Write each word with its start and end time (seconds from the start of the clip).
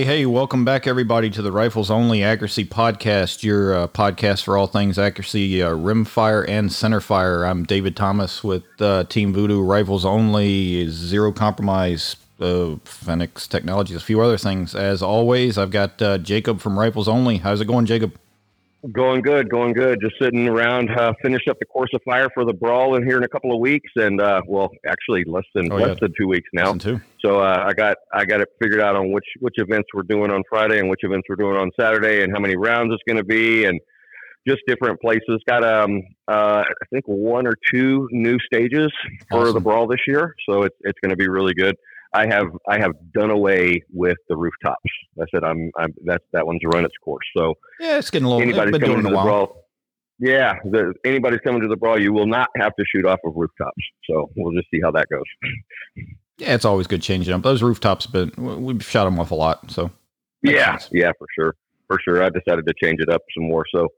hey, 0.00 0.20
hey, 0.20 0.24
welcome 0.24 0.64
back, 0.64 0.86
everybody, 0.86 1.28
to 1.28 1.42
the 1.42 1.52
Rifles 1.52 1.90
Only 1.90 2.22
Accuracy 2.22 2.64
Podcast, 2.64 3.42
your 3.42 3.74
uh, 3.74 3.86
podcast 3.86 4.44
for 4.44 4.56
all 4.56 4.66
things 4.66 4.98
accuracy, 4.98 5.62
uh, 5.62 5.72
rimfire, 5.72 6.48
and 6.48 6.70
centerfire. 6.70 7.46
I'm 7.46 7.64
David 7.64 7.96
Thomas 7.96 8.42
with 8.42 8.64
uh, 8.80 9.04
Team 9.04 9.34
Voodoo 9.34 9.60
Rifles 9.60 10.06
Only, 10.06 10.88
Zero 10.88 11.32
Compromise, 11.32 12.16
uh, 12.40 12.76
Phoenix 12.82 13.46
Technologies, 13.46 13.96
a 13.96 14.00
few 14.00 14.22
other 14.22 14.38
things. 14.38 14.74
As 14.74 15.02
always, 15.02 15.58
I've 15.58 15.70
got 15.70 16.00
uh, 16.00 16.16
Jacob 16.16 16.60
from 16.60 16.78
Rifles 16.78 17.06
Only. 17.06 17.36
How's 17.36 17.60
it 17.60 17.66
going, 17.66 17.84
Jacob? 17.84 18.18
Going 18.92 19.20
good, 19.20 19.50
going 19.50 19.74
good. 19.74 19.98
Just 20.00 20.14
sitting 20.20 20.48
around, 20.48 20.90
uh, 20.90 21.12
finish 21.22 21.42
up 21.50 21.58
the 21.58 21.66
course 21.66 21.90
of 21.92 22.00
fire 22.02 22.28
for 22.32 22.46
the 22.46 22.54
brawl 22.54 22.94
in 22.96 23.04
here 23.04 23.18
in 23.18 23.24
a 23.24 23.28
couple 23.28 23.52
of 23.52 23.60
weeks, 23.60 23.90
and 23.96 24.18
uh, 24.22 24.40
well, 24.46 24.70
actually 24.86 25.22
less 25.26 25.44
than 25.54 25.70
oh, 25.70 25.76
less 25.76 25.88
yeah. 25.88 25.94
than 26.00 26.14
two 26.18 26.26
weeks 26.26 26.48
now. 26.54 26.72
Two. 26.72 26.98
So 27.22 27.40
uh, 27.40 27.64
I 27.66 27.74
got 27.74 27.98
I 28.14 28.24
got 28.24 28.40
it 28.40 28.48
figured 28.58 28.80
out 28.80 28.96
on 28.96 29.12
which 29.12 29.26
which 29.40 29.56
events 29.58 29.88
we're 29.92 30.04
doing 30.04 30.30
on 30.30 30.42
Friday 30.48 30.78
and 30.78 30.88
which 30.88 31.00
events 31.02 31.26
we're 31.28 31.36
doing 31.36 31.58
on 31.58 31.70
Saturday, 31.78 32.22
and 32.22 32.32
how 32.32 32.40
many 32.40 32.56
rounds 32.56 32.94
it's 32.94 33.02
going 33.06 33.18
to 33.18 33.24
be, 33.24 33.66
and 33.66 33.78
just 34.48 34.60
different 34.66 34.98
places. 35.02 35.42
Got 35.46 35.62
um 35.62 36.00
uh, 36.26 36.64
I 36.64 36.86
think 36.90 37.04
one 37.06 37.46
or 37.46 37.56
two 37.70 38.08
new 38.12 38.38
stages 38.50 38.90
for 39.30 39.52
the 39.52 39.60
brawl 39.60 39.88
this 39.88 40.00
year, 40.06 40.34
so 40.48 40.62
it's 40.62 40.76
it's 40.80 40.98
going 41.02 41.10
to 41.10 41.16
be 41.16 41.28
really 41.28 41.52
good. 41.52 41.76
I 42.12 42.26
have 42.26 42.46
I 42.68 42.78
have 42.78 42.92
done 43.14 43.30
away 43.30 43.82
with 43.92 44.18
the 44.28 44.36
rooftops. 44.36 44.90
I 45.20 45.24
said 45.32 45.44
I'm 45.44 45.70
I'm 45.78 45.94
that 46.04 46.22
that 46.32 46.46
one's 46.46 46.60
run 46.64 46.84
its 46.84 46.94
course. 47.04 47.24
So 47.36 47.54
yeah, 47.78 47.98
it's 47.98 48.10
getting 48.10 48.26
a 48.26 48.28
little. 48.28 48.42
Anybody's 48.42 48.80
coming 48.80 48.96
to 48.96 49.02
the 49.02 49.10
brawl. 49.10 49.64
Yeah, 50.18 50.58
the, 50.64 50.92
anybody's 51.04 51.40
coming 51.40 51.62
to 51.62 51.68
the 51.68 51.76
brawl, 51.76 51.98
you 51.98 52.12
will 52.12 52.26
not 52.26 52.50
have 52.58 52.76
to 52.76 52.84
shoot 52.94 53.06
off 53.06 53.20
of 53.24 53.32
rooftops. 53.34 53.82
So 54.04 54.30
we'll 54.36 54.52
just 54.52 54.68
see 54.70 54.80
how 54.82 54.90
that 54.90 55.06
goes. 55.10 55.22
Yeah, 56.36 56.54
it's 56.54 56.64
always 56.64 56.86
good 56.86 57.00
changing 57.02 57.32
up. 57.32 57.42
Those 57.42 57.62
rooftops, 57.62 58.06
but 58.06 58.36
we've 58.38 58.82
shot 58.82 59.04
them 59.04 59.18
off 59.18 59.30
a 59.30 59.34
lot. 59.34 59.70
So 59.70 59.90
yeah, 60.42 60.76
sense. 60.78 60.90
yeah, 60.92 61.12
for 61.18 61.26
sure, 61.34 61.54
for 61.86 61.98
sure. 62.02 62.22
I 62.22 62.30
decided 62.30 62.66
to 62.66 62.74
change 62.82 63.00
it 63.00 63.08
up 63.08 63.22
some 63.34 63.46
more. 63.48 63.64
So 63.74 63.88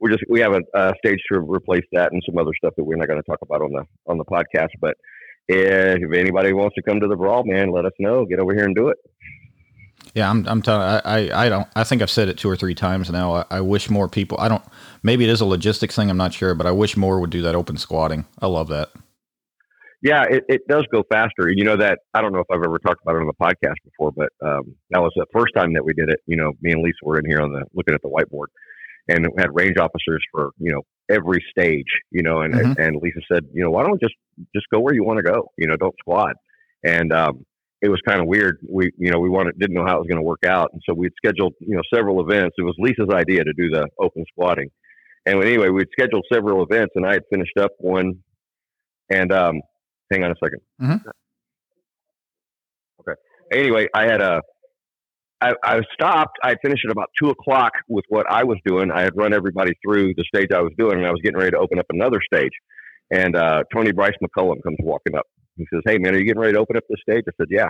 we're 0.00 0.10
just 0.10 0.24
we 0.28 0.40
have 0.40 0.52
a, 0.52 0.60
a 0.74 0.92
stage 1.04 1.20
to 1.30 1.38
replace 1.38 1.84
that 1.92 2.12
and 2.12 2.22
some 2.26 2.36
other 2.38 2.50
stuff 2.56 2.74
that 2.76 2.84
we're 2.84 2.96
not 2.96 3.08
going 3.08 3.22
to 3.22 3.30
talk 3.30 3.38
about 3.42 3.62
on 3.62 3.72
the 3.72 3.84
on 4.06 4.18
the 4.18 4.24
podcast, 4.24 4.70
but 4.80 4.96
if 5.48 6.12
anybody 6.12 6.52
wants 6.52 6.74
to 6.76 6.82
come 6.82 7.00
to 7.00 7.08
the 7.08 7.16
brawl, 7.16 7.44
man, 7.44 7.70
let 7.70 7.84
us 7.84 7.92
know. 7.98 8.24
Get 8.24 8.38
over 8.38 8.54
here 8.54 8.64
and 8.64 8.74
do 8.74 8.88
it. 8.88 8.98
Yeah, 10.14 10.28
I'm. 10.28 10.46
I'm 10.46 10.60
telling. 10.60 10.82
I, 10.82 11.44
I. 11.44 11.48
Don't. 11.48 11.66
I 11.74 11.84
think 11.84 12.02
I've 12.02 12.10
said 12.10 12.28
it 12.28 12.36
two 12.36 12.48
or 12.48 12.56
three 12.56 12.74
times 12.74 13.10
now. 13.10 13.34
I, 13.34 13.44
I, 13.50 13.60
wish 13.60 13.88
more 13.88 14.08
people. 14.08 14.38
I 14.40 14.48
don't. 14.48 14.62
Maybe 15.02 15.24
it 15.24 15.30
is 15.30 15.40
a 15.40 15.46
logistics 15.46 15.96
thing. 15.96 16.10
I'm 16.10 16.18
not 16.18 16.34
sure, 16.34 16.54
but 16.54 16.66
I 16.66 16.70
wish 16.70 16.96
more 16.96 17.18
would 17.18 17.30
do 17.30 17.40
that 17.42 17.54
open 17.54 17.76
squadding. 17.76 18.26
I 18.40 18.46
love 18.46 18.68
that. 18.68 18.90
Yeah, 20.02 20.24
it, 20.28 20.44
it 20.48 20.68
does 20.68 20.84
go 20.92 21.04
faster. 21.10 21.48
You 21.48 21.64
know 21.64 21.76
that. 21.76 22.00
I 22.12 22.20
don't 22.20 22.32
know 22.32 22.40
if 22.40 22.46
I've 22.50 22.62
ever 22.62 22.78
talked 22.78 23.00
about 23.02 23.14
it 23.14 23.20
on 23.22 23.26
the 23.26 23.32
podcast 23.40 23.76
before, 23.84 24.12
but 24.12 24.28
um, 24.46 24.74
that 24.90 25.00
was 25.00 25.12
the 25.16 25.26
first 25.32 25.54
time 25.56 25.72
that 25.74 25.84
we 25.84 25.94
did 25.94 26.10
it. 26.10 26.20
You 26.26 26.36
know, 26.36 26.52
me 26.60 26.72
and 26.72 26.82
Lisa 26.82 26.98
were 27.04 27.18
in 27.18 27.24
here 27.24 27.40
on 27.40 27.52
the 27.52 27.64
looking 27.72 27.94
at 27.94 28.02
the 28.02 28.10
whiteboard, 28.10 28.46
and 29.08 29.26
had 29.38 29.48
range 29.52 29.76
officers 29.78 30.22
for 30.32 30.50
you 30.58 30.72
know 30.72 30.82
every 31.12 31.44
stage, 31.50 31.86
you 32.10 32.22
know, 32.22 32.40
and, 32.40 32.54
mm-hmm. 32.54 32.80
and 32.80 32.96
Lisa 33.02 33.20
said, 33.30 33.44
you 33.52 33.62
know, 33.62 33.70
why 33.70 33.82
don't 33.82 33.92
we 33.92 33.98
just, 33.98 34.14
just 34.54 34.66
go 34.72 34.80
where 34.80 34.94
you 34.94 35.04
want 35.04 35.18
to 35.18 35.22
go, 35.22 35.50
you 35.58 35.66
know, 35.66 35.76
don't 35.76 35.94
squad. 35.98 36.34
And, 36.84 37.12
um, 37.12 37.44
it 37.80 37.88
was 37.88 38.00
kind 38.06 38.20
of 38.20 38.28
weird. 38.28 38.58
We, 38.68 38.92
you 38.96 39.10
know, 39.10 39.18
we 39.18 39.28
wanted, 39.28 39.58
didn't 39.58 39.74
know 39.74 39.84
how 39.84 39.96
it 39.96 39.98
was 39.98 40.06
going 40.06 40.20
to 40.20 40.22
work 40.22 40.44
out. 40.46 40.70
And 40.72 40.80
so 40.88 40.94
we'd 40.94 41.12
scheduled, 41.16 41.54
you 41.58 41.74
know, 41.74 41.82
several 41.92 42.20
events. 42.20 42.54
It 42.56 42.62
was 42.62 42.76
Lisa's 42.78 43.12
idea 43.12 43.42
to 43.42 43.52
do 43.54 43.70
the 43.70 43.88
open 44.00 44.24
squadding. 44.32 44.70
And 45.26 45.42
anyway, 45.42 45.68
we'd 45.68 45.88
scheduled 45.92 46.24
several 46.32 46.62
events 46.62 46.92
and 46.94 47.04
I 47.04 47.14
had 47.14 47.22
finished 47.28 47.56
up 47.58 47.72
one 47.78 48.22
and, 49.10 49.32
um, 49.32 49.60
hang 50.12 50.22
on 50.22 50.30
a 50.30 50.34
2nd 50.34 50.50
mm-hmm. 50.80 51.08
Okay. 53.00 53.20
Anyway, 53.52 53.88
I 53.94 54.04
had 54.04 54.20
a, 54.20 54.42
I, 55.42 55.54
I 55.64 55.80
stopped. 55.94 56.38
I 56.44 56.54
finished 56.62 56.84
at 56.86 56.92
about 56.92 57.10
two 57.20 57.30
o'clock 57.30 57.72
with 57.88 58.04
what 58.08 58.26
I 58.30 58.44
was 58.44 58.58
doing. 58.64 58.90
I 58.92 59.02
had 59.02 59.16
run 59.16 59.34
everybody 59.34 59.72
through 59.84 60.14
the 60.14 60.24
stage 60.34 60.48
I 60.54 60.60
was 60.60 60.72
doing, 60.78 60.98
and 60.98 61.06
I 61.06 61.10
was 61.10 61.20
getting 61.22 61.38
ready 61.38 61.50
to 61.52 61.58
open 61.58 61.78
up 61.80 61.86
another 61.90 62.20
stage. 62.32 62.52
And 63.10 63.36
uh, 63.36 63.64
Tony 63.74 63.92
Bryce 63.92 64.14
McCullum 64.22 64.62
comes 64.62 64.78
walking 64.80 65.16
up. 65.16 65.26
He 65.56 65.66
says, 65.72 65.82
"Hey, 65.86 65.98
man, 65.98 66.14
are 66.14 66.18
you 66.18 66.24
getting 66.24 66.40
ready 66.40 66.54
to 66.54 66.60
open 66.60 66.76
up 66.76 66.84
this 66.88 67.00
stage?" 67.08 67.24
I 67.28 67.32
said, 67.36 67.48
"Yeah." 67.50 67.68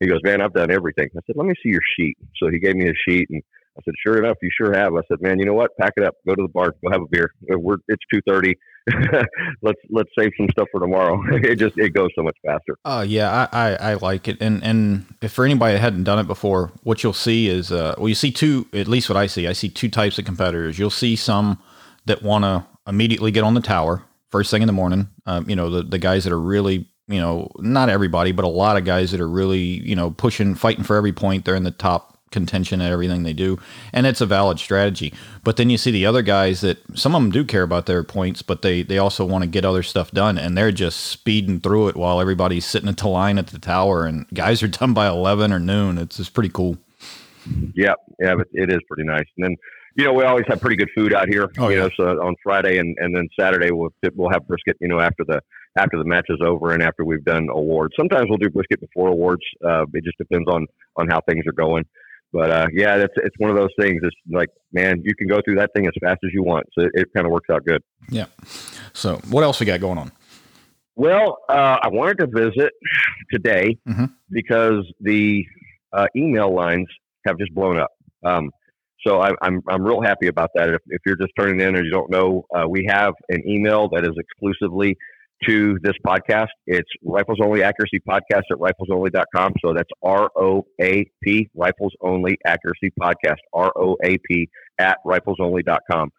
He 0.00 0.06
goes, 0.06 0.20
"Man, 0.24 0.42
I've 0.42 0.52
done 0.52 0.70
everything." 0.70 1.08
I 1.16 1.20
said, 1.26 1.36
"Let 1.36 1.46
me 1.46 1.54
see 1.62 1.70
your 1.70 1.82
sheet." 1.98 2.16
So 2.42 2.50
he 2.50 2.58
gave 2.58 2.76
me 2.76 2.84
his 2.86 2.96
sheet, 3.08 3.28
and 3.30 3.42
I 3.78 3.82
said, 3.84 3.94
"Sure 4.06 4.18
enough, 4.18 4.36
you 4.42 4.50
sure 4.56 4.74
have." 4.74 4.94
I 4.94 5.00
said, 5.08 5.18
"Man, 5.22 5.38
you 5.38 5.46
know 5.46 5.54
what? 5.54 5.70
Pack 5.80 5.94
it 5.96 6.04
up. 6.04 6.14
Go 6.28 6.34
to 6.34 6.42
the 6.42 6.48
bar. 6.48 6.74
Go 6.84 6.90
have 6.92 7.02
a 7.02 7.08
beer. 7.10 7.30
We're, 7.48 7.78
it's 7.88 8.04
two 8.12 8.20
thirty. 8.28 8.54
let's 9.62 9.80
let's 9.90 10.10
save 10.18 10.30
some 10.36 10.48
stuff 10.50 10.68
for 10.70 10.80
tomorrow. 10.80 11.22
it 11.32 11.56
just 11.56 11.78
it 11.78 11.90
goes 11.90 12.10
so 12.14 12.22
much 12.22 12.36
faster. 12.44 12.76
Uh, 12.84 13.04
yeah, 13.06 13.48
I, 13.52 13.70
I, 13.70 13.74
I 13.90 13.94
like 13.94 14.28
it. 14.28 14.38
And 14.40 14.62
and 14.62 15.06
if 15.22 15.32
for 15.32 15.44
anybody 15.44 15.74
that 15.74 15.80
hadn't 15.80 16.04
done 16.04 16.18
it 16.18 16.26
before, 16.26 16.72
what 16.82 17.02
you'll 17.02 17.12
see 17.12 17.48
is 17.48 17.72
uh, 17.72 17.94
well, 17.98 18.08
you 18.08 18.14
see 18.14 18.30
two. 18.30 18.66
At 18.72 18.88
least 18.88 19.08
what 19.08 19.16
I 19.16 19.26
see, 19.26 19.46
I 19.46 19.52
see 19.52 19.68
two 19.68 19.88
types 19.88 20.18
of 20.18 20.24
competitors. 20.24 20.78
You'll 20.78 20.90
see 20.90 21.16
some 21.16 21.62
that 22.06 22.22
want 22.22 22.44
to 22.44 22.66
immediately 22.86 23.30
get 23.30 23.44
on 23.44 23.54
the 23.54 23.60
tower 23.60 24.02
first 24.30 24.50
thing 24.50 24.62
in 24.62 24.66
the 24.66 24.72
morning. 24.72 25.08
Um, 25.26 25.48
you 25.48 25.56
know, 25.56 25.70
the 25.70 25.82
the 25.82 25.98
guys 25.98 26.24
that 26.24 26.32
are 26.32 26.40
really 26.40 26.86
you 27.06 27.20
know, 27.20 27.50
not 27.58 27.90
everybody, 27.90 28.32
but 28.32 28.44
a 28.44 28.48
lot 28.48 28.76
of 28.76 28.84
guys 28.84 29.10
that 29.10 29.20
are 29.20 29.28
really, 29.28 29.58
you 29.58 29.94
know, 29.94 30.10
pushing, 30.10 30.54
fighting 30.54 30.84
for 30.84 30.96
every 30.96 31.12
point. 31.12 31.44
They're 31.44 31.54
in 31.54 31.64
the 31.64 31.70
top 31.70 32.13
contention 32.34 32.82
at 32.82 32.92
everything 32.92 33.22
they 33.22 33.32
do, 33.32 33.58
and 33.94 34.06
it's 34.06 34.20
a 34.20 34.26
valid 34.26 34.58
strategy. 34.58 35.14
But 35.42 35.56
then 35.56 35.70
you 35.70 35.78
see 35.78 35.90
the 35.90 36.04
other 36.04 36.20
guys 36.20 36.60
that 36.60 36.78
some 36.94 37.14
of 37.14 37.22
them 37.22 37.30
do 37.30 37.44
care 37.44 37.62
about 37.62 37.86
their 37.86 38.04
points, 38.04 38.42
but 38.42 38.60
they 38.60 38.82
they 38.82 38.98
also 38.98 39.24
want 39.24 39.42
to 39.42 39.48
get 39.48 39.64
other 39.64 39.82
stuff 39.82 40.10
done, 40.10 40.36
and 40.36 40.58
they're 40.58 40.72
just 40.72 41.00
speeding 41.00 41.60
through 41.60 41.88
it 41.88 41.96
while 41.96 42.20
everybody's 42.20 42.66
sitting 42.66 42.88
at 42.90 42.98
the 42.98 43.08
line 43.08 43.38
at 43.38 43.46
the 43.46 43.58
tower, 43.58 44.04
and 44.04 44.28
guys 44.34 44.62
are 44.62 44.68
done 44.68 44.92
by 44.92 45.06
eleven 45.06 45.52
or 45.52 45.58
noon. 45.58 45.96
It's 45.96 46.18
just 46.18 46.34
pretty 46.34 46.50
cool. 46.50 46.76
Yeah, 47.74 47.94
yeah, 48.20 48.34
it 48.52 48.70
is 48.70 48.80
pretty 48.88 49.04
nice. 49.04 49.26
And 49.36 49.44
then 49.46 49.56
you 49.96 50.04
know 50.04 50.12
we 50.12 50.24
always 50.24 50.44
have 50.48 50.60
pretty 50.60 50.76
good 50.76 50.90
food 50.94 51.14
out 51.14 51.28
here. 51.28 51.48
Oh, 51.58 51.68
you 51.68 51.76
yeah. 51.76 51.82
know, 51.84 51.90
so 51.96 52.04
on 52.22 52.34
Friday 52.42 52.78
and 52.78 52.94
and 52.98 53.16
then 53.16 53.28
Saturday 53.38 53.70
we'll 53.70 53.94
we'll 54.14 54.30
have 54.30 54.46
brisket. 54.46 54.76
You 54.80 54.88
know, 54.88 55.00
after 55.00 55.24
the 55.24 55.40
after 55.76 55.98
the 55.98 56.04
match 56.04 56.26
is 56.28 56.38
over 56.44 56.72
and 56.72 56.82
after 56.82 57.04
we've 57.04 57.24
done 57.24 57.48
awards. 57.50 57.94
Sometimes 57.98 58.26
we'll 58.28 58.38
do 58.38 58.50
brisket 58.50 58.80
before 58.80 59.08
awards. 59.08 59.42
Uh, 59.64 59.84
it 59.92 60.04
just 60.04 60.18
depends 60.18 60.48
on 60.48 60.66
on 60.96 61.08
how 61.08 61.20
things 61.28 61.44
are 61.46 61.52
going. 61.52 61.84
But 62.34 62.50
uh, 62.50 62.66
yeah, 62.72 62.96
it's 62.96 63.14
it's 63.18 63.36
one 63.38 63.48
of 63.48 63.54
those 63.54 63.70
things. 63.78 64.00
It's 64.02 64.16
like, 64.28 64.48
man, 64.72 65.00
you 65.04 65.14
can 65.14 65.28
go 65.28 65.40
through 65.44 65.54
that 65.54 65.70
thing 65.72 65.86
as 65.86 65.92
fast 66.02 66.18
as 66.24 66.32
you 66.32 66.42
want, 66.42 66.66
so 66.76 66.84
it, 66.84 66.90
it 66.94 67.08
kind 67.14 67.26
of 67.26 67.32
works 67.32 67.48
out 67.48 67.64
good. 67.64 67.80
Yeah. 68.10 68.26
So, 68.92 69.20
what 69.30 69.44
else 69.44 69.60
we 69.60 69.66
got 69.66 69.80
going 69.80 69.98
on? 69.98 70.10
Well, 70.96 71.38
uh, 71.48 71.78
I 71.80 71.88
wanted 71.88 72.18
to 72.18 72.26
visit 72.26 72.72
today 73.32 73.78
mm-hmm. 73.88 74.06
because 74.30 74.84
the 75.00 75.44
uh, 75.92 76.08
email 76.16 76.52
lines 76.52 76.88
have 77.24 77.38
just 77.38 77.54
blown 77.54 77.78
up. 77.78 77.92
Um, 78.24 78.50
so 79.06 79.20
I, 79.20 79.28
am 79.28 79.36
I'm, 79.42 79.62
I'm 79.68 79.82
real 79.84 80.02
happy 80.02 80.26
about 80.26 80.50
that. 80.56 80.70
If, 80.70 80.80
if 80.88 81.02
you're 81.06 81.16
just 81.16 81.32
turning 81.38 81.60
in 81.60 81.76
or 81.76 81.84
you 81.84 81.90
don't 81.90 82.10
know, 82.10 82.46
uh, 82.52 82.66
we 82.68 82.84
have 82.88 83.12
an 83.28 83.48
email 83.48 83.88
that 83.90 84.04
is 84.04 84.14
exclusively 84.18 84.96
to 85.46 85.78
this 85.82 85.94
podcast. 86.06 86.48
It's 86.66 86.88
Rifles 87.04 87.38
Only 87.42 87.62
Accuracy 87.62 88.00
Podcast 88.08 88.42
at 88.50 88.58
riflesonly.com. 88.58 89.54
So 89.64 89.72
that's 89.74 89.90
R 90.02 90.30
O 90.36 90.66
A 90.80 91.04
P, 91.22 91.48
Rifles 91.54 91.92
Only 92.00 92.38
Accuracy 92.46 92.92
Podcast, 93.00 93.38
R 93.52 93.72
O 93.76 93.96
A 94.04 94.16
P 94.28 94.48
at 94.78 94.98
riflesonly.com. 95.06 96.10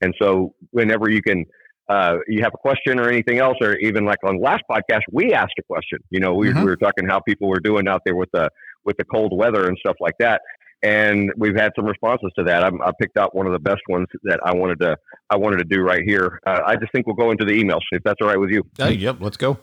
And 0.00 0.14
so 0.20 0.54
whenever 0.70 1.10
you 1.10 1.22
can, 1.22 1.44
uh, 1.88 2.16
you 2.26 2.42
have 2.42 2.52
a 2.54 2.58
question 2.58 2.98
or 2.98 3.08
anything 3.08 3.38
else, 3.38 3.56
or 3.60 3.76
even 3.76 4.04
like 4.04 4.18
on 4.24 4.40
last 4.40 4.62
podcast, 4.70 5.02
we 5.12 5.32
asked 5.32 5.54
a 5.58 5.62
question. 5.62 5.98
You 6.10 6.20
know, 6.20 6.34
we, 6.34 6.48
mm-hmm. 6.48 6.60
we 6.60 6.66
were 6.66 6.76
talking 6.76 7.06
how 7.06 7.20
people 7.20 7.48
were 7.48 7.60
doing 7.60 7.88
out 7.88 8.02
there 8.04 8.16
with 8.16 8.30
the 8.32 8.48
with 8.84 8.96
the 8.98 9.04
cold 9.04 9.36
weather 9.36 9.66
and 9.68 9.78
stuff 9.78 9.96
like 10.00 10.14
that 10.18 10.40
and 10.84 11.32
we've 11.38 11.56
had 11.56 11.72
some 11.74 11.86
responses 11.86 12.30
to 12.38 12.44
that. 12.44 12.62
I'm, 12.62 12.80
i 12.82 12.92
picked 13.00 13.16
out 13.16 13.34
one 13.34 13.46
of 13.46 13.52
the 13.52 13.58
best 13.58 13.80
ones 13.88 14.06
that 14.24 14.38
I 14.44 14.54
wanted 14.54 14.78
to 14.80 14.96
I 15.30 15.36
wanted 15.36 15.56
to 15.56 15.64
do 15.64 15.80
right 15.80 16.02
here. 16.06 16.38
Uh, 16.46 16.60
I 16.64 16.76
just 16.76 16.92
think 16.92 17.06
we'll 17.06 17.16
go 17.16 17.30
into 17.30 17.44
the 17.44 17.52
emails 17.52 17.80
if 17.90 18.02
that's 18.04 18.18
all 18.20 18.28
right 18.28 18.38
with 18.38 18.50
you. 18.50 18.62
Yep, 18.98 19.16
let's 19.20 19.38
go. 19.38 19.58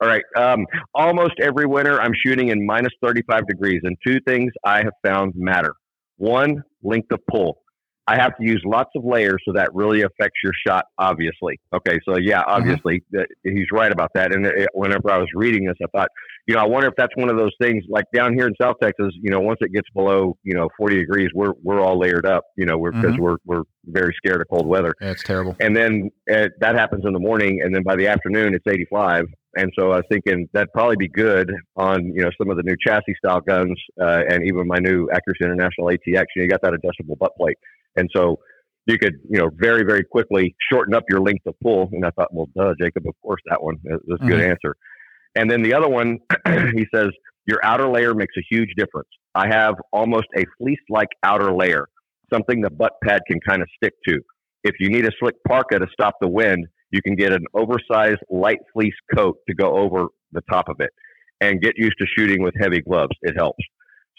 All 0.00 0.08
right. 0.08 0.24
Um, 0.36 0.66
almost 0.94 1.34
every 1.40 1.66
winter, 1.66 2.00
I'm 2.00 2.12
shooting 2.26 2.48
in 2.48 2.66
minus 2.66 2.92
35 3.02 3.46
degrees, 3.46 3.80
and 3.84 3.96
two 4.06 4.20
things 4.26 4.52
I 4.64 4.78
have 4.78 4.92
found 5.02 5.32
matter. 5.34 5.74
One, 6.16 6.62
length 6.82 7.10
of 7.10 7.20
pull. 7.30 7.62
I 8.06 8.16
have 8.16 8.36
to 8.36 8.44
use 8.44 8.62
lots 8.66 8.90
of 8.96 9.04
layers, 9.04 9.40
so 9.46 9.52
that 9.54 9.74
really 9.74 10.02
affects 10.02 10.38
your 10.42 10.52
shot. 10.66 10.84
Obviously, 10.98 11.58
okay. 11.74 11.98
So 12.06 12.18
yeah, 12.18 12.40
mm-hmm. 12.40 12.50
obviously 12.50 13.02
mm-hmm. 13.14 13.56
he's 13.56 13.66
right 13.72 13.90
about 13.90 14.10
that. 14.14 14.34
And 14.34 14.44
it, 14.46 14.68
whenever 14.74 15.10
I 15.10 15.18
was 15.18 15.28
reading 15.34 15.64
this, 15.64 15.76
I 15.82 15.86
thought, 15.96 16.10
you 16.46 16.54
know, 16.54 16.60
I 16.60 16.66
wonder 16.66 16.88
if 16.88 16.94
that's 16.96 17.16
one 17.16 17.30
of 17.30 17.36
those 17.36 17.52
things. 17.60 17.82
Like 17.88 18.04
down 18.14 18.34
here 18.34 18.46
in 18.46 18.54
South 18.60 18.76
Texas, 18.82 19.12
you 19.20 19.30
know, 19.30 19.40
once 19.40 19.58
it 19.62 19.72
gets 19.72 19.88
below, 19.94 20.36
you 20.42 20.54
know, 20.54 20.68
40 20.76 20.96
degrees, 20.96 21.30
we're 21.34 21.54
we're 21.62 21.80
all 21.80 21.98
layered 21.98 22.26
up, 22.26 22.44
you 22.56 22.66
know, 22.66 22.78
because 22.78 23.16
we're, 23.18 23.36
mm-hmm. 23.36 23.48
we're 23.48 23.58
we're 23.58 23.62
very 23.86 24.14
scared 24.18 24.42
of 24.42 24.48
cold 24.50 24.66
weather. 24.66 24.94
Yeah, 25.00 25.10
it's 25.12 25.22
terrible. 25.22 25.56
And 25.60 25.74
then 25.74 26.10
uh, 26.30 26.48
that 26.60 26.74
happens 26.74 27.04
in 27.06 27.12
the 27.14 27.18
morning, 27.18 27.60
and 27.62 27.74
then 27.74 27.82
by 27.82 27.96
the 27.96 28.08
afternoon, 28.08 28.54
it's 28.54 28.66
85. 28.66 29.24
And 29.56 29.70
so 29.78 29.92
I 29.92 29.96
was 29.96 30.04
thinking 30.10 30.48
that'd 30.52 30.72
probably 30.72 30.96
be 30.96 31.08
good 31.08 31.50
on 31.76 32.06
you 32.06 32.22
know 32.22 32.30
some 32.36 32.50
of 32.50 32.56
the 32.58 32.64
new 32.64 32.76
chassis 32.86 33.14
style 33.24 33.40
guns, 33.40 33.80
uh, 33.98 34.22
and 34.28 34.44
even 34.44 34.66
my 34.66 34.78
new 34.78 35.08
Accuracy 35.10 35.44
International 35.44 35.86
ATX. 35.86 35.98
You, 36.06 36.14
know, 36.14 36.42
you 36.42 36.48
got 36.48 36.60
that 36.62 36.74
adjustable 36.74 37.16
butt 37.16 37.34
plate. 37.36 37.56
And 37.96 38.08
so 38.14 38.38
you 38.86 38.98
could, 38.98 39.14
you 39.28 39.38
know, 39.38 39.50
very, 39.54 39.82
very 39.84 40.04
quickly 40.04 40.54
shorten 40.70 40.94
up 40.94 41.04
your 41.08 41.20
length 41.20 41.46
of 41.46 41.54
pull. 41.62 41.88
And 41.92 42.04
I 42.04 42.10
thought, 42.10 42.32
well, 42.32 42.48
duh, 42.56 42.74
Jacob, 42.80 43.06
of 43.06 43.14
course, 43.22 43.40
that 43.48 43.62
one. 43.62 43.76
That's 43.84 44.02
a 44.08 44.24
good 44.24 44.40
mm-hmm. 44.40 44.50
answer. 44.50 44.76
And 45.34 45.50
then 45.50 45.62
the 45.62 45.74
other 45.74 45.88
one, 45.88 46.18
he 46.74 46.86
says, 46.94 47.08
Your 47.46 47.64
outer 47.64 47.88
layer 47.88 48.14
makes 48.14 48.34
a 48.38 48.42
huge 48.48 48.70
difference. 48.76 49.08
I 49.34 49.48
have 49.48 49.74
almost 49.92 50.26
a 50.36 50.44
fleece-like 50.58 51.08
outer 51.22 51.52
layer, 51.52 51.88
something 52.32 52.60
the 52.60 52.70
butt 52.70 52.92
pad 53.02 53.22
can 53.28 53.40
kind 53.40 53.62
of 53.62 53.68
stick 53.76 53.94
to. 54.08 54.20
If 54.62 54.76
you 54.78 54.88
need 54.90 55.06
a 55.06 55.10
slick 55.18 55.34
parka 55.46 55.78
to 55.78 55.86
stop 55.92 56.14
the 56.20 56.28
wind, 56.28 56.66
you 56.90 57.02
can 57.02 57.16
get 57.16 57.32
an 57.32 57.44
oversized 57.54 58.20
light 58.30 58.60
fleece 58.72 58.94
coat 59.14 59.38
to 59.48 59.54
go 59.54 59.76
over 59.76 60.06
the 60.32 60.42
top 60.50 60.68
of 60.68 60.76
it 60.78 60.90
and 61.40 61.60
get 61.60 61.74
used 61.76 61.96
to 61.98 62.06
shooting 62.16 62.42
with 62.42 62.54
heavy 62.60 62.80
gloves. 62.80 63.16
It 63.22 63.34
helps. 63.36 63.62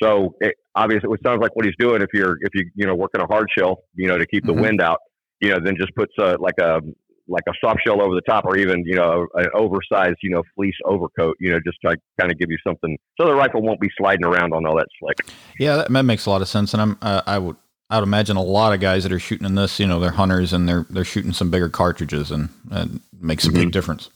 So 0.02 0.36
it, 0.42 0.56
obviously, 0.76 1.10
it 1.12 1.20
sounds 1.26 1.42
like 1.42 1.56
what 1.56 1.66
he's 1.66 1.76
doing. 1.80 2.02
If 2.02 2.10
you're 2.14 2.38
if 2.42 2.50
you 2.54 2.70
you 2.76 2.86
know 2.86 2.96
working 2.96 3.22
a 3.22 3.28
hard 3.28 3.48
shell, 3.58 3.84
you 3.94 4.08
know 4.08 4.18
to 4.18 4.26
keep 4.26 4.46
the 4.46 4.52
mm-hmm. 4.52 4.62
wind 4.62 4.82
out, 4.82 5.00
you 5.40 5.50
know 5.50 5.60
then 5.64 5.76
just 5.80 5.94
puts 5.96 6.14
a, 6.20 6.38
like 6.40 6.60
a 6.60 6.82
like 7.28 7.44
a 7.50 7.54
soft 7.64 7.80
shell 7.86 8.02
over 8.02 8.14
the 8.14 8.22
top, 8.22 8.46
or 8.46 8.58
even 8.58 8.84
you 8.86 8.96
know 8.96 9.28
an 9.36 9.48
oversized 9.54 10.18
you 10.22 10.30
know 10.30 10.44
fleece 10.56 10.76
overcoat, 10.86 11.36
you 11.40 11.52
know 11.52 11.60
just 11.66 11.78
to 11.86 11.96
kind 12.20 12.32
of 12.32 12.38
give 12.38 12.50
you 12.50 12.58
something 12.66 12.98
so 13.20 13.28
the 13.28 13.34
rifle 13.34 13.62
won't 13.62 13.80
be 13.80 13.90
sliding 13.98 14.26
around 14.26 14.54
on 14.54 14.66
all 14.66 14.78
that 14.78 14.88
slick. 15.00 15.18
Yeah, 15.58 15.78
that, 15.78 15.92
that 15.92 16.04
makes 16.04 16.26
a 16.26 16.30
lot 16.30 16.42
of 16.42 16.48
sense, 16.48 16.74
and 16.74 16.82
I'm 16.82 16.98
uh, 17.02 17.22
I 17.26 17.38
would 17.38 17.56
I 17.90 18.00
would 18.00 18.04
imagine 18.08 18.36
a 18.36 18.44
lot 18.44 18.74
of 18.74 18.80
guys 18.80 19.04
that 19.04 19.12
are 19.12 19.20
shooting 19.20 19.46
in 19.46 19.56
this, 19.56 19.80
you 19.80 19.86
know, 19.86 20.00
they're 20.00 20.12
hunters 20.12 20.54
and 20.54 20.68
they're 20.68 20.86
they're 20.90 21.06
shooting 21.06 21.34
some 21.34 21.52
bigger 21.52 21.70
cartridges, 21.70 22.32
and, 22.32 22.50
and 22.72 22.96
it 23.14 23.22
makes 23.22 23.46
a 23.46 23.50
mm-hmm. 23.50 23.60
big 23.60 23.72
difference. 23.72 24.10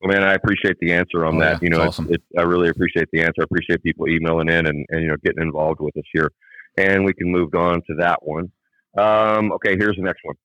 Well, 0.00 0.12
man, 0.12 0.22
I 0.22 0.34
appreciate 0.34 0.76
the 0.80 0.92
answer 0.92 1.26
on 1.26 1.36
oh, 1.36 1.40
that. 1.40 1.52
Yeah, 1.54 1.58
you 1.62 1.70
know, 1.70 1.82
awesome. 1.82 2.08
it, 2.10 2.22
I 2.38 2.42
really 2.42 2.68
appreciate 2.68 3.08
the 3.12 3.20
answer. 3.20 3.40
I 3.40 3.44
appreciate 3.44 3.82
people 3.82 4.08
emailing 4.08 4.48
in 4.48 4.66
and, 4.66 4.86
and 4.88 5.02
you 5.02 5.08
know 5.08 5.16
getting 5.22 5.42
involved 5.42 5.80
with 5.80 5.96
us 5.96 6.04
here, 6.12 6.30
and 6.78 7.04
we 7.04 7.12
can 7.12 7.30
move 7.30 7.54
on 7.54 7.74
to 7.74 7.94
that 7.98 8.20
one. 8.22 8.50
Um, 8.96 9.52
okay, 9.52 9.76
here's 9.78 9.96
the 9.96 10.02
next 10.02 10.20
one. 10.22 10.36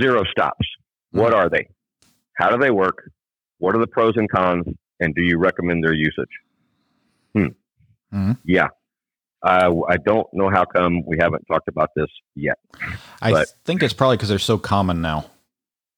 Zero 0.00 0.22
stops. 0.30 0.66
Mm-hmm. 1.14 1.20
What 1.20 1.32
are 1.32 1.48
they? 1.48 1.66
How 2.36 2.50
do 2.50 2.58
they 2.58 2.70
work? 2.70 3.10
What 3.58 3.74
are 3.74 3.78
the 3.78 3.86
pros 3.86 4.14
and 4.16 4.30
cons? 4.30 4.66
And 5.00 5.14
do 5.14 5.22
you 5.22 5.38
recommend 5.38 5.82
their 5.82 5.92
usage? 5.92 6.28
Hmm. 7.34 7.46
Mm-hmm. 8.12 8.32
Yeah. 8.44 8.68
Uh, 9.44 9.72
I 9.88 9.96
don't 9.98 10.26
know 10.32 10.48
how 10.48 10.64
come 10.64 11.04
we 11.06 11.18
haven't 11.20 11.44
talked 11.50 11.68
about 11.68 11.90
this 11.96 12.08
yet. 12.34 12.58
I 13.20 13.30
but, 13.30 13.48
think 13.64 13.82
it's 13.82 13.92
probably 13.92 14.16
because 14.16 14.28
they're 14.30 14.38
so 14.38 14.56
common 14.56 15.02
now. 15.02 15.26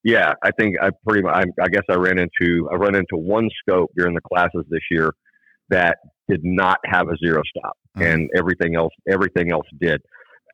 Yeah, 0.06 0.34
I 0.40 0.52
think 0.52 0.76
I 0.80 0.90
pretty 1.04 1.24
much. 1.24 1.34
I, 1.34 1.64
I 1.64 1.66
guess 1.66 1.82
I 1.90 1.94
ran 1.94 2.20
into 2.20 2.68
I 2.70 2.76
ran 2.76 2.94
into 2.94 3.16
one 3.16 3.50
scope 3.58 3.90
during 3.96 4.14
the 4.14 4.20
classes 4.20 4.64
this 4.70 4.82
year 4.88 5.12
that 5.68 5.98
did 6.28 6.42
not 6.44 6.78
have 6.84 7.08
a 7.08 7.16
zero 7.16 7.42
stop, 7.44 7.76
mm. 7.98 8.06
and 8.06 8.30
everything 8.36 8.76
else 8.76 8.92
everything 9.10 9.50
else 9.50 9.66
did. 9.80 10.00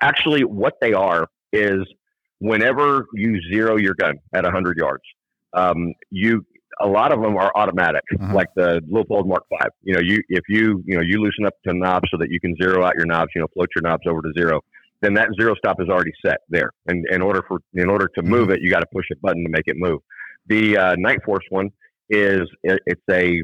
Actually, 0.01 0.45
what 0.45 0.73
they 0.81 0.95
are 0.95 1.27
is 1.53 1.81
whenever 2.39 3.05
you 3.13 3.39
zero 3.53 3.77
your 3.77 3.93
gun 3.93 4.15
at 4.35 4.47
a 4.47 4.49
100 4.49 4.79
yards, 4.79 5.03
um, 5.53 5.93
you 6.11 6.47
a 6.81 6.87
lot 6.87 7.13
of 7.13 7.21
them 7.21 7.37
are 7.37 7.53
automatic, 7.55 8.05
mm-hmm. 8.15 8.33
like 8.33 8.49
the 8.57 8.81
Leupold 8.91 9.27
Mark 9.27 9.45
Five. 9.51 9.69
You 9.83 9.93
know, 9.93 10.01
you 10.01 10.23
if 10.31 10.45
you 10.49 10.83
you 10.87 10.97
know 10.97 11.03
you 11.03 11.21
loosen 11.21 11.45
up 11.45 11.53
the 11.67 11.75
knobs 11.75 12.09
so 12.11 12.17
that 12.17 12.31
you 12.31 12.41
can 12.41 12.57
zero 12.57 12.87
out 12.87 12.95
your 12.97 13.05
knobs, 13.05 13.33
you 13.35 13.43
know, 13.43 13.49
float 13.53 13.69
your 13.77 13.83
knobs 13.83 14.05
over 14.07 14.23
to 14.23 14.33
zero, 14.35 14.63
then 15.03 15.15
that 15.15 15.29
zero 15.39 15.55
stop 15.57 15.81
is 15.81 15.89
already 15.89 16.13
set 16.25 16.39
there. 16.49 16.71
And 16.87 17.05
in 17.11 17.21
order 17.21 17.43
for 17.47 17.59
in 17.75 17.91
order 17.91 18.09
to 18.17 18.23
move 18.23 18.51
it, 18.51 18.61
you 18.63 18.71
got 18.71 18.81
to 18.81 18.87
push 18.93 19.05
a 19.13 19.17
button 19.17 19.45
to 19.45 19.51
make 19.51 19.67
it 19.67 19.77
move. 19.77 20.01
The 20.47 20.77
uh, 20.77 20.97
Nightforce 20.97 21.45
one 21.51 21.71
is 22.09 22.43
it, 22.63 22.81
it's 22.87 23.03
a 23.11 23.43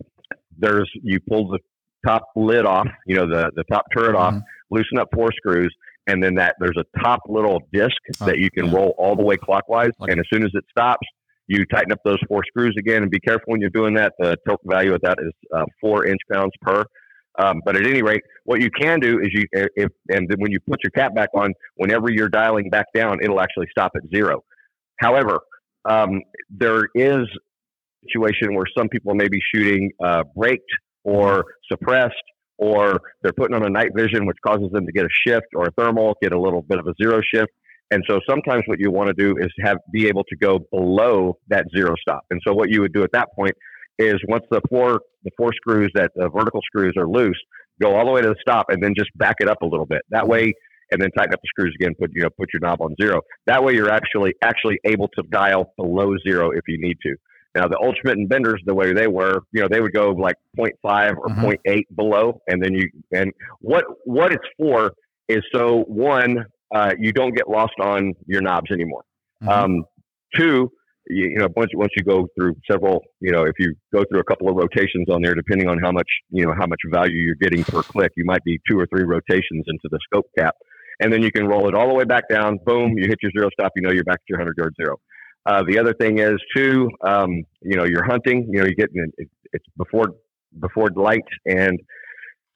there's 0.56 0.90
you 1.02 1.18
pull 1.28 1.48
the 1.48 1.58
top 2.06 2.30
lid 2.36 2.64
off, 2.64 2.88
you 3.06 3.16
know, 3.16 3.26
the 3.26 3.50
the 3.54 3.64
top 3.64 3.86
turret 3.94 4.14
mm-hmm. 4.14 4.36
off, 4.36 4.42
loosen 4.70 4.98
up 4.98 5.08
four 5.12 5.30
screws, 5.32 5.74
and 6.06 6.22
then 6.22 6.34
that 6.36 6.54
there's 6.60 6.76
a 6.78 7.00
top 7.00 7.20
little 7.28 7.60
disc 7.72 7.96
oh, 8.20 8.26
that 8.26 8.38
you 8.38 8.50
can 8.50 8.66
yeah. 8.66 8.74
roll 8.74 8.94
all 8.96 9.16
the 9.16 9.22
way 9.22 9.36
clockwise, 9.36 9.90
like 9.98 10.10
and 10.10 10.20
as 10.20 10.26
soon 10.32 10.44
as 10.44 10.50
it 10.54 10.64
stops, 10.70 11.06
you 11.48 11.64
tighten 11.66 11.92
up 11.92 12.00
those 12.04 12.18
four 12.28 12.42
screws 12.46 12.74
again, 12.78 13.02
and 13.02 13.10
be 13.10 13.20
careful 13.20 13.44
when 13.46 13.60
you're 13.60 13.70
doing 13.70 13.94
that. 13.94 14.12
The 14.18 14.36
torque 14.46 14.60
value 14.64 14.94
of 14.94 15.00
that 15.02 15.18
is 15.20 15.32
uh, 15.54 15.64
four 15.80 16.06
inch 16.06 16.20
pounds 16.32 16.52
per. 16.62 16.84
Um, 17.38 17.60
but 17.64 17.76
at 17.76 17.86
any 17.86 18.02
rate, 18.02 18.22
what 18.44 18.60
you 18.60 18.68
can 18.70 18.98
do 18.98 19.20
is 19.20 19.28
you, 19.32 19.44
if, 19.52 19.90
and 20.08 20.28
when 20.38 20.50
you 20.50 20.58
put 20.68 20.80
your 20.82 20.90
cap 20.90 21.14
back 21.14 21.28
on, 21.34 21.54
whenever 21.76 22.10
you're 22.10 22.28
dialing 22.28 22.68
back 22.68 22.86
down, 22.94 23.18
it'll 23.22 23.40
actually 23.40 23.68
stop 23.70 23.92
at 23.94 24.02
zero. 24.14 24.42
However, 24.98 25.38
um, 25.88 26.22
there 26.50 26.88
is 26.94 27.18
a 27.18 28.06
situation 28.08 28.54
where 28.54 28.66
some 28.76 28.88
people 28.88 29.14
may 29.14 29.28
be 29.28 29.38
shooting 29.54 29.90
uh, 30.04 30.24
braked 30.36 30.70
or 31.04 31.44
suppressed, 31.70 32.14
or 32.58 33.00
they're 33.22 33.32
putting 33.32 33.54
on 33.54 33.64
a 33.64 33.70
night 33.70 33.90
vision, 33.94 34.26
which 34.26 34.36
causes 34.44 34.68
them 34.72 34.84
to 34.84 34.92
get 34.92 35.04
a 35.04 35.08
shift 35.26 35.46
or 35.54 35.66
a 35.66 35.70
thermal, 35.78 36.16
get 36.20 36.32
a 36.32 36.40
little 36.40 36.62
bit 36.62 36.78
of 36.78 36.86
a 36.88 36.94
zero 37.00 37.20
shift. 37.32 37.52
And 37.90 38.02
so 38.08 38.20
sometimes 38.28 38.64
what 38.66 38.80
you 38.80 38.90
want 38.90 39.08
to 39.08 39.14
do 39.14 39.36
is 39.38 39.48
have 39.62 39.78
be 39.92 40.08
able 40.08 40.24
to 40.24 40.36
go 40.36 40.58
below 40.70 41.38
that 41.48 41.66
zero 41.74 41.94
stop. 42.00 42.24
And 42.30 42.40
so 42.46 42.52
what 42.52 42.68
you 42.68 42.80
would 42.82 42.92
do 42.92 43.02
at 43.02 43.12
that 43.12 43.28
point 43.34 43.54
is 43.98 44.16
once 44.28 44.44
the 44.50 44.60
four 44.68 45.00
the 45.24 45.30
four 45.36 45.52
screws 45.52 45.90
that 45.94 46.12
the 46.14 46.28
vertical 46.28 46.60
screws 46.62 46.94
are 46.96 47.08
loose, 47.08 47.40
go 47.80 47.96
all 47.96 48.06
the 48.06 48.12
way 48.12 48.22
to 48.22 48.28
the 48.28 48.36
stop 48.40 48.66
and 48.68 48.82
then 48.82 48.94
just 48.96 49.10
back 49.16 49.36
it 49.40 49.48
up 49.48 49.62
a 49.62 49.66
little 49.66 49.86
bit. 49.86 50.02
That 50.10 50.26
way 50.26 50.54
and 50.90 51.00
then 51.00 51.10
tighten 51.10 51.34
up 51.34 51.40
the 51.42 51.48
screws 51.48 51.74
again, 51.78 51.94
put 51.98 52.10
you 52.14 52.22
know, 52.22 52.30
put 52.38 52.48
your 52.52 52.60
knob 52.60 52.80
on 52.80 52.94
zero. 53.00 53.20
That 53.46 53.62
way 53.62 53.74
you're 53.74 53.90
actually 53.90 54.34
actually 54.42 54.78
able 54.84 55.08
to 55.08 55.22
dial 55.30 55.72
below 55.76 56.14
zero 56.26 56.50
if 56.50 56.62
you 56.66 56.78
need 56.80 56.96
to. 57.02 57.14
Now 57.54 57.66
the 57.66 57.78
Ultimate 57.80 58.18
and 58.18 58.28
Benders, 58.28 58.60
the 58.64 58.74
way 58.74 58.92
they 58.92 59.06
were, 59.06 59.40
you 59.52 59.60
know, 59.60 59.68
they 59.68 59.80
would 59.80 59.92
go 59.92 60.10
like 60.10 60.36
0.5 60.56 61.16
or 61.16 61.28
mm-hmm. 61.28 61.44
0.8 61.68 61.82
below, 61.96 62.40
and 62.46 62.62
then 62.62 62.74
you 62.74 62.88
and 63.12 63.32
what 63.60 63.84
what 64.04 64.32
it's 64.32 64.46
for 64.58 64.92
is 65.28 65.42
so 65.52 65.84
one, 65.88 66.44
uh, 66.74 66.92
you 66.98 67.12
don't 67.12 67.34
get 67.34 67.48
lost 67.48 67.74
on 67.80 68.14
your 68.26 68.40
knobs 68.40 68.70
anymore. 68.70 69.02
Mm-hmm. 69.42 69.48
Um, 69.48 69.84
two, 70.36 70.70
you, 71.08 71.30
you, 71.30 71.36
know, 71.36 71.48
once 71.56 71.70
once 71.74 71.90
you 71.96 72.04
go 72.04 72.28
through 72.36 72.54
several, 72.70 73.02
you 73.20 73.30
know, 73.30 73.44
if 73.44 73.54
you 73.58 73.74
go 73.92 74.04
through 74.10 74.20
a 74.20 74.24
couple 74.24 74.48
of 74.48 74.56
rotations 74.56 75.08
on 75.10 75.22
there, 75.22 75.34
depending 75.34 75.68
on 75.68 75.78
how 75.82 75.92
much 75.92 76.08
you 76.30 76.44
know 76.44 76.54
how 76.58 76.66
much 76.66 76.80
value 76.92 77.18
you're 77.18 77.34
getting 77.36 77.64
per 77.64 77.82
click, 77.82 78.12
you 78.16 78.24
might 78.24 78.44
be 78.44 78.60
two 78.68 78.78
or 78.78 78.86
three 78.86 79.04
rotations 79.04 79.64
into 79.66 79.88
the 79.90 79.98
scope 80.04 80.26
cap, 80.38 80.54
and 81.00 81.12
then 81.12 81.22
you 81.22 81.30
can 81.30 81.46
roll 81.46 81.68
it 81.68 81.74
all 81.74 81.88
the 81.88 81.94
way 81.94 82.04
back 82.04 82.28
down. 82.28 82.58
Boom, 82.64 82.96
you 82.96 83.08
hit 83.08 83.18
your 83.22 83.32
zero 83.36 83.48
stop. 83.58 83.72
You 83.76 83.82
know 83.82 83.92
you're 83.92 84.04
back 84.04 84.18
to 84.18 84.24
your 84.28 84.38
hundred 84.38 84.56
yard 84.58 84.74
zero. 84.80 84.96
Uh, 85.46 85.62
the 85.66 85.78
other 85.78 85.94
thing 85.94 86.18
is 86.18 86.36
too, 86.54 86.88
um, 87.06 87.42
you 87.62 87.76
know, 87.76 87.84
you're 87.84 88.04
hunting. 88.04 88.46
You 88.50 88.60
know, 88.60 88.66
you 88.66 88.74
get 88.74 88.90
it, 88.92 89.28
it's 89.52 89.64
before 89.76 90.08
before 90.60 90.88
light 90.96 91.28
and 91.46 91.78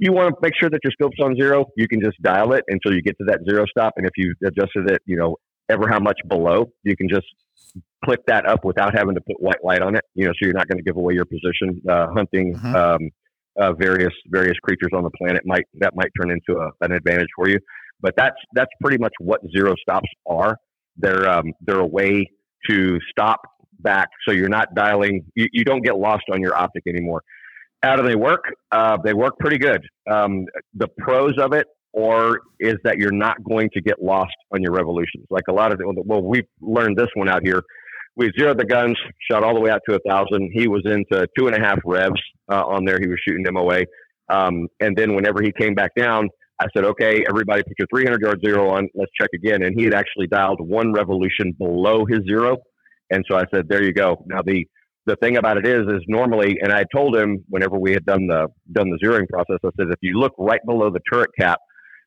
you 0.03 0.13
want 0.13 0.35
to 0.35 0.41
make 0.43 0.55
sure 0.59 0.69
that 0.69 0.81
your 0.83 0.91
scope's 0.91 1.19
on 1.23 1.37
zero. 1.37 1.67
You 1.77 1.87
can 1.87 2.01
just 2.01 2.21
dial 2.23 2.55
it 2.55 2.65
until 2.67 2.93
you 2.93 3.03
get 3.03 3.17
to 3.19 3.25
that 3.27 3.39
zero 3.49 3.65
stop. 3.71 3.93
And 3.97 4.05
if 4.05 4.11
you 4.17 4.35
adjusted 4.45 4.91
it, 4.91 5.01
you 5.07 5.17
know, 5.17 5.37
ever 5.71 5.89
how 5.89 6.01
much 6.01 6.19
below, 6.29 6.67
you 6.83 6.97
can 6.97 7.09
just 7.09 7.27
click 8.05 8.21
that 8.27 8.47
up 8.47 8.65
without 8.65 8.97
having 8.97 9.15
to 9.15 9.21
put 9.21 9.37
white 9.41 9.63
light 9.63 9.83
on 9.83 9.97
it. 9.97 10.05
You 10.15 10.27
know, 10.27 10.33
so 10.33 10.47
you're 10.47 10.55
not 10.55 10.69
going 10.69 10.79
to 10.79 10.85
give 10.85 10.97
away 10.97 11.15
your 11.15 11.25
position. 11.25 11.81
Uh, 11.89 12.09
hunting 12.15 12.55
mm-hmm. 12.55 12.75
um, 12.75 13.11
uh, 13.61 13.73
various 13.75 14.13
various 14.29 14.57
creatures 14.63 14.91
on 14.95 15.03
the 15.03 15.11
planet 15.11 15.43
might 15.45 15.65
that 15.81 15.95
might 15.95 16.11
turn 16.21 16.31
into 16.31 16.61
a, 16.61 16.71
an 16.85 16.93
advantage 16.93 17.29
for 17.37 17.49
you. 17.49 17.59
But 18.01 18.15
that's 18.17 18.37
that's 18.55 18.71
pretty 18.81 18.99
much 18.99 19.13
what 19.21 19.41
zero 19.57 19.75
stops 19.81 20.09
are. 20.27 20.57
They're 20.97 21.29
um, 21.29 21.53
they're 21.61 21.81
a 21.81 21.87
way 21.87 22.31
to 22.69 22.99
stop 23.11 23.41
back, 23.81 24.09
so 24.27 24.33
you're 24.33 24.49
not 24.49 24.75
dialing. 24.75 25.25
You, 25.35 25.47
you 25.53 25.65
don't 25.65 25.83
get 25.83 25.97
lost 25.97 26.25
on 26.33 26.41
your 26.41 26.57
optic 26.57 26.85
anymore. 26.87 27.23
How 27.83 27.97
do 27.97 28.03
they 28.05 28.15
work? 28.15 28.45
Uh, 28.71 28.97
they 29.03 29.13
work 29.13 29.39
pretty 29.41 29.59
good. 29.59 29.83
Um, 30.11 30.47
the 30.75 30.89
pros 30.99 31.33
of 31.39 31.53
it, 31.53 31.67
or 31.93 32.41
is 32.61 32.77
that 32.85 32.99
you're 32.99 33.11
not 33.13 33.43
going 33.43 33.69
to 33.75 33.81
get 33.81 34.01
lost 34.01 34.35
on 34.55 34.63
your 34.63 34.73
revolutions. 34.73 35.27
Like 35.31 35.45
a 35.49 35.53
lot 35.53 35.73
of, 35.73 35.79
the, 35.79 36.03
well, 36.07 36.23
we've 36.23 36.47
learned 36.61 36.97
this 36.97 37.09
one 37.15 37.29
out 37.29 37.43
here. 37.45 37.63
We 38.17 38.31
zeroed 38.39 38.59
the 38.59 38.65
guns, 38.65 38.97
shot 39.31 39.43
all 39.43 39.55
the 39.55 39.61
way 39.61 39.71
out 39.71 39.81
to 39.89 39.97
a 39.97 39.99
thousand. 40.09 40.51
He 40.53 40.69
was 40.69 40.83
into 40.85 41.27
two 41.39 41.47
and 41.47 41.57
a 41.57 41.61
half 41.61 41.79
revs 41.85 42.21
uh, 42.51 42.65
on 42.67 42.85
there. 42.85 42.99
He 43.01 43.09
was 43.09 43.19
shooting 43.27 43.45
MOA. 43.51 43.85
Um, 44.29 44.69
and 44.81 44.97
then 44.97 45.15
whenever 45.15 45.43
he 45.43 45.53
came 45.59 45.75
back 45.75 45.93
down, 45.97 46.29
I 46.61 46.67
said, 46.77 46.85
okay, 46.85 47.25
everybody 47.29 47.63
put 47.63 47.75
your 47.79 47.89
300 47.93 48.21
yard 48.21 48.41
zero 48.45 48.71
on. 48.71 48.89
Let's 48.95 49.11
check 49.21 49.31
again. 49.35 49.63
And 49.63 49.75
he 49.79 49.85
had 49.85 49.95
actually 49.95 50.27
dialed 50.27 50.61
one 50.61 50.93
revolution 50.93 51.53
below 51.59 52.05
his 52.07 52.21
zero. 52.29 52.59
And 53.11 53.25
so 53.29 53.37
I 53.37 53.45
said, 53.53 53.67
there 53.69 53.83
you 53.83 53.93
go. 53.93 54.23
Now 54.27 54.43
the, 54.43 54.65
the 55.07 55.17
thing 55.17 55.39
about 55.39 55.57
it 55.57 55.67
is, 55.67 55.81
is 55.89 56.03
normally, 56.07 56.59
and 56.63 56.73
I 56.73 56.85
told 56.95 57.17
him 57.17 57.45
whenever 57.49 57.79
we 57.79 57.93
had 57.93 58.05
done 58.05 58.27
the, 58.27 58.47
done 58.73 58.91
the 58.91 58.99
zeroing 59.05 59.29
process, 59.29 59.59
I 59.65 59.71
said, 59.77 59.89
if 59.89 59.99
you 60.03 60.19
look 60.19 60.33
right 60.39 60.61
below 60.65 60.91
the 60.91 61.01
turret 61.11 61.31
cap, 61.39 61.59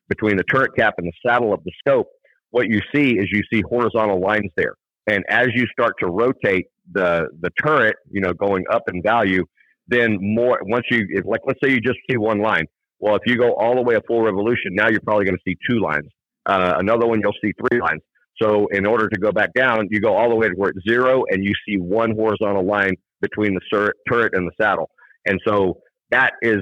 between 0.08 0.36
the 0.36 0.44
turret 0.44 0.70
cap 0.78 0.94
and 0.98 1.06
the 1.06 1.28
saddle 1.28 1.52
of 1.52 1.62
the 1.64 1.72
scope, 1.80 2.06
what 2.50 2.68
you 2.68 2.80
see 2.94 3.18
is 3.18 3.26
you 3.30 3.42
see 3.52 3.62
horizontal 3.68 4.20
lines 4.20 4.50
there. 4.56 4.74
And 5.08 5.24
as 5.28 5.48
you 5.54 5.66
start 5.68 5.94
to 6.00 6.08
rotate 6.08 6.66
the, 6.92 7.28
the 7.40 7.50
turret, 7.64 7.96
you 8.10 8.20
know, 8.20 8.32
going 8.32 8.64
up 8.70 8.82
in 8.92 9.02
value, 9.02 9.44
then 9.88 10.18
more, 10.20 10.58
once 10.62 10.84
you, 10.90 11.06
like, 11.24 11.40
let's 11.46 11.60
say 11.62 11.70
you 11.70 11.80
just 11.80 11.98
see 12.10 12.16
one 12.16 12.40
line 12.40 12.66
well, 12.98 13.14
if 13.16 13.22
you 13.26 13.36
go 13.36 13.54
all 13.54 13.74
the 13.74 13.82
way 13.82 13.94
a 13.94 14.00
full 14.02 14.22
revolution, 14.22 14.74
now 14.74 14.88
you're 14.88 15.00
probably 15.00 15.26
going 15.26 15.36
to 15.36 15.42
see 15.46 15.56
two 15.68 15.80
lines. 15.80 16.06
Uh, 16.46 16.74
another 16.78 17.06
one, 17.06 17.20
you'll 17.20 17.34
see 17.42 17.52
three 17.68 17.80
lines. 17.80 18.00
So 18.40 18.66
in 18.68 18.86
order 18.86 19.08
to 19.08 19.18
go 19.18 19.32
back 19.32 19.52
down, 19.54 19.88
you 19.90 20.00
go 20.00 20.14
all 20.14 20.28
the 20.28 20.34
way 20.34 20.48
to 20.48 20.54
where 20.54 20.70
it's 20.70 20.86
zero, 20.88 21.24
and 21.30 21.44
you 21.44 21.52
see 21.66 21.76
one 21.78 22.14
horizontal 22.14 22.64
line 22.64 22.94
between 23.20 23.54
the 23.54 23.60
sur- 23.72 23.94
turret 24.10 24.34
and 24.34 24.46
the 24.46 24.52
saddle. 24.60 24.90
And 25.26 25.40
so 25.46 25.80
that 26.10 26.34
is 26.42 26.58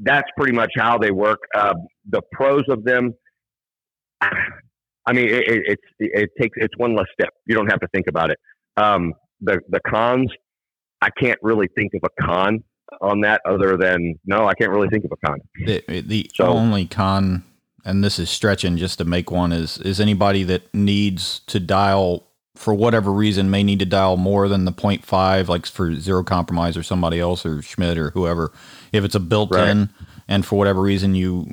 that's 0.00 0.28
pretty 0.38 0.52
much 0.52 0.70
how 0.74 0.96
they 0.96 1.10
work. 1.10 1.38
Uh, 1.54 1.74
the 2.08 2.22
pros 2.32 2.62
of 2.70 2.82
them, 2.82 3.12
I 5.06 5.12
mean, 5.12 5.28
it, 5.28 5.48
it, 5.48 5.62
it's 5.66 5.82
it 5.98 6.30
takes 6.40 6.56
it's 6.56 6.76
one 6.76 6.94
less 6.94 7.06
step. 7.12 7.30
You 7.46 7.54
don't 7.54 7.70
have 7.70 7.80
to 7.80 7.88
think 7.88 8.06
about 8.08 8.30
it. 8.30 8.38
Um, 8.76 9.14
the 9.40 9.60
the 9.68 9.80
cons, 9.86 10.30
I 11.00 11.10
can't 11.10 11.38
really 11.42 11.68
think 11.74 11.92
of 11.94 12.02
a 12.04 12.22
con 12.22 12.62
on 13.00 13.20
that 13.22 13.40
other 13.46 13.76
than 13.76 14.18
no, 14.26 14.46
I 14.46 14.54
can't 14.54 14.70
really 14.70 14.88
think 14.88 15.04
of 15.04 15.12
a 15.12 15.26
con. 15.26 15.38
The, 15.66 16.00
the 16.02 16.30
so, 16.34 16.46
only 16.46 16.86
con, 16.86 17.44
and 17.84 18.04
this 18.04 18.18
is 18.18 18.30
stretching 18.30 18.76
just 18.76 18.98
to 18.98 19.04
make 19.04 19.30
one, 19.30 19.52
is 19.52 19.78
is 19.78 20.00
anybody 20.00 20.44
that 20.44 20.72
needs 20.74 21.40
to 21.46 21.58
dial 21.58 22.28
for 22.54 22.74
whatever 22.74 23.10
reason 23.10 23.50
may 23.50 23.62
need 23.62 23.78
to 23.78 23.86
dial 23.86 24.16
more 24.16 24.46
than 24.46 24.66
the 24.66 24.72
0.5 24.72 25.48
like 25.48 25.66
for 25.66 25.94
zero 25.94 26.22
compromise 26.22 26.76
or 26.76 26.82
somebody 26.82 27.18
else 27.18 27.46
or 27.46 27.62
schmidt 27.62 27.96
or 27.96 28.10
whoever 28.10 28.52
if 28.92 29.04
it's 29.04 29.14
a 29.14 29.20
built-in 29.20 29.78
right. 29.78 29.88
and 30.28 30.44
for 30.44 30.58
whatever 30.58 30.82
reason 30.82 31.14
you 31.14 31.46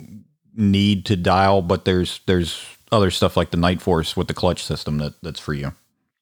need 0.56 1.06
to 1.06 1.16
dial 1.16 1.62
but 1.62 1.86
there's 1.86 2.20
there's 2.26 2.78
other 2.92 3.12
stuff 3.12 3.38
like 3.38 3.52
the 3.52 3.58
Nightforce 3.58 4.16
with 4.16 4.28
the 4.28 4.34
clutch 4.34 4.64
system 4.64 4.98
that 4.98 5.14
that's 5.22 5.40
for 5.40 5.54
you 5.54 5.74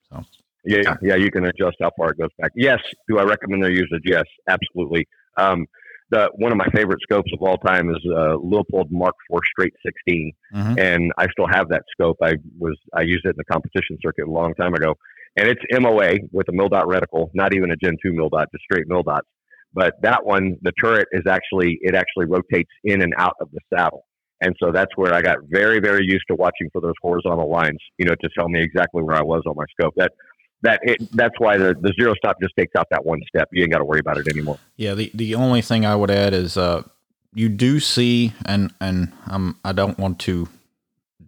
so 0.10 0.24
yeah 0.66 0.96
yeah 1.02 1.16
you 1.16 1.32
can 1.32 1.46
adjust 1.46 1.78
how 1.82 1.92
far 1.98 2.12
it 2.12 2.18
goes 2.18 2.30
back. 2.38 2.52
Yes 2.56 2.80
do 3.08 3.18
i 3.20 3.24
recommend 3.24 3.64
their 3.64 3.72
usage 3.72 4.04
yes 4.06 4.26
absolutely. 4.48 5.08
Um, 5.38 5.68
the 6.10 6.30
one 6.36 6.52
of 6.52 6.58
my 6.58 6.68
favorite 6.74 7.00
scopes 7.02 7.32
of 7.34 7.42
all 7.42 7.58
time 7.58 7.90
is 7.90 7.98
uh, 8.06 8.38
Leupold 8.38 8.90
Mark 8.92 9.14
IV 9.32 9.40
Straight 9.52 9.74
16, 9.86 10.32
mm-hmm. 10.54 10.80
and 10.80 11.12
I 11.18 11.28
still 11.32 11.48
have 11.48 11.68
that 11.70 11.84
scope. 11.92 12.18
I 12.24 12.36
was 12.58 12.78
I 12.94 13.02
used 13.02 13.26
it 13.26 13.30
in 13.30 13.36
the 13.38 13.44
competition 13.46 13.98
circuit 14.02 14.28
a 14.28 14.32
long 14.32 14.54
time 14.56 14.74
ago, 14.74 14.96
and 15.36 15.48
it's 15.48 15.62
MOA 15.72 16.18
with 16.32 16.48
a 16.50 16.54
mil 16.54 16.70
dot 16.70 16.86
reticle, 16.86 17.30
not 17.34 17.54
even 17.54 17.72
a 17.72 17.76
Gen 17.76 17.98
2 18.04 18.14
mil 18.14 18.30
dot, 18.30 18.48
just 18.54 18.64
straight 18.64 18.88
mil 18.88 19.04
dots. 19.04 19.28
But 19.74 19.96
that 20.02 20.26
one, 20.26 20.56
the 20.62 20.72
turret 20.82 21.08
is 21.12 21.24
actually 21.28 21.78
it 21.82 21.94
actually 21.94 22.26
rotates 22.26 22.72
in 22.84 23.02
and 23.02 23.14
out 23.18 23.36
of 23.42 23.50
the 23.52 23.60
saddle, 23.74 24.06
and 24.42 24.56
so 24.62 24.72
that's 24.72 24.96
where 24.96 25.14
I 25.14 25.22
got 25.22 25.38
very 25.50 25.80
very 25.80 26.06
used 26.06 26.26
to 26.30 26.36
watching 26.36 26.70
for 26.72 26.82
those 26.82 26.96
horizontal 27.02 27.50
lines, 27.50 27.80
you 27.98 28.06
know, 28.06 28.16
to 28.16 28.30
tell 28.38 28.50
me 28.50 28.62
exactly 28.62 29.02
where 29.04 29.16
I 29.16 29.24
was 29.24 29.44
on 29.46 29.56
my 29.56 29.66
scope. 29.80 29.94
That 29.96 30.14
that 30.64 30.80
it, 30.84 31.12
that's 31.12 31.36
why 31.40 31.58
the, 31.58 31.76
the 31.80 31.94
zero 32.00 32.14
stop 32.16 32.38
just 32.42 32.56
takes 32.58 32.74
out 32.76 32.88
that 32.92 33.06
one 33.06 33.22
step. 33.28 33.50
You 33.52 33.64
ain't 33.64 33.72
got 33.72 33.80
to 33.80 33.86
worry 33.86 34.00
about 34.00 34.18
it 34.18 34.28
anymore. 34.28 34.58
Yeah. 34.76 34.96
The, 34.96 35.12
the 35.14 35.36
only 35.36 35.62
thing 35.62 35.86
I 35.86 35.96
would 35.96 36.10
add 36.10 36.34
is, 36.34 36.58
uh, 36.58 36.84
you 37.34 37.50
do 37.50 37.80
see, 37.80 38.34
and, 38.46 38.74
and, 38.82 39.14
um, 39.30 39.60
I 39.64 39.72
don't 39.72 40.00
want 40.00 40.20
to 40.22 40.50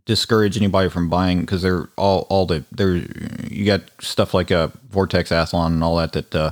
discourage 0.05 0.57
anybody 0.57 0.89
from 0.89 1.09
buying 1.09 1.41
because 1.41 1.61
they're 1.61 1.89
all, 1.95 2.25
all 2.29 2.47
the, 2.47 2.65
they're, 2.71 3.05
you 3.47 3.65
got 3.65 3.81
stuff 4.01 4.33
like 4.33 4.49
a 4.49 4.71
Vortex 4.89 5.29
Athlon 5.29 5.67
and 5.67 5.83
all 5.83 5.97
that, 5.97 6.13
that, 6.13 6.33
uh, 6.33 6.51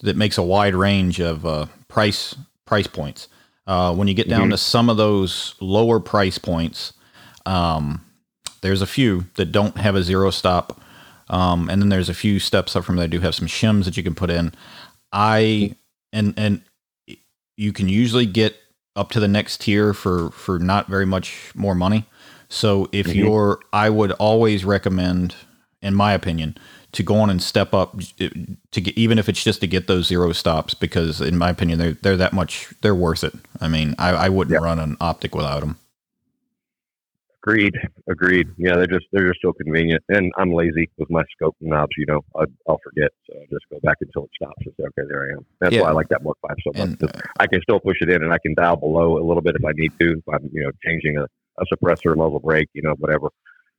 that 0.00 0.16
makes 0.16 0.36
a 0.36 0.42
wide 0.42 0.74
range 0.74 1.18
of, 1.18 1.46
uh, 1.46 1.66
price, 1.88 2.36
price 2.66 2.86
points. 2.86 3.28
Uh, 3.66 3.94
when 3.94 4.06
you 4.06 4.14
get 4.14 4.28
down 4.28 4.42
mm-hmm. 4.42 4.50
to 4.50 4.58
some 4.58 4.88
of 4.88 4.96
those 4.96 5.54
lower 5.60 5.98
price 5.98 6.38
points, 6.38 6.92
um, 7.44 8.04
there's 8.60 8.82
a 8.82 8.86
few 8.86 9.26
that 9.34 9.46
don't 9.46 9.76
have 9.76 9.96
a 9.96 10.02
zero 10.02 10.30
stop 10.30 10.80
um, 11.28 11.68
and 11.68 11.82
then 11.82 11.88
there's 11.88 12.08
a 12.08 12.14
few 12.14 12.38
steps 12.38 12.76
up 12.76 12.84
from 12.84 12.96
there. 12.96 13.08
Do 13.08 13.20
have 13.20 13.34
some 13.34 13.48
shims 13.48 13.84
that 13.84 13.96
you 13.96 14.02
can 14.02 14.14
put 14.14 14.30
in. 14.30 14.52
I 15.12 15.76
and 16.12 16.34
and 16.36 16.62
you 17.56 17.72
can 17.72 17.88
usually 17.88 18.26
get 18.26 18.56
up 18.94 19.10
to 19.12 19.20
the 19.20 19.28
next 19.28 19.62
tier 19.62 19.92
for 19.92 20.30
for 20.30 20.58
not 20.58 20.88
very 20.88 21.06
much 21.06 21.52
more 21.54 21.74
money. 21.74 22.06
So 22.48 22.88
if 22.92 23.06
mm-hmm. 23.06 23.18
you're, 23.18 23.60
I 23.72 23.90
would 23.90 24.12
always 24.12 24.64
recommend, 24.64 25.34
in 25.82 25.94
my 25.96 26.12
opinion, 26.12 26.56
to 26.96 27.02
go 27.02 27.16
on 27.16 27.28
and 27.28 27.42
step 27.42 27.74
up 27.74 27.94
to 28.16 28.80
get 28.80 28.96
even 28.96 29.18
if 29.18 29.28
it's 29.28 29.44
just 29.44 29.60
to 29.60 29.66
get 29.66 29.86
those 29.86 30.06
zero 30.06 30.32
stops 30.32 30.72
because 30.72 31.20
in 31.20 31.36
my 31.36 31.50
opinion 31.50 31.78
they're 31.78 31.92
they're 31.92 32.16
that 32.16 32.32
much 32.32 32.72
they're 32.80 32.94
worth 32.94 33.22
it. 33.22 33.34
I 33.60 33.68
mean 33.68 33.94
I, 33.98 34.10
I 34.10 34.28
wouldn't 34.30 34.60
run 34.60 34.78
an 34.78 34.96
optic 35.00 35.34
without 35.34 35.60
them. 35.60 35.78
Agreed. 37.46 37.74
Agreed. 38.08 38.48
Yeah, 38.56 38.74
they're 38.74 38.88
just 38.88 39.06
they're 39.12 39.28
just 39.28 39.40
so 39.40 39.52
convenient, 39.52 40.02
and 40.08 40.32
I'm 40.36 40.52
lazy 40.52 40.90
with 40.98 41.08
my 41.10 41.22
scope 41.30 41.54
knobs. 41.60 41.92
You 41.96 42.06
know, 42.06 42.20
I, 42.34 42.44
will 42.66 42.80
forget, 42.82 43.12
so 43.24 43.38
I'll 43.38 43.46
just 43.52 43.66
go 43.70 43.78
back 43.84 43.98
until 44.00 44.24
it 44.24 44.30
stops 44.34 44.62
and 44.64 44.74
say, 44.76 44.84
"Okay, 44.86 45.06
there 45.08 45.28
I 45.30 45.36
am." 45.36 45.46
That's 45.60 45.74
yeah. 45.74 45.82
why 45.82 45.90
I 45.90 45.92
like 45.92 46.08
that 46.08 46.24
Mark 46.24 46.38
Five 46.42 46.56
so 46.64 46.72
much. 46.76 46.98
And, 47.00 47.04
uh, 47.04 47.20
I 47.38 47.46
can 47.46 47.62
still 47.62 47.78
push 47.78 47.98
it 48.00 48.10
in, 48.10 48.24
and 48.24 48.32
I 48.32 48.38
can 48.38 48.52
dial 48.54 48.74
below 48.74 49.18
a 49.18 49.24
little 49.24 49.42
bit 49.42 49.54
if 49.54 49.64
I 49.64 49.70
need 49.76 49.92
to. 50.00 50.14
If 50.18 50.28
I'm, 50.28 50.50
you 50.52 50.64
know, 50.64 50.72
changing 50.84 51.18
a, 51.18 51.22
a 51.22 51.64
suppressor, 51.72 52.16
muzzle 52.16 52.40
brake, 52.40 52.68
you 52.72 52.82
know, 52.82 52.94
whatever. 52.98 53.28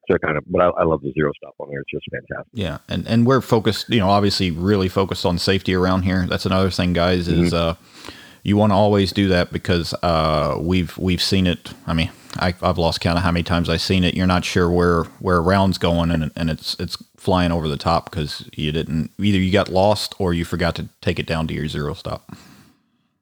So 0.10 0.18
kind 0.18 0.38
of, 0.38 0.44
but 0.48 0.62
I, 0.62 0.68
I, 0.70 0.84
love 0.84 1.02
the 1.02 1.12
zero 1.14 1.32
stop 1.36 1.56
on 1.60 1.70
there. 1.70 1.82
It's 1.82 1.92
just 1.92 2.06
fantastic. 2.10 2.52
Yeah, 2.54 2.78
and 2.88 3.06
and 3.08 3.26
we're 3.26 3.42
focused, 3.42 3.90
you 3.90 4.00
know, 4.00 4.10
obviously 4.10 4.52
really 4.52 4.88
focused 4.88 5.26
on 5.26 5.38
safety 5.38 5.74
around 5.74 6.04
here. 6.04 6.26
That's 6.28 6.46
another 6.46 6.70
thing, 6.70 6.94
guys. 6.94 7.28
Is 7.28 7.52
mm-hmm. 7.52 7.56
uh, 7.56 8.10
you 8.44 8.56
want 8.56 8.72
to 8.72 8.76
always 8.76 9.12
do 9.12 9.28
that 9.28 9.52
because 9.52 9.94
uh, 10.04 10.58
we've 10.62 10.98
we've 10.98 11.22
seen 11.22 11.46
it. 11.46 11.74
I 11.86 11.94
mean, 11.94 12.10
I, 12.40 12.54
have 12.62 12.78
lost 12.78 13.02
count 13.02 13.18
of 13.18 13.24
how 13.24 13.32
many 13.32 13.44
times 13.44 13.70
I've 13.70 13.82
seen 13.82 14.06
it. 14.06 14.14
You're 14.14 14.28
not 14.28 14.46
sure 14.46 14.70
where 14.70 15.04
where 15.20 15.38
a 15.38 15.42
round's 15.42 15.78
going, 15.78 16.12
and 16.12 16.32
and 16.36 16.50
it's 16.50 16.76
it's 16.80 16.98
flying 17.18 17.52
over 17.52 17.68
the 17.68 17.78
top 17.78 18.10
because 18.10 18.50
you 18.54 18.72
didn't 18.72 19.12
either 19.20 19.38
you 19.38 19.52
got 19.52 19.68
lost 19.68 20.16
or 20.20 20.34
you 20.34 20.46
forgot 20.46 20.76
to 20.76 20.88
take 21.02 21.20
it 21.20 21.26
down 21.26 21.48
to 21.48 21.54
your 21.54 21.68
zero 21.68 21.94
stop. 21.94 22.32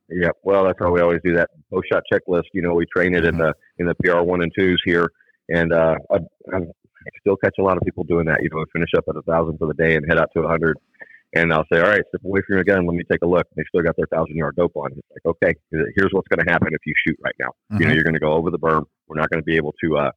Yeah, 0.09 0.29
well, 0.43 0.65
that's 0.65 0.77
how 0.79 0.91
we 0.91 1.01
always 1.01 1.21
do 1.23 1.33
that 1.35 1.49
post 1.73 1.87
shot 1.91 2.03
checklist. 2.11 2.43
You 2.53 2.61
know, 2.61 2.75
we 2.75 2.85
train 2.85 3.15
it 3.15 3.23
mm-hmm. 3.23 3.29
in 3.29 3.37
the 3.37 3.53
in 3.79 3.85
the 3.87 3.95
PR 3.95 4.21
one 4.21 4.43
and 4.43 4.51
twos 4.57 4.81
here, 4.85 5.09
and 5.49 5.73
uh, 5.73 5.95
I, 6.11 6.17
I 6.53 6.59
still 7.19 7.37
catch 7.37 7.55
a 7.59 7.63
lot 7.63 7.77
of 7.77 7.83
people 7.83 8.03
doing 8.03 8.25
that. 8.25 8.41
You 8.41 8.49
know, 8.51 8.65
finish 8.73 8.89
up 8.97 9.05
at 9.09 9.15
a 9.15 9.21
thousand 9.21 9.57
for 9.57 9.67
the 9.67 9.73
day 9.73 9.95
and 9.95 10.05
head 10.07 10.17
out 10.17 10.29
to 10.35 10.41
a 10.41 10.47
hundred 10.47 10.77
and 11.35 11.51
I'll 11.51 11.65
say, 11.71 11.79
all 11.81 11.89
right, 11.89 12.03
step 12.07 12.23
away 12.23 12.41
from 12.47 12.55
your 12.55 12.63
gun. 12.63 12.85
Let 12.85 12.95
me 12.95 13.03
take 13.11 13.21
a 13.21 13.27
look. 13.27 13.45
They 13.55 13.63
still 13.67 13.83
got 13.83 13.95
their 13.97 14.07
thousand 14.07 14.35
yard 14.35 14.55
dope 14.55 14.75
on. 14.75 14.91
It's 14.93 15.07
like, 15.11 15.35
okay, 15.35 15.53
here's 15.71 16.11
what's 16.11 16.27
going 16.29 16.45
to 16.45 16.51
happen 16.51 16.69
if 16.71 16.79
you 16.85 16.93
shoot 17.05 17.17
right 17.21 17.35
now. 17.39 17.47
Mm-hmm. 17.47 17.75
You 17.75 17.79
know, 17.79 17.85
mm-hmm. 17.87 17.95
you're 17.95 18.03
going 18.03 18.13
to 18.13 18.19
go 18.19 18.33
over 18.33 18.49
the 18.51 18.59
berm. 18.59 18.85
We're 19.07 19.19
not 19.19 19.29
going 19.29 19.41
to 19.41 19.45
be 19.45 19.57
able 19.57 19.73
to 19.83 19.97
uh, 19.97 20.11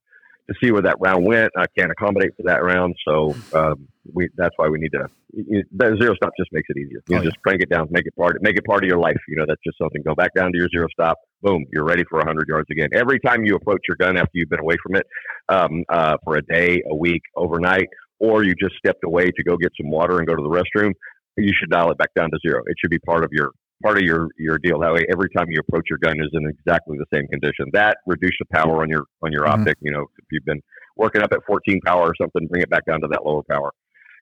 to 0.48 0.54
see 0.62 0.72
where 0.72 0.82
that 0.82 0.96
round 0.98 1.26
went. 1.26 1.52
I 1.56 1.66
can't 1.78 1.90
accommodate 1.90 2.30
for 2.36 2.44
that 2.44 2.62
round, 2.64 2.94
so 3.06 3.34
um, 3.52 3.86
we 4.12 4.28
that's 4.36 4.54
why 4.56 4.68
we 4.68 4.78
need 4.78 4.92
to. 4.92 5.06
You, 5.32 5.62
that 5.72 5.98
zero 6.00 6.14
stop 6.14 6.32
just 6.38 6.50
makes 6.52 6.66
it 6.70 6.78
easier. 6.78 7.02
You 7.08 7.16
oh, 7.16 7.18
know, 7.18 7.24
just 7.24 7.40
crank 7.42 7.60
it 7.60 7.68
down, 7.68 7.88
make 7.90 8.06
it 8.06 8.16
part, 8.16 8.40
make 8.40 8.56
it 8.56 8.64
part 8.64 8.82
of 8.82 8.88
your 8.88 8.98
life. 8.98 9.18
You 9.28 9.36
know, 9.36 9.44
that's 9.46 9.60
just 9.64 9.76
something. 9.78 10.02
Go 10.02 10.14
back 10.14 10.32
down 10.34 10.52
to 10.52 10.58
your 10.58 10.68
zero 10.70 10.86
stop. 10.92 11.18
Boom, 11.42 11.64
you're 11.72 11.84
ready 11.84 12.02
for 12.08 12.18
100 12.18 12.48
yards 12.48 12.66
again. 12.70 12.88
Every 12.92 13.20
time 13.20 13.44
you 13.44 13.54
approach 13.56 13.82
your 13.86 13.96
gun 13.96 14.16
after 14.16 14.30
you've 14.34 14.48
been 14.48 14.60
away 14.60 14.76
from 14.82 14.96
it 14.96 15.06
um, 15.48 15.84
uh, 15.90 16.16
for 16.24 16.36
a 16.36 16.42
day, 16.42 16.82
a 16.90 16.96
week, 16.96 17.22
overnight, 17.36 17.88
or 18.18 18.42
you 18.42 18.54
just 18.54 18.74
stepped 18.76 19.04
away 19.04 19.30
to 19.30 19.44
go 19.44 19.56
get 19.56 19.70
some 19.80 19.90
water 19.90 20.18
and 20.18 20.26
go 20.26 20.34
to 20.34 20.42
the 20.42 20.48
restroom, 20.48 20.92
you 21.36 21.52
should 21.58 21.70
dial 21.70 21.90
it 21.90 21.98
back 21.98 22.12
down 22.16 22.30
to 22.30 22.38
zero. 22.44 22.62
It 22.66 22.76
should 22.80 22.90
be 22.90 22.98
part 23.00 23.22
of 23.22 23.30
your 23.32 23.50
part 23.82 23.98
of 23.98 24.04
your 24.04 24.28
your 24.38 24.58
deal. 24.58 24.80
That 24.80 24.92
way, 24.92 25.04
every 25.10 25.28
time 25.30 25.46
you 25.48 25.60
approach 25.60 25.84
your 25.88 25.98
gun 25.98 26.18
is 26.20 26.30
in 26.32 26.46
exactly 26.48 26.98
the 26.98 27.06
same 27.12 27.26
condition. 27.28 27.66
That 27.72 27.98
reduce 28.06 28.36
the 28.38 28.46
power 28.52 28.82
on 28.82 28.88
your 28.88 29.04
on 29.22 29.32
your 29.32 29.44
mm-hmm. 29.44 29.60
optic. 29.60 29.78
You 29.80 29.92
know, 29.92 30.02
if 30.02 30.24
you've 30.30 30.44
been 30.44 30.60
working 30.96 31.22
up 31.22 31.32
at 31.32 31.40
14 31.46 31.80
power 31.86 32.08
or 32.08 32.14
something, 32.20 32.46
bring 32.48 32.62
it 32.62 32.70
back 32.70 32.84
down 32.86 33.00
to 33.00 33.08
that 33.08 33.24
lower 33.24 33.42
power. 33.48 33.72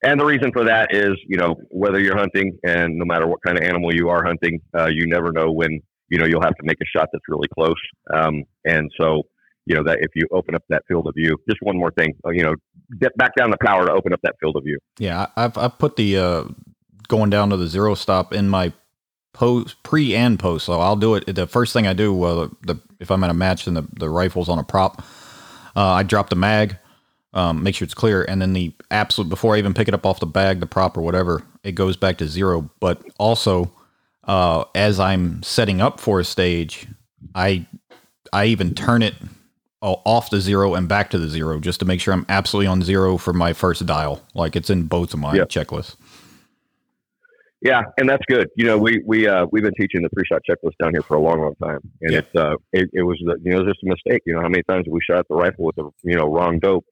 And 0.03 0.21
the 0.21 0.27
reason 0.27 0.53
for 0.53 0.65
that 0.65 0.95
is, 0.95 1.15
you 1.27 1.39
know, 1.39 1.57
whether 1.71 2.01
you're 2.01 2.19
hunting 2.19 2.59
and 2.63 2.97
no 2.99 3.05
matter 3.07 3.27
what 3.27 3.41
kind 3.45 3.57
of 3.59 3.65
animal 3.65 3.95
you 3.95 4.11
are 4.11 4.25
hunting, 4.25 4.61
uh, 4.79 4.89
you 4.93 5.07
never 5.07 5.33
know 5.33 5.51
when 5.51 5.81
you 6.09 6.19
know 6.19 6.27
you'll 6.27 6.43
have 6.43 6.55
to 6.57 6.65
make 6.65 6.79
a 6.81 6.99
shot 6.99 7.09
that's 7.13 7.25
really 7.29 7.49
close. 7.55 7.75
Um, 8.15 8.45
and 8.65 8.91
so, 9.01 9.23
you 9.65 9.75
know, 9.75 9.83
that 9.85 9.99
if 10.01 10.11
you 10.15 10.29
open 10.33 10.55
up 10.55 10.63
that 10.69 10.83
field 10.87 11.07
of 11.07 11.15
view, 11.17 11.37
just 11.49 11.59
one 11.63 11.79
more 11.79 11.91
thing, 11.93 12.15
uh, 12.27 12.31
you 12.31 12.43
know, 12.43 12.55
get 13.01 13.17
back 13.17 13.35
down 13.37 13.51
the 13.51 13.59
power 13.65 13.87
to 13.87 13.93
open 13.93 14.13
up 14.13 14.21
that 14.23 14.35
field 14.39 14.57
of 14.57 14.65
view. 14.65 14.79
Yeah, 14.99 15.27
I've 15.35 15.57
I've 15.57 15.79
put 15.79 15.97
the 15.97 16.19
uh, 16.19 16.45
going 17.09 17.31
down 17.31 17.51
to 17.51 17.57
the 17.57 17.67
zero 17.67 17.95
stop 17.95 18.35
in 18.35 18.49
my 18.49 18.73
post 19.37 19.83
pre 19.83 20.15
and 20.15 20.39
post. 20.39 20.65
So 20.67 20.81
I'll 20.81 20.97
do 20.97 21.15
it. 21.15 21.35
The 21.35 21.47
first 21.47 21.73
thing 21.73 21.87
I 21.87 21.93
do, 21.93 22.23
uh, 22.23 22.49
the 22.63 22.77
if 22.99 23.11
I'm 23.11 23.23
at 23.23 23.31
a 23.31 23.35
match 23.35 23.67
and 23.67 23.77
the, 23.77 23.87
the 23.93 24.09
rifle's 24.09 24.49
on 24.49 24.59
a 24.59 24.65
prop, 24.65 25.03
uh, 25.77 25.85
I 25.85 26.03
drop 26.03 26.31
the 26.31 26.37
mag, 26.37 26.79
um, 27.35 27.63
make 27.63 27.75
sure 27.75 27.85
it's 27.85 27.95
clear, 27.95 28.25
and 28.25 28.41
then 28.41 28.55
the 28.55 28.73
absolute 28.91 29.29
before 29.29 29.55
I 29.55 29.59
even 29.59 29.75
pick 29.75 29.89
it 29.89 29.95
up 29.95 30.07
off 30.07 30.21
the 30.21 30.27
bag, 30.27 30.61
the 30.61 30.67
prop 30.67 30.97
or 30.97 31.03
whatever, 31.03 31.43
it 31.63 31.73
goes 31.73 31.97
back 31.97 32.17
to 32.19 32.27
zero. 32.27 32.71
But 32.81 33.03
also, 33.19 33.71
uh, 34.25 34.65
as 34.75 34.99
I'm 34.99 35.43
setting 35.43 35.83
up 35.83 36.01
for 36.01 36.19
a 36.19 36.25
stage, 36.25 36.87
I 37.35 37.67
I 38.33 38.47
even 38.47 38.75
turn 38.75 39.03
it 39.03 39.15
off 39.83 40.31
the 40.31 40.41
zero 40.41 40.75
and 40.75 40.89
back 40.89 41.11
to 41.11 41.19
the 41.19 41.29
zero 41.29 41.61
just 41.61 41.79
to 41.81 41.87
make 41.87 42.01
sure 42.01 42.15
I'm 42.15 42.27
absolutely 42.29 42.67
on 42.67 42.83
zero 42.83 43.19
for 43.19 43.33
my 43.33 43.53
first 43.53 43.85
dial. 43.85 44.23
Like 44.35 44.57
it's 44.57 44.71
in 44.71 44.85
both 44.85 45.13
of 45.13 45.21
my 45.21 45.35
yep. 45.35 45.49
checklists. 45.49 45.97
Yeah, 47.63 47.83
and 47.99 48.09
that's 48.09 48.25
good. 48.29 48.49
You 48.57 48.67
know, 48.67 48.79
we 48.79 49.03
we 49.07 49.27
uh, 49.27 49.47
we've 49.51 49.63
been 49.63 49.75
teaching 49.81 50.03
the 50.03 50.09
three 50.11 50.25
shot 50.31 50.43
checklist 50.49 50.75
down 50.81 50.93
here 50.93 51.03
for 51.03 51.17
a 51.17 51.21
long, 51.21 51.41
long 51.41 51.55
time, 51.57 51.81
and 52.03 52.13
yeah. 52.13 52.19
it's 52.19 52.35
uh, 52.37 52.57
it, 52.73 52.91
it 52.93 53.03
was 53.03 53.19
you 53.21 53.53
know 53.53 53.65
just 53.65 53.83
a 53.83 53.87
mistake. 53.87 54.23
You 54.27 54.35
know, 54.35 54.43
how 54.43 54.49
many 54.49 54.63
times 54.65 54.87
we 54.91 55.01
shot 55.09 55.27
the 55.29 55.37
rifle 55.37 55.65
with 55.65 55.77
the 55.77 55.91
you 56.03 56.17
know 56.17 56.27
wrong 56.27 56.59
dope, 56.59 56.85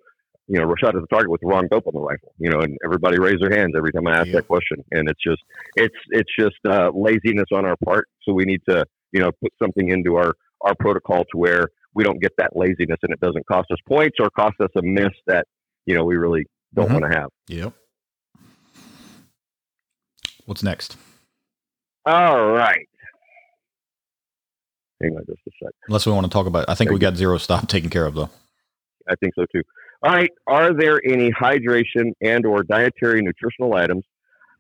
you 0.49 0.61
know, 0.61 0.67
we 0.67 0.75
shot 0.79 0.95
at 0.95 1.01
the 1.01 1.07
target 1.07 1.31
with 1.31 1.41
the 1.41 1.47
wrong 1.47 1.69
dope 1.71 1.87
on 1.87 1.95
the 1.95 2.01
rifle. 2.01 2.33
You 2.39 2.51
know, 2.51 2.61
and 2.61 2.77
everybody 2.85 3.19
raised 3.19 3.43
their 3.43 3.57
hands 3.57 3.75
every 3.77 3.93
time 3.93 4.07
I 4.07 4.19
ask 4.19 4.27
yeah. 4.27 4.35
that 4.35 4.49
question, 4.49 4.85
and 4.93 5.09
it's 5.09 5.23
just 5.23 5.43
it's 5.77 5.95
it's 6.11 6.31
just 6.39 6.57
uh, 6.69 6.91
laziness 6.95 7.47
on 7.53 7.65
our 7.65 7.77
part. 7.85 8.09
So 8.23 8.33
we 8.33 8.45
need 8.45 8.61
to 8.69 8.85
you 9.13 9.21
know 9.21 9.31
put 9.43 9.53
something 9.63 9.89
into 9.89 10.17
our 10.17 10.35
our 10.61 10.75
protocol 10.79 11.25
to 11.33 11.39
where 11.39 11.69
we 11.95 12.05
don't 12.05 12.21
get 12.21 12.33
that 12.39 12.51
laziness, 12.55 12.99
and 13.03 13.13
it 13.13 13.21
doesn't 13.21 13.47
cost 13.47 13.71
us 13.71 13.79
points 13.89 14.17
or 14.21 14.29
cost 14.31 14.57
us 14.61 14.71
a 14.77 14.83
miss 14.83 15.13
that 15.27 15.47
you 15.87 15.95
know 15.95 16.05
we 16.05 16.17
really 16.17 16.47
don't 16.75 16.87
mm-hmm. 16.87 17.01
want 17.01 17.13
to 17.13 17.19
have. 17.19 17.31
Yep. 17.49 17.73
What's 20.47 20.63
next? 20.63 20.97
All 22.07 22.47
right. 22.49 22.87
Hang 25.03 25.17
on 25.17 25.25
just 25.27 25.41
a 25.47 25.51
sec. 25.63 25.73
Unless 25.89 26.07
we 26.07 26.13
want 26.13 26.27
to 26.27 26.31
talk 26.31 26.47
about, 26.47 26.69
I 26.69 26.75
think 26.75 26.91
we 26.91 26.99
got 26.99 27.17
zero 27.17 27.39
stop 27.39 27.69
taken 27.69 27.91
care 27.91 28.07
of 28.07 28.15
though. 28.15 28.31
I 29.09 29.15
think 29.17 29.35
so 29.35 29.45
too. 29.55 29.63
All 30.03 30.13
right. 30.13 30.31
Are 30.47 30.73
there 30.75 31.01
any 31.05 31.31
hydration 31.33 32.13
and 32.21 32.45
or 32.47 32.63
dietary 32.63 33.23
nutritional 33.23 33.75
items 33.75 34.05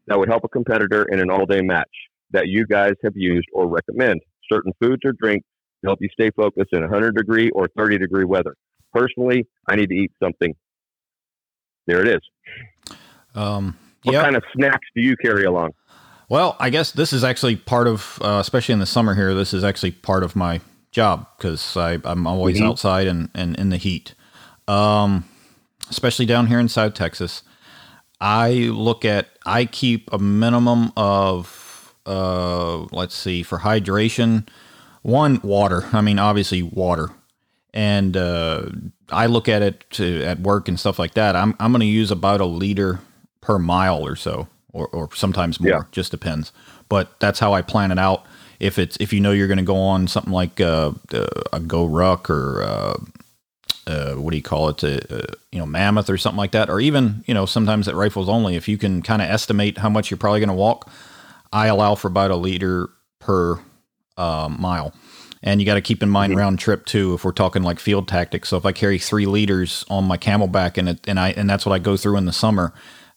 that 0.07 0.19
would 0.19 0.29
help 0.29 0.45
a 0.45 0.49
competitor 0.49 1.05
in 1.05 1.21
an 1.21 1.31
all 1.31 1.47
day 1.47 1.61
match? 1.61 1.89
that 2.35 2.49
you 2.49 2.67
guys 2.67 2.95
have 3.03 3.17
used 3.17 3.47
or 3.55 3.67
recommend. 3.69 4.21
Certain 4.53 4.73
foods 4.81 5.01
or 5.05 5.13
drinks 5.13 5.47
to 5.83 5.89
help 5.89 6.01
you 6.03 6.09
stay 6.13 6.31
focused 6.37 6.73
in 6.73 6.81
100 6.81 7.17
degree 7.17 7.49
or 7.51 7.69
30 7.77 7.97
degree 7.97 8.25
weather. 8.25 8.55
Personally, 8.93 9.47
I 9.69 9.77
need 9.77 9.89
to 9.89 9.95
eat 9.95 10.13
something. 10.23 10.55
There 11.87 12.05
it 12.05 12.09
is. 12.09 12.97
Um, 13.35 13.79
what 14.05 14.13
yep. 14.13 14.23
kind 14.23 14.37
of 14.37 14.45
snacks 14.55 14.87
do 14.95 15.03
you 15.03 15.17
carry 15.17 15.45
along? 15.45 15.73
Well, 16.29 16.57
I 16.59 16.71
guess 16.71 16.93
this 16.93 17.13
is 17.13 17.23
actually 17.23 17.57
part 17.57 17.87
of, 17.87 18.19
uh, 18.23 18.39
especially 18.41 18.73
in 18.73 18.79
the 18.79 18.87
summer 18.87 19.15
here, 19.15 19.35
this 19.35 19.53
is 19.53 19.63
actually 19.63 19.91
part 19.91 20.23
of 20.23 20.35
my 20.35 20.61
job 20.91 21.27
because 21.37 21.77
I'm 21.77 22.27
always 22.27 22.57
mm-hmm. 22.57 22.67
outside 22.67 23.07
and, 23.07 23.29
and 23.35 23.57
in 23.57 23.69
the 23.69 23.77
heat. 23.77 24.15
Um, 24.67 25.25
especially 25.91 26.27
down 26.27 26.47
here 26.47 26.59
in 26.59 26.69
South 26.69 26.95
Texas. 26.95 27.43
I 28.21 28.53
look 28.53 29.05
at, 29.05 29.29
I 29.45 29.67
keep 29.67 30.11
a 30.13 30.19
minimum 30.19 30.93
of, 30.97 31.95
uh, 32.07 32.87
let's 32.91 33.15
see, 33.15 33.43
for 33.43 33.59
hydration, 33.59 34.49
one, 35.03 35.41
water. 35.43 35.87
I 35.93 36.01
mean, 36.01 36.19
obviously, 36.19 36.63
water. 36.63 37.11
And 37.75 38.17
uh, 38.17 38.71
I 39.11 39.27
look 39.27 39.49
at 39.49 39.61
it 39.61 39.85
to, 39.91 40.23
at 40.23 40.41
work 40.41 40.69
and 40.69 40.81
stuff 40.81 40.99
like 40.99 41.15
that. 41.15 41.37
I'm, 41.37 41.55
I'm 41.59 41.73
going 41.73 41.81
to 41.81 41.87
use 41.87 42.11
about 42.11 42.41
a 42.41 42.47
liter 42.47 43.01
per 43.45 43.59
mile 43.59 44.05
or 44.05 44.17
so, 44.17 44.49
or, 44.73 44.89
or 44.89 45.15
sometimes 45.15 45.61
more, 45.61 45.71
yeah. 45.71 45.83
just 45.93 46.11
depends. 46.11 46.51
But 46.89 47.21
that's 47.21 47.39
how 47.39 47.53
I 47.53 47.63
plan 47.63 47.93
it 47.93 47.99
out. 47.99 48.25
If 48.59 48.79
it's 48.79 48.97
if 48.99 49.13
you 49.13 49.21
know 49.21 49.33
you're 49.33 49.47
going 49.47 49.59
to 49.59 49.65
go 49.65 49.77
on 49.77 50.09
something 50.09 50.33
like 50.33 50.61
uh, 50.61 50.93
a 51.53 51.61
GoRuck 51.61 52.31
or 52.31 52.63
uh, 52.63 52.97
uh, 53.87 54.15
what 54.15 54.31
do 54.31 54.37
you 54.37 54.43
call 54.43 54.71
it, 54.71 54.83
a, 54.83 55.15
uh, 55.15 55.35
you 55.53 55.59
know, 55.59 55.67
mammoth 55.67 56.09
or 56.09 56.17
something 56.17 56.39
like 56.39 56.53
that, 56.53 56.71
or 56.71 56.81
even 56.81 57.23
you 57.27 57.35
know 57.35 57.45
sometimes 57.45 57.87
at 57.87 57.95
rifles 57.95 58.29
only, 58.29 58.57
if 58.57 58.67
you 58.67 58.79
can 58.79 59.03
kind 59.03 59.21
of 59.21 59.29
estimate 59.29 59.79
how 59.79 59.91
much 59.91 60.11
you're 60.11 60.19
probably 60.19 60.41
going 60.41 60.49
to 60.49 60.55
walk, 60.55 60.91
I 61.53 61.67
allow 61.67 61.95
for 61.95 62.09
about 62.09 62.31
a 62.31 62.37
liter 62.37 62.89
per 63.19 63.61
uh, 64.17 64.49
mile. 64.59 64.95
And 65.43 65.61
you 65.61 65.67
got 65.67 65.75
to 65.75 65.83
keep 65.83 66.03
in 66.03 66.09
mind 66.09 66.31
mm-hmm. 66.31 66.41
round 66.41 66.59
trip 66.59 66.87
too. 66.87 67.13
If 67.13 67.25
we're 67.25 67.33
talking 67.33 67.63
like 67.63 67.79
field 67.79 68.09
tactics, 68.09 68.49
so 68.49 68.57
if 68.57 68.65
I 68.65 68.73
carry 68.73 68.99
three 68.99 69.27
liters 69.27 69.85
on 69.91 70.05
my 70.05 70.17
CamelBak 70.17 70.79
and 70.79 70.89
it, 70.89 71.07
and 71.07 71.21
I 71.21 71.33
and 71.33 71.51
that's 71.51 71.67
what 71.67 71.75
I 71.75 71.79
go 71.79 71.99
through 71.99 72.17
in 72.17 72.25
the 72.25 72.33
summer, 72.33 72.73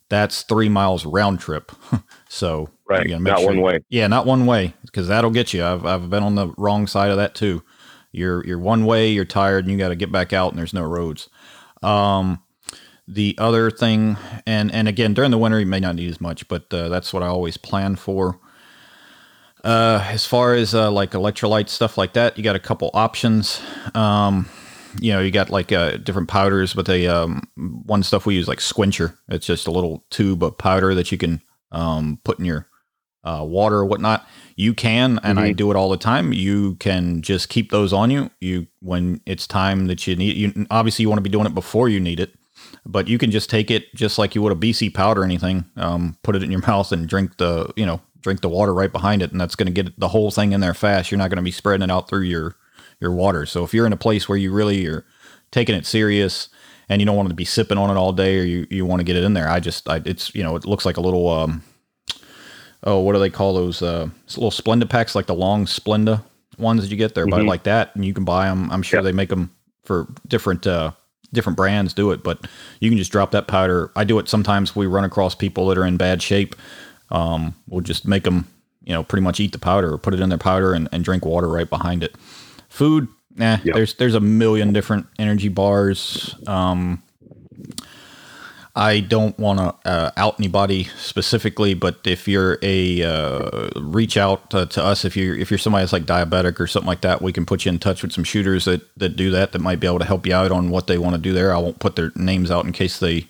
that's 0.10 0.44
three 0.44 0.70
miles 0.70 1.06
round 1.06 1.40
trip. 1.40 1.72
so 2.30 2.70
right, 2.88 3.08
not 3.08 3.40
sure, 3.40 3.48
one 3.48 3.62
way. 3.62 3.80
Yeah, 3.90 4.08
not 4.08 4.26
one 4.26 4.46
way 4.46 4.74
because 4.86 5.08
that'll 5.08 5.32
get 5.32 5.54
you. 5.54 5.64
I've 5.64 5.86
I've 5.86 6.10
been 6.10 6.24
on 6.24 6.36
the 6.36 6.54
wrong 6.58 6.88
side 6.88 7.12
of 7.12 7.18
that 7.18 7.36
too. 7.36 7.64
You're 8.12 8.46
you're 8.46 8.60
one 8.60 8.86
way, 8.86 9.10
you're 9.10 9.26
tired, 9.26 9.66
and 9.66 9.72
you 9.72 9.78
got 9.78 9.90
to 9.90 9.96
get 9.96 10.12
back 10.12 10.34
out, 10.34 10.52
and 10.52 10.60
there's 10.60 10.74
no 10.74 10.84
roads. 10.84 11.30
Um, 11.84 12.42
the 13.08 13.36
other 13.38 13.72
thing, 13.72 14.18
and 14.46 14.72
and 14.72 14.88
again 14.88 15.14
during 15.14 15.32
the 15.32 15.38
winter 15.38 15.60
you 15.60 15.66
may 15.66 15.80
not 15.80 15.96
need 15.96 16.10
as 16.10 16.22
much, 16.22 16.48
but 16.48 16.74
uh, 16.74 16.90
that's 16.90 17.14
what 17.14 17.24
I 17.24 17.28
always 17.28 17.58
plan 17.58 17.96
for. 17.96 18.40
Uh, 19.64 20.02
as 20.08 20.26
far 20.26 20.54
as 20.54 20.74
uh, 20.74 20.90
like 20.92 21.12
electrolyte 21.12 21.68
stuff 21.68 21.98
like 21.98 22.14
that, 22.14 22.38
you 22.38 22.44
got 22.44 22.56
a 22.56 22.60
couple 22.60 22.90
options. 22.94 23.62
Um, 23.94 24.50
you 25.00 25.14
know, 25.14 25.20
you 25.20 25.32
got 25.32 25.50
like 25.50 25.72
uh, 25.72 25.98
different 25.98 26.28
powders, 26.28 26.74
but 26.74 26.86
they 26.86 27.08
um, 27.08 27.48
one 27.56 28.04
stuff 28.04 28.26
we 28.26 28.36
use 28.36 28.48
like 28.48 28.60
Sqwincher. 28.60 29.18
It's 29.30 29.46
just 29.46 29.68
a 29.68 29.72
little 29.72 30.06
tube 30.10 30.44
of 30.44 30.58
powder 30.58 30.94
that 30.96 31.12
you 31.12 31.18
can 31.18 31.42
um, 31.72 32.20
put 32.24 32.40
in 32.40 32.46
your 32.46 32.68
uh, 33.24 33.44
water 33.44 33.78
or 33.78 33.86
whatnot. 33.86 34.28
You 34.56 34.74
can, 34.74 35.20
and 35.24 35.38
mm-hmm. 35.38 35.48
I 35.48 35.52
do 35.52 35.70
it 35.70 35.76
all 35.76 35.90
the 35.90 35.98
time. 35.98 36.34
You 36.34 36.76
can 36.76 37.22
just 37.22 37.50
keep 37.50 37.72
those 37.72 37.94
on 37.94 38.10
you. 38.10 38.32
You 38.40 38.68
when 38.82 39.22
it's 39.26 39.48
time 39.48 39.88
that 39.88 40.08
you 40.08 40.16
need. 40.16 40.36
You 40.36 40.66
obviously 40.72 41.04
you 41.04 41.10
want 41.10 41.20
to 41.20 41.24
be 41.24 41.30
doing 41.30 41.46
it 41.46 41.54
before 41.54 41.90
you 41.90 42.00
need 42.00 42.20
it, 42.20 42.34
but 42.86 43.08
you 43.08 43.18
can 43.18 43.32
just 43.32 43.50
take 43.50 43.70
it 43.70 43.94
just 43.94 44.18
like 44.18 44.34
you 44.34 44.42
would 44.42 44.52
a 44.52 44.56
BC 44.56 44.94
powder 44.94 45.22
or 45.22 45.26
anything. 45.26 45.66
Um, 45.76 46.18
put 46.24 46.36
it 46.36 46.44
in 46.44 46.52
your 46.52 46.62
mouth 46.68 46.92
and 46.92 47.08
drink 47.08 47.38
the 47.38 47.72
you 47.76 47.86
know 47.86 48.02
drink 48.22 48.42
the 48.42 48.50
water 48.50 48.74
right 48.74 48.92
behind 48.92 49.22
it, 49.22 49.32
and 49.32 49.40
that's 49.40 49.56
going 49.56 49.74
to 49.74 49.84
get 49.84 50.00
the 50.00 50.08
whole 50.08 50.32
thing 50.32 50.54
in 50.54 50.62
there 50.62 50.74
fast. 50.74 51.12
You're 51.12 51.18
not 51.18 51.30
going 51.30 51.38
to 51.38 51.44
be 51.44 51.52
spreading 51.52 51.84
it 51.84 51.92
out 51.92 52.10
through 52.10 52.22
your 52.22 52.56
your 53.00 53.12
water. 53.12 53.46
So 53.46 53.64
if 53.64 53.74
you're 53.74 53.86
in 53.86 53.94
a 53.94 53.98
place 53.98 54.28
where 54.28 54.38
you 54.38 54.52
really 54.52 54.86
are 54.88 55.06
taking 55.52 55.76
it 55.76 55.86
serious 55.86 56.50
and 56.90 57.02
you 57.02 57.06
don't 57.06 57.16
want 57.16 57.30
to 57.30 57.36
be 57.36 57.46
sipping 57.46 57.78
on 57.78 57.90
it 57.90 58.00
all 58.00 58.14
day 58.14 58.40
or 58.40 58.44
you, 58.44 58.68
you 58.70 58.86
want 58.86 59.00
to 59.00 59.04
get 59.04 59.16
it 59.16 59.24
in 59.24 59.34
there, 59.34 59.50
I 59.50 59.60
just, 59.60 59.88
I, 59.90 60.02
it's, 60.06 60.34
you 60.34 60.44
know, 60.44 60.56
it 60.56 60.66
looks 60.66 60.86
like 60.86 60.98
a 60.98 61.02
little, 61.02 61.30
um, 61.30 61.64
oh, 62.84 63.00
what 63.00 63.14
do 63.14 63.20
they 63.20 63.30
call 63.30 63.54
those? 63.54 63.82
Uh, 63.82 64.10
little 64.36 64.52
Splenda 64.52 64.90
packs, 64.90 65.16
like 65.16 65.28
the 65.28 65.36
long 65.36 65.66
Splenda 65.66 66.24
ones 66.58 66.82
that 66.82 66.90
you 66.90 66.98
get 66.98 67.14
there, 67.14 67.26
mm-hmm. 67.26 67.32
but 67.32 67.46
like 67.46 67.64
that, 67.64 67.96
and 67.96 68.04
you 68.06 68.14
can 68.14 68.26
buy 68.26 68.48
them. 68.48 68.72
I'm 68.72 68.82
sure 68.82 69.00
yep. 69.00 69.04
they 69.04 69.12
make 69.12 69.30
them 69.30 69.52
for 69.84 70.08
different, 70.28 70.66
uh, 70.66 70.92
different 71.34 71.58
brands 71.58 71.94
do 71.94 72.12
it, 72.12 72.24
but 72.24 72.48
you 72.80 72.90
can 72.90 72.98
just 72.98 73.12
drop 73.12 73.32
that 73.32 73.48
powder. 73.48 73.92
I 73.96 74.06
do 74.06 74.18
it 74.18 74.30
sometimes. 74.30 74.76
We 74.76 74.88
run 74.88 75.04
across 75.04 75.36
people 75.36 75.68
that 75.68 75.78
are 75.78 75.86
in 75.86 75.98
bad 75.98 76.22
shape. 76.22 76.56
Um, 77.12 77.54
we'll 77.68 77.82
just 77.82 78.08
make 78.08 78.24
them, 78.24 78.48
you 78.84 78.94
know, 78.94 79.04
pretty 79.04 79.24
much 79.24 79.40
eat 79.40 79.52
the 79.52 79.60
powder 79.60 79.94
or 79.94 79.98
put 79.98 80.14
it 80.14 80.22
in 80.22 80.30
their 80.30 80.38
powder 80.38 80.74
and, 80.74 80.88
and 80.92 81.04
drink 81.04 81.26
water 81.26 81.50
right 81.50 81.70
behind 81.70 82.04
it. 82.04 82.16
Food, 82.78 83.08
nah, 83.36 83.58
yep. 83.64 83.74
there's 83.74 83.96
there's 83.96 84.14
a 84.14 84.20
million 84.20 84.72
different 84.72 85.08
energy 85.18 85.50
bars. 85.50 86.36
Um, 86.46 87.02
I 88.76 89.00
don't 89.00 89.38
want 89.40 89.58
to 89.58 89.90
uh, 89.90 90.12
out 90.16 90.40
anybody 90.40 90.84
specifically, 91.00 91.74
but 91.74 91.98
if 92.06 92.28
you're 92.28 92.60
a 92.62 93.02
uh, 93.02 93.72
reach 93.78 94.16
out 94.16 94.52
to, 94.52 94.68
to, 94.68 94.84
us 94.84 95.06
if 95.06 95.18
you're 95.18 95.36
if 95.36 95.50
you're 95.50 95.58
somebody 95.58 95.82
that's 95.82 95.92
like 95.92 96.06
diabetic 96.06 96.60
or 96.60 96.68
something 96.68 96.86
like 96.86 97.02
that, 97.02 97.20
we 97.20 97.34
can 97.34 97.48
put 97.48 97.66
you 97.66 97.70
in 97.70 97.80
touch 97.80 98.04
with 98.04 98.12
some 98.12 98.24
shooters 98.24 98.66
that 98.66 98.88
that 98.96 99.16
do 99.16 99.32
that 99.32 99.54
that 99.54 99.60
might 99.60 99.80
be 99.80 99.88
able 99.88 99.98
to 99.98 100.06
help 100.06 100.28
you 100.28 100.36
out 100.36 100.52
on 100.52 100.70
what 100.70 100.86
they 100.86 101.00
want 101.00 101.16
to 101.16 101.22
do 101.22 101.34
there. 101.34 101.56
I 101.56 101.58
won't 101.58 101.80
put 101.80 101.96
their 101.96 102.12
names 102.16 102.52
out 102.52 102.66
in 102.66 102.74
case 102.74 103.00
they 103.00 103.26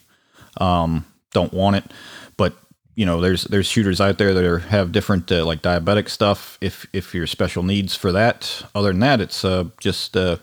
um, 0.57 1.05
don't 1.31 1.53
want 1.53 1.77
it, 1.77 1.85
you 2.97 3.05
know, 3.05 3.21
there's 3.21 3.43
there's 3.43 3.67
shooters 3.67 4.01
out 4.01 4.17
there 4.17 4.33
that 4.33 4.43
are, 4.43 4.57
have 4.57 4.91
different 4.91 5.31
uh, 5.31 5.45
like 5.45 5.61
diabetic 5.61 6.09
stuff. 6.09 6.57
If 6.61 6.87
if 6.93 7.13
you're 7.13 7.27
special 7.27 7.61
needs 7.61 7.95
for 7.95 8.11
that, 8.11 8.63
other 8.73 8.89
than 8.89 9.01
that, 9.01 9.21
it's 9.21 9.45
uh, 9.45 9.65
just 9.79 10.17
uh, 10.17 10.37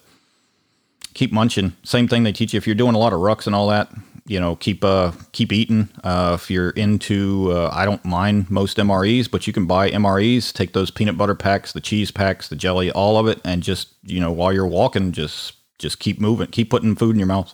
keep 1.15 1.33
munching. 1.33 1.73
Same 1.83 2.07
thing 2.07 2.23
they 2.23 2.31
teach 2.31 2.55
you 2.55 2.59
if 2.59 2.65
you're 2.65 2.77
doing 2.77 2.95
a 2.95 2.99
lot 2.99 3.13
of 3.13 3.19
rucks 3.19 3.49
and 3.49 3.57
all 3.57 3.67
that. 3.69 3.91
You 4.27 4.39
know, 4.39 4.55
keep 4.55 4.85
uh 4.85 5.11
keep 5.33 5.53
eating. 5.53 5.89
Uh, 6.05 6.39
if 6.41 6.49
you're 6.49 6.71
into, 6.71 7.51
uh, 7.51 7.71
I 7.73 7.85
don't 7.85 8.05
mind 8.05 8.49
most 8.53 8.77
MREs, 8.77 9.29
but 9.29 9.49
you 9.49 9.53
can 9.53 9.67
buy 9.67 9.91
MREs. 9.91 10.53
Take 10.53 10.75
those 10.75 10.93
peanut 10.93 11.19
butter 11.19 11.35
packs, 11.35 11.73
the 11.73 11.81
cheese 11.81 12.13
packs, 12.13 12.47
the 12.47 12.57
jelly, 12.57 12.89
all 12.93 13.19
of 13.19 13.27
it, 13.27 13.41
and 13.45 13.65
just 13.65 13.89
you 14.05 14.21
know 14.21 14.31
while 14.31 14.53
you're 14.53 14.65
walking, 14.65 15.11
just 15.11 15.55
just 15.79 15.99
keep 15.99 16.21
moving, 16.21 16.47
keep 16.47 16.71
putting 16.71 16.95
food 16.95 17.17
in 17.17 17.19
your 17.19 17.27
mouth. 17.27 17.53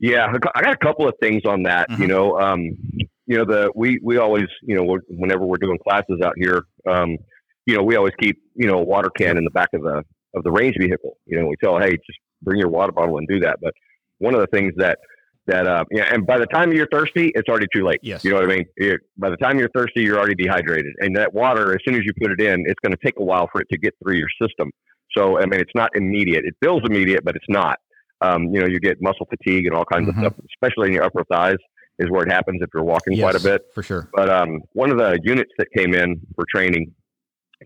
Yeah, 0.00 0.32
I 0.54 0.62
got 0.62 0.72
a 0.72 0.78
couple 0.78 1.06
of 1.06 1.14
things 1.20 1.42
on 1.46 1.62
that. 1.64 1.88
Mm-hmm. 1.90 2.02
You 2.02 2.08
know, 2.08 2.40
um, 2.40 2.76
you 3.26 3.36
know 3.36 3.44
the 3.44 3.70
we 3.76 4.00
we 4.02 4.16
always 4.16 4.46
you 4.62 4.74
know 4.74 4.98
whenever 5.08 5.44
we're 5.44 5.58
doing 5.58 5.78
classes 5.86 6.20
out 6.24 6.34
here, 6.36 6.64
um, 6.88 7.16
you 7.66 7.76
know 7.76 7.82
we 7.82 7.96
always 7.96 8.14
keep 8.18 8.42
you 8.56 8.66
know 8.66 8.78
a 8.78 8.84
water 8.84 9.10
can 9.10 9.36
in 9.36 9.44
the 9.44 9.50
back 9.50 9.68
of 9.74 9.82
the 9.82 10.02
of 10.34 10.42
the 10.42 10.50
range 10.50 10.76
vehicle. 10.80 11.18
You 11.26 11.38
know, 11.38 11.46
we 11.46 11.54
tell 11.62 11.78
hey 11.78 11.92
just 11.92 12.18
bring 12.42 12.58
your 12.58 12.70
water 12.70 12.92
bottle 12.92 13.18
and 13.18 13.28
do 13.28 13.40
that. 13.40 13.58
But 13.60 13.74
one 14.18 14.34
of 14.34 14.40
the 14.40 14.46
things 14.46 14.72
that 14.78 14.98
that 15.46 15.66
uh, 15.66 15.84
yeah, 15.90 16.12
and 16.12 16.26
by 16.26 16.38
the 16.38 16.46
time 16.46 16.72
you're 16.72 16.88
thirsty, 16.90 17.30
it's 17.34 17.48
already 17.48 17.66
too 17.74 17.84
late. 17.84 18.00
Yes. 18.02 18.24
You 18.24 18.30
know 18.30 18.36
what 18.36 18.50
I 18.50 18.56
mean? 18.56 18.98
By 19.18 19.28
the 19.28 19.36
time 19.36 19.58
you're 19.58 19.70
thirsty, 19.74 20.02
you're 20.02 20.18
already 20.18 20.34
dehydrated, 20.34 20.94
and 21.00 21.14
that 21.16 21.34
water, 21.34 21.72
as 21.72 21.78
soon 21.84 21.94
as 21.94 22.02
you 22.04 22.12
put 22.20 22.32
it 22.32 22.40
in, 22.40 22.64
it's 22.66 22.80
going 22.82 22.92
to 22.92 23.04
take 23.04 23.18
a 23.18 23.24
while 23.24 23.48
for 23.52 23.60
it 23.60 23.68
to 23.70 23.78
get 23.78 23.94
through 24.02 24.16
your 24.16 24.28
system. 24.40 24.70
So 25.16 25.38
I 25.38 25.46
mean, 25.46 25.60
it's 25.60 25.74
not 25.74 25.90
immediate. 25.94 26.44
It 26.46 26.54
feels 26.62 26.82
immediate, 26.84 27.22
but 27.22 27.36
it's 27.36 27.48
not 27.48 27.78
um, 28.20 28.54
you 28.54 28.60
know, 28.60 28.66
you 28.66 28.80
get 28.80 29.00
muscle 29.00 29.26
fatigue 29.26 29.66
and 29.66 29.74
all 29.74 29.84
kinds 29.84 30.08
mm-hmm. 30.08 30.24
of 30.24 30.32
stuff, 30.34 30.46
especially 30.54 30.88
in 30.88 30.94
your 30.94 31.04
upper 31.04 31.24
thighs 31.24 31.56
is 31.98 32.10
where 32.10 32.22
it 32.22 32.32
happens 32.32 32.60
if 32.62 32.70
you're 32.72 32.82
walking 32.82 33.12
yes, 33.12 33.22
quite 33.22 33.36
a 33.36 33.40
bit. 33.40 33.62
For 33.74 33.82
sure. 33.82 34.08
But 34.14 34.30
um, 34.30 34.62
one 34.72 34.90
of 34.90 34.98
the 34.98 35.20
units 35.22 35.50
that 35.58 35.68
came 35.76 35.94
in 35.94 36.20
for 36.34 36.44
training, 36.52 36.92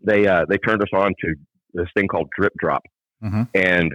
they 0.02 0.26
uh, 0.26 0.44
they 0.48 0.58
turned 0.58 0.82
us 0.82 0.88
on 0.92 1.14
to 1.20 1.34
this 1.72 1.86
thing 1.96 2.08
called 2.08 2.28
Drip 2.36 2.52
Drop, 2.58 2.82
mm-hmm. 3.22 3.42
and 3.54 3.94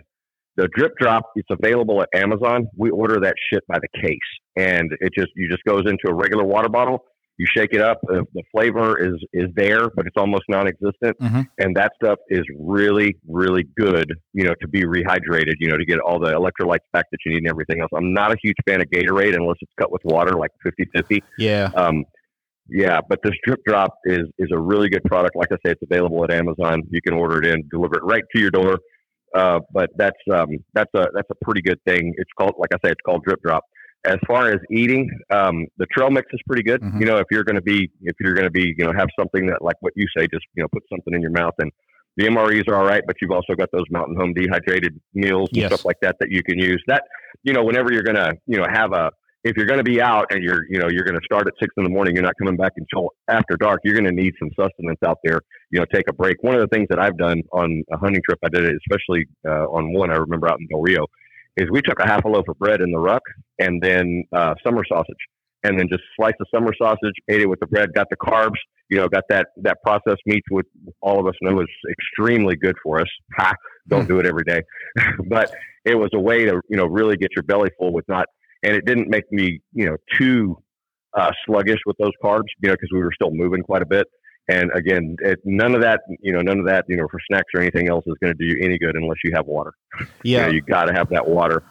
the 0.56 0.70
Drip 0.76 0.94
Drop 0.98 1.24
it's 1.36 1.50
available 1.52 2.02
at 2.02 2.10
Amazon. 2.14 2.68
We 2.78 2.90
order 2.90 3.20
that 3.20 3.36
shit 3.52 3.64
by 3.68 3.80
the 3.80 4.02
case, 4.02 4.18
and 4.56 4.92
it 5.02 5.14
just 5.18 5.30
you 5.36 5.50
just 5.50 5.64
goes 5.66 5.84
into 5.86 6.08
a 6.08 6.14
regular 6.14 6.46
water 6.46 6.70
bottle 6.70 7.04
you 7.40 7.46
shake 7.56 7.74
it 7.74 7.82
up, 7.82 8.00
the, 8.04 8.26
the 8.34 8.44
flavor 8.52 9.00
is 9.00 9.16
is 9.32 9.48
there, 9.56 9.90
but 9.96 10.06
it's 10.06 10.18
almost 10.18 10.44
non-existent, 10.50 11.18
mm-hmm. 11.20 11.42
and 11.58 11.76
that 11.76 11.94
stuff 11.96 12.20
is 12.28 12.44
really 12.60 13.16
really 13.28 13.64
good. 13.78 14.14
You 14.34 14.44
know, 14.44 14.54
to 14.62 14.68
be 14.68 14.82
rehydrated. 14.82 15.54
You 15.60 15.70
know, 15.70 15.78
to 15.78 15.86
get 15.86 16.00
all 16.00 16.20
the 16.20 16.34
electrolytes 16.34 16.86
back 16.92 17.06
that 17.12 17.18
you 17.26 17.32
need 17.32 17.40
and 17.40 17.48
everything 17.48 17.80
else. 17.80 17.90
I'm 17.96 18.14
not 18.14 18.34
a 18.34 18.36
huge 18.44 18.58
fan 18.68 18.82
of 18.82 18.88
Gatorade 18.88 19.36
unless 19.36 19.56
it's 19.62 19.72
cut 19.80 19.90
with 19.90 20.02
water, 20.04 20.34
like 20.34 20.52
50-50. 20.66 21.22
Yeah. 21.38 21.72
Um, 21.76 22.04
yeah, 22.68 23.00
but 23.08 23.20
this 23.24 23.34
drip 23.46 23.62
drop 23.66 23.96
is 24.04 24.28
is 24.38 24.50
a 24.52 24.60
really 24.60 24.90
good 24.90 25.04
product. 25.06 25.38
Like 25.38 25.52
I 25.54 25.56
say, 25.66 25.72
it's 25.72 25.82
available 25.82 26.24
at 26.26 26.32
Amazon. 26.32 26.84
You 26.92 27.02
can 27.02 27.14
order 27.14 27.42
it 27.42 27.48
in, 27.48 27.68
deliver 27.72 27.96
it 27.96 28.04
right 28.04 28.24
to 28.36 28.42
your 28.42 28.52
door. 28.52 28.78
Uh, 29.34 29.60
but 29.74 29.92
that's 29.96 30.20
um, 30.34 30.50
that's 30.74 30.92
a 30.94 31.08
that's 31.16 31.30
a 31.32 31.46
pretty 31.46 31.62
good 31.62 31.80
thing. 31.88 32.14
It's 32.18 32.32
called, 32.38 32.56
like 32.58 32.72
I 32.74 32.78
say, 32.86 32.92
it's 32.92 33.02
called 33.06 33.24
drip 33.24 33.42
drop 33.42 33.64
as 34.06 34.18
far 34.28 34.50
as 34.50 34.60
eating, 34.72 35.10
um, 35.30 35.66
the 35.78 35.86
trail 35.88 36.10
mix 36.10 36.28
is 36.34 36.40
pretty 36.48 36.64
good. 36.64 36.82
Mm-hmm. 36.82 37.00
You 37.00 37.06
know, 37.06 37.18
if 37.18 37.26
you're 37.32 37.44
going 37.44 37.58
to 37.58 37.62
be, 37.62 37.92
if 38.02 38.16
you're 38.20 38.34
going 38.34 38.46
to 38.46 38.52
be, 38.52 38.74
you 38.78 38.86
know, 38.86 38.94
have 38.98 39.10
something 39.18 39.46
that, 39.48 39.62
like 39.62 39.76
what 39.82 39.94
you 39.96 40.06
say, 40.16 40.28
just 40.32 40.46
you 40.56 40.64
know, 40.64 40.68
put 40.72 40.84
something 40.90 41.14
in 41.14 41.22
your 41.22 41.32
mouth, 41.32 41.54
and 41.60 41.72
the 42.18 42.26
MREs 42.26 42.68
are 42.68 42.76
all 42.76 42.86
right, 42.86 43.04
but 43.06 43.18
you've 43.22 43.32
also 43.32 43.54
got 43.56 43.70
those 43.72 43.86
Mountain 43.92 44.16
House 44.18 44.30
dehydrated 44.36 45.00
meals 45.14 45.50
and 45.50 45.62
yes. 45.62 45.70
stuff 45.70 45.86
like 45.86 45.98
that 46.02 46.16
that 46.20 46.32
you 46.32 46.44
can 46.44 46.58
use. 46.58 46.82
That, 46.88 47.04
you 47.44 47.54
know, 47.54 47.64
whenever 47.64 47.94
you're 47.94 48.04
going 48.04 48.16
to, 48.16 48.34
you 48.46 48.58
know, 48.58 48.66
have 48.70 48.94
a 48.94 49.12
if 49.46 49.56
you're 49.56 49.66
going 49.66 49.78
to 49.78 49.86
be 49.86 50.02
out 50.02 50.26
and 50.32 50.44
you're, 50.44 50.66
you 50.70 50.80
know, 50.80 50.90
you're 50.90 51.06
going 51.06 51.18
to 51.18 51.24
start 51.24 51.48
at 51.48 51.54
six 51.62 51.74
in 51.78 51.86
the 51.86 51.90
morning, 51.90 52.14
you're 52.14 52.24
not 52.24 52.34
coming 52.38 52.58
back 52.58 52.74
until 52.76 53.12
after 53.30 53.56
dark. 53.56 53.80
You're 53.86 53.94
going 53.94 54.06
to 54.06 54.12
need 54.12 54.34
some 54.38 54.50
sustenance 54.60 55.00
out 55.06 55.18
there. 55.24 55.40
You 55.72 55.80
know, 55.80 55.86
take 55.94 56.10
a 56.10 56.14
break. 56.14 56.44
One 56.44 56.56
of 56.56 56.62
the 56.62 56.68
things 56.68 56.88
that 56.90 57.00
I've 57.00 57.18
done 57.18 57.42
on 57.54 57.84
a 57.92 57.98
hunting 57.98 58.22
trip, 58.28 58.40
I 58.44 58.50
did 58.50 58.66
it 58.66 58.76
especially 58.90 59.26
uh, 59.48 59.66
on 59.70 59.94
one 59.94 60.12
I 60.12 60.16
remember 60.16 60.50
out 60.50 60.60
in 60.60 60.68
Del 60.68 60.82
Rio, 60.82 61.06
is 61.60 61.70
we 61.72 61.82
took 61.82 62.00
a 62.00 62.08
half 62.08 62.24
a 62.26 62.28
loaf 62.28 62.46
of 62.48 62.58
bread 62.58 62.82
in 62.82 62.92
the 62.92 63.00
ruck 63.00 63.22
and 63.60 63.82
then 63.82 64.24
uh, 64.36 64.56
summer 64.66 64.84
sausage, 64.88 65.18
and 65.64 65.78
then 65.78 65.88
just 65.90 66.04
sliced 66.16 66.38
the 66.40 66.46
summer 66.54 66.72
sausage, 66.82 67.14
ate 67.30 67.42
it 67.42 67.50
with 67.50 67.60
the 67.60 67.68
bread, 67.68 67.90
got 67.94 68.08
the 68.10 68.18
carbs. 68.18 68.58
You 68.90 68.98
know, 68.98 69.08
got 69.08 69.26
that 69.30 69.48
that 69.58 69.78
processed 69.84 70.22
meat, 70.26 70.44
which 70.50 70.66
all 71.02 71.20
of 71.20 71.28
us 71.28 71.36
know 71.42 71.60
is 71.60 71.68
extremely 71.92 72.56
good 72.56 72.76
for 72.82 73.00
us. 73.00 73.08
Ha! 73.38 73.54
Don't 73.88 74.08
do 74.08 74.20
it 74.20 74.26
every 74.26 74.44
day, 74.44 74.62
but 75.30 75.54
it 75.86 75.96
was 75.96 76.10
a 76.14 76.20
way 76.20 76.46
to 76.46 76.60
you 76.70 76.78
know 76.78 76.86
really 76.86 77.16
get 77.16 77.30
your 77.36 77.44
belly 77.44 77.70
full 77.78 77.94
with 77.94 78.06
not 78.08 78.26
and 78.64 78.76
it 78.76 78.86
didn't 78.86 79.10
make 79.10 79.32
me 79.32 79.60
you 79.74 79.86
know 79.86 79.98
too 80.18 80.58
uh, 81.18 81.32
sluggish 81.46 81.80
with 81.86 81.98
those 81.98 82.12
carbs, 82.24 82.50
you 82.62 82.70
know, 82.70 82.74
because 82.74 82.90
we 82.94 83.00
were 83.00 83.12
still 83.14 83.32
moving 83.32 83.64
quite 83.64 83.82
a 83.82 83.86
bit. 83.86 84.08
And 84.50 84.72
again, 84.74 85.16
it, 85.20 85.40
none 85.46 85.76
of 85.76 85.82
that, 85.82 86.02
you 86.22 86.34
know, 86.34 86.42
none 86.42 86.60
of 86.60 86.66
that, 86.66 86.86
you 86.88 86.98
know, 86.98 87.08
for 87.10 87.20
snacks 87.28 87.50
or 87.54 87.62
anything 87.62 87.88
else 87.88 88.04
is 88.08 88.16
going 88.22 88.36
to 88.36 88.38
do 88.38 88.46
you 88.46 88.58
any 88.66 88.80
good 88.80 88.96
unless 88.96 89.18
you 89.24 89.32
have 89.36 89.46
water. 89.46 89.74
Yeah, 90.24 90.40
you, 90.40 90.46
know, 90.46 90.50
you 90.50 90.62
got 90.62 90.86
to 90.86 90.94
have 90.94 91.10
that 91.10 91.28
water. 91.28 91.64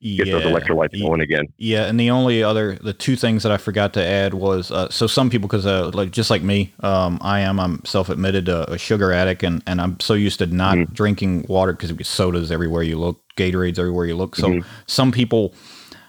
Get 0.00 0.26
yeah, 0.26 0.34
those 0.34 0.42
electrolytes 0.42 1.00
going 1.00 1.22
again. 1.22 1.46
Yeah, 1.56 1.86
and 1.86 1.98
the 1.98 2.10
only 2.10 2.42
other, 2.42 2.74
the 2.74 2.92
two 2.92 3.16
things 3.16 3.42
that 3.42 3.52
I 3.52 3.56
forgot 3.56 3.94
to 3.94 4.04
add 4.04 4.34
was, 4.34 4.70
uh, 4.70 4.90
so 4.90 5.06
some 5.06 5.30
people, 5.30 5.48
because 5.48 5.64
uh, 5.64 5.90
like 5.94 6.10
just 6.10 6.28
like 6.28 6.42
me, 6.42 6.74
um, 6.80 7.18
I 7.22 7.40
am, 7.40 7.58
I'm 7.58 7.82
self-admitted 7.86 8.50
a, 8.50 8.72
a, 8.72 8.78
sugar 8.78 9.12
addict, 9.12 9.42
and 9.42 9.62
and 9.66 9.80
I'm 9.80 9.98
so 10.00 10.12
used 10.12 10.40
to 10.40 10.46
not 10.46 10.76
mm-hmm. 10.76 10.92
drinking 10.92 11.46
water 11.48 11.72
because 11.72 12.06
sodas 12.06 12.50
everywhere 12.50 12.82
you 12.82 12.98
look, 12.98 13.22
Gatorades 13.38 13.78
everywhere 13.78 14.04
you 14.04 14.14
look. 14.14 14.36
So 14.36 14.48
mm-hmm. 14.48 14.68
some 14.86 15.10
people 15.10 15.54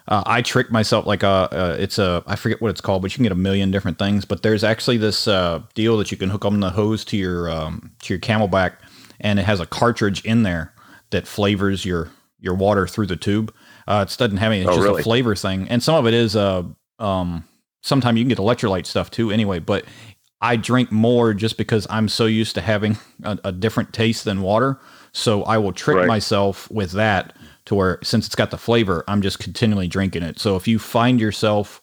uh, 0.08 0.24
I 0.26 0.42
tricked 0.42 0.72
myself 0.72 1.06
like 1.06 1.24
a, 1.24 1.28
uh, 1.28 1.48
uh, 1.52 1.78
it's 1.80 1.98
a 1.98 2.24
I 2.28 2.36
forget 2.36 2.62
what 2.62 2.70
it's 2.70 2.82
called, 2.82 3.02
but 3.02 3.12
you 3.12 3.16
can 3.16 3.24
get 3.24 3.32
a 3.32 3.36
million 3.36 3.72
different 3.72 3.98
things. 3.98 4.24
But 4.24 4.44
there's 4.44 4.64
actually 4.64 4.98
this 4.98 5.28
uh, 5.28 5.64
deal 5.74 5.98
that 5.98 6.12
you 6.12 6.18
can 6.18 6.30
hook 6.30 6.46
on 6.46 6.60
the 6.60 6.70
hose 6.70 7.04
to 7.06 7.18
your 7.18 7.50
um, 7.50 7.92
to 8.04 8.14
your 8.14 8.20
CamelBak, 8.20 8.76
and 9.20 9.40
it 9.40 9.46
has 9.46 9.60
a 9.60 9.66
cartridge 9.66 10.24
in 10.24 10.44
there 10.44 10.74
that 11.10 11.28
flavors 11.28 11.86
your 11.86 12.12
your 12.40 12.54
water 12.54 12.86
through 12.86 13.08
the 13.08 13.16
tube. 13.16 13.54
Uh, 13.88 14.06
it 14.08 14.16
doesn't 14.18 14.38
have 14.38 14.52
any; 14.52 14.62
it's 14.62 14.70
oh, 14.70 14.76
just 14.76 14.84
really? 14.84 15.02
a 15.02 15.04
flavor 15.04 15.36
thing, 15.36 15.68
and 15.70 15.82
some 15.82 15.96
of 15.96 16.06
it 16.06 16.14
is 16.14 16.36
uh 16.36 16.64
um. 17.00 17.44
Sometimes 17.82 18.18
you 18.18 18.24
can 18.24 18.30
get 18.30 18.40
electrolyte 18.40 18.88
stuff 18.88 19.12
too, 19.12 19.30
anyway. 19.32 19.60
But 19.60 19.86
I 20.42 20.56
drink 20.56 20.92
more 20.92 21.34
just 21.34 21.58
because 21.58 21.86
I'm 21.90 22.08
so 22.08 22.26
used 22.26 22.56
to 22.56 22.62
having 22.62 22.98
a, 23.24 23.40
a 23.46 23.52
different 23.52 23.94
taste 23.94 24.24
than 24.24 24.42
water. 24.42 24.80
So 25.14 25.44
I 25.44 25.58
will 25.58 25.72
trick 25.72 25.98
right. 25.98 26.08
myself 26.08 26.70
with 26.70 26.92
that 26.92 27.36
to 27.66 27.76
where 27.76 28.00
since 28.04 28.26
it's 28.26 28.36
got 28.36 28.52
the 28.52 28.58
flavor, 28.58 29.04
I'm 29.08 29.22
just 29.22 29.40
continually 29.40 29.88
drinking 29.88 30.24
it. 30.24 30.40
So 30.40 30.56
if 30.56 30.68
you 30.68 30.80
find 30.80 31.20
yourself 31.20 31.82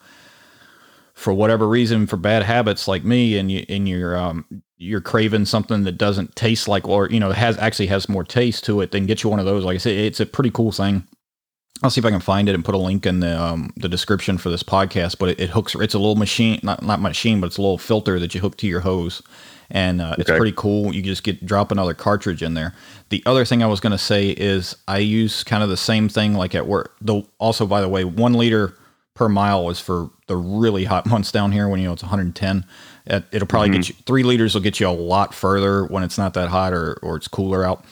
for 1.15 1.33
whatever 1.33 1.69
reason 1.69 2.07
for 2.07 2.17
bad 2.17 2.43
habits 2.43 2.89
like 2.89 3.05
me 3.05 3.37
and 3.37 3.51
you 3.51 3.65
and 3.69 3.89
you're 3.89 4.17
um 4.17 4.45
you're 4.79 5.01
craving 5.01 5.45
something 5.45 5.85
that 5.85 5.93
doesn't 5.93 6.35
taste 6.35 6.67
like 6.67 6.89
or 6.89 7.09
you 7.11 7.21
know 7.21 7.31
has 7.31 7.59
actually 7.59 7.87
has 7.87 8.09
more 8.09 8.25
taste 8.25 8.65
to 8.65 8.81
it 8.81 8.91
then 8.91 9.07
get 9.07 9.23
you 9.23 9.31
one 9.31 9.39
of 9.39 9.47
those. 9.47 9.65
Like 9.65 9.75
i 9.75 9.79
said 9.79 9.93
it's 9.93 10.21
a 10.21 10.27
pretty 10.27 10.51
cool 10.51 10.73
thing. 10.73 11.07
I'll 11.83 11.91
see 11.91 12.01
if 12.01 12.05
i 12.05 12.11
can 12.11 12.21
find 12.21 12.49
it 12.49 12.55
and 12.55 12.65
put 12.65 12.75
a 12.75 12.79
link 12.79 13.07
in 13.07 13.21
the 13.21 13.41
um, 13.41 13.73
the 13.77 13.89
description 13.89 14.39
for 14.39 14.51
this 14.51 14.63
podcast 14.63 15.19
but 15.19 15.31
it, 15.31 15.41
it, 15.41 15.51
hooks 15.51 15.75
it's 15.75 15.95
a 15.95 15.99
little 15.99 16.17
machine 16.17 16.61
not 16.63 16.83
not 16.83 17.01
machine 17.01 17.41
but 17.41 17.49
it's 17.49 17.59
a 17.59 17.63
little 17.63 17.79
filter 17.79 18.19
that 18.19 18.35
you 18.35 18.41
hook 18.41 18.57
to 18.59 18.67
your 18.67 18.81
hose 18.81 19.21
and 19.73 20.03
uh, 20.03 20.11
okay. 20.13 20.21
it's 20.21 20.31
pretty 20.31 20.53
cool. 20.55 20.95
You 20.95 21.03
just 21.03 21.25
get 21.25 21.45
drop 21.45 21.73
another 21.73 21.95
cartridge 21.95 22.43
in 22.43 22.55
there. 22.55 22.75
The 23.09 23.23
other 23.27 23.45
thing 23.45 23.63
I 23.63 23.67
was 23.67 23.81
going 23.81 23.93
to 23.93 23.99
say 23.99 24.29
is 24.31 24.77
I 24.87 24.99
use 24.99 25.43
kind 25.43 25.63
of 25.63 25.71
the 25.71 25.79
same 25.79 26.09
thing 26.11 26.35
like 26.35 26.55
at 26.55 26.67
work. 26.67 26.95
Though 27.01 27.27
also, 27.39 27.67
by 27.67 27.81
the 27.81 27.89
way, 27.89 28.05
one 28.05 28.35
liter 28.35 28.77
per 29.15 29.31
mile 29.31 29.71
is 29.71 29.81
for 29.81 30.11
the 30.27 30.37
really 30.37 30.85
hot 30.85 31.07
months 31.07 31.33
down 31.33 31.53
here 31.53 31.69
when 31.69 31.81
you 31.81 31.87
know 31.87 31.95
it's 31.95 32.03
110. 32.03 32.65
It'll 33.07 33.49
probably 33.49 33.71
mm-hmm. 33.71 33.77
get 33.79 33.89
you 33.89 33.95
three 34.07 34.23
liters 34.23 34.55
will 34.55 34.61
get 34.61 34.79
you 34.79 34.89
a 34.89 34.91
lot 34.91 35.35
further 35.35 35.87
when 35.87 36.03
it's 36.03 36.19
not 36.19 36.35
that 36.35 36.51
hot 36.51 36.75
or 36.75 36.99
or 37.03 37.17
it's 37.17 37.27
cooler 37.27 37.65
out. 37.65 37.85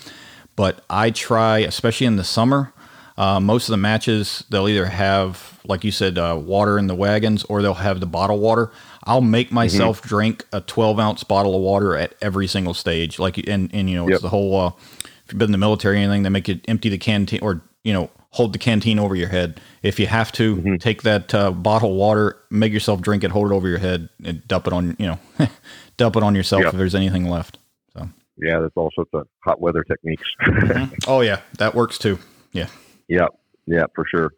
But 0.57 0.85
I 0.91 1.11
try, 1.11 1.61
especially 1.61 2.07
in 2.07 2.17
the 2.17 2.25
summer. 2.25 2.73
Uh, 3.17 3.39
most 3.39 3.69
of 3.69 3.73
the 3.73 3.77
matches 3.77 4.45
they'll 4.49 4.69
either 4.69 4.87
have, 4.87 5.61
like 5.67 5.85
you 5.85 5.91
said, 5.91 6.17
uh, 6.17 6.41
water 6.43 6.79
in 6.79 6.87
the 6.87 6.95
wagons, 6.95 7.45
or 7.45 7.61
they'll 7.61 7.75
have 7.75 8.01
the 8.01 8.07
bottled 8.07 8.41
water. 8.41 8.71
I'll 9.11 9.21
make 9.21 9.49
mm-hmm. 9.49 9.57
myself 9.57 9.99
mm-hmm. 9.99 10.09
drink 10.09 10.47
a 10.53 10.61
12 10.61 11.01
ounce 11.01 11.25
bottle 11.25 11.57
of 11.57 11.63
water 11.63 11.97
at 11.97 12.15
every 12.23 12.47
single 12.47 12.75
stage. 12.75 13.19
Like, 13.19 13.39
and, 13.39 13.69
and 13.75 13.91
you 13.91 13.97
know, 13.97 14.05
yep. 14.05 14.15
it's 14.15 14.23
the 14.23 14.29
whole, 14.29 14.57
uh, 14.57 14.69
if 14.69 15.33
you've 15.33 15.39
been 15.39 15.49
in 15.49 15.53
the 15.53 15.59
military 15.59 15.97
or 15.97 15.99
anything, 15.99 16.23
they 16.23 16.29
make 16.29 16.47
you 16.47 16.61
empty 16.69 16.91
the 16.91 16.97
canteen 16.97 17.41
or, 17.43 17.61
you 17.83 17.93
know, 17.93 18.09
hold 18.31 18.53
the 18.53 18.59
canteen 18.59 19.01
over 19.01 19.17
your 19.17 19.29
head. 19.29 19.61
If 19.83 19.99
you 19.99 20.07
have 20.07 20.31
to, 20.33 20.55
mm-hmm. 20.55 20.77
take 20.77 21.03
that 21.03 21.35
uh, 21.35 21.51
bottle 21.51 21.91
of 21.91 21.97
water, 21.97 22.37
make 22.51 22.73
yourself 22.73 23.01
drink 23.01 23.25
it, 23.25 23.33
hold 23.33 23.51
it 23.51 23.55
over 23.55 23.69
your 23.69 23.79
head, 23.79 24.09
and 24.25 24.47
dump 24.47 24.69
it 24.69 24.73
on, 24.73 24.95
you 25.01 25.09
know, 25.09 25.19
dump 25.97 26.15
it 26.15 26.23
on 26.23 26.37
yourself 26.37 26.63
yep. 26.63 26.73
if 26.73 26.79
there's 26.79 26.95
anything 26.95 27.29
left. 27.29 27.59
So, 27.95 28.09
yeah, 28.37 28.61
there's 28.61 28.71
all 28.77 28.93
sorts 28.95 29.11
of 29.13 29.27
hot 29.43 29.61
weather 29.61 29.83
techniques. 29.83 30.23
mm-hmm. 30.47 30.95
Oh, 31.09 31.23
yeah, 31.23 31.41
that 31.59 31.75
works 31.75 31.99
too. 31.99 32.21
Yeah. 32.53 32.69
Yep. 33.09 33.31
Yeah, 33.67 33.87
for 33.93 34.05
sure. 34.09 34.31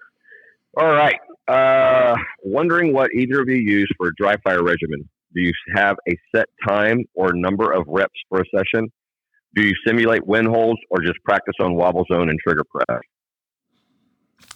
All 0.79 0.93
right. 0.93 1.21
Uh, 1.49 2.15
wondering 2.43 2.93
what 2.93 3.11
either 3.15 3.41
of 3.41 3.49
you 3.49 3.57
use 3.57 3.91
for 3.97 4.09
a 4.09 4.15
dry 4.17 4.37
fire 4.45 4.63
regimen. 4.63 5.09
Do 5.35 5.41
you 5.41 5.53
have 5.75 5.97
a 6.09 6.17
set 6.35 6.47
time 6.67 7.05
or 7.15 7.33
number 7.33 7.73
of 7.73 7.85
reps 7.89 8.19
for 8.29 8.41
a 8.41 8.45
session? 8.55 8.91
Do 9.55 9.63
you 9.63 9.75
simulate 9.87 10.27
wind 10.27 10.49
holds 10.49 10.81
or 10.91 11.01
just 11.01 11.23
practice 11.25 11.55
on 11.61 11.75
wobble 11.75 12.05
zone 12.11 12.29
and 12.29 12.39
trigger 12.39 12.65
press? 12.65 13.01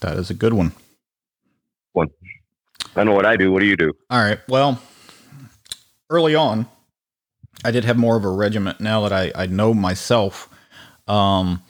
That 0.01 0.17
is 0.17 0.31
a 0.31 0.35
good 0.35 0.53
one. 0.53 0.73
One. 1.93 2.09
I 2.95 3.05
know 3.05 3.13
what 3.13 3.27
I 3.27 3.37
do. 3.37 3.53
What 3.53 3.61
do 3.61 3.67
you 3.67 3.77
do? 3.77 3.93
All 4.11 4.21
right. 4.21 4.39
Well, 4.49 4.81
early 6.09 6.35
on, 6.35 6.67
I 7.65 7.71
did 7.71 7.85
have 7.85 7.97
more 7.97 8.17
of 8.17 8.25
a 8.25 8.31
regiment. 8.31 8.81
Now 8.81 9.09
that 9.09 9.13
I, 9.13 9.33
I 9.35 9.47
know 9.47 9.75
myself, 9.75 10.49
um, 11.09 11.63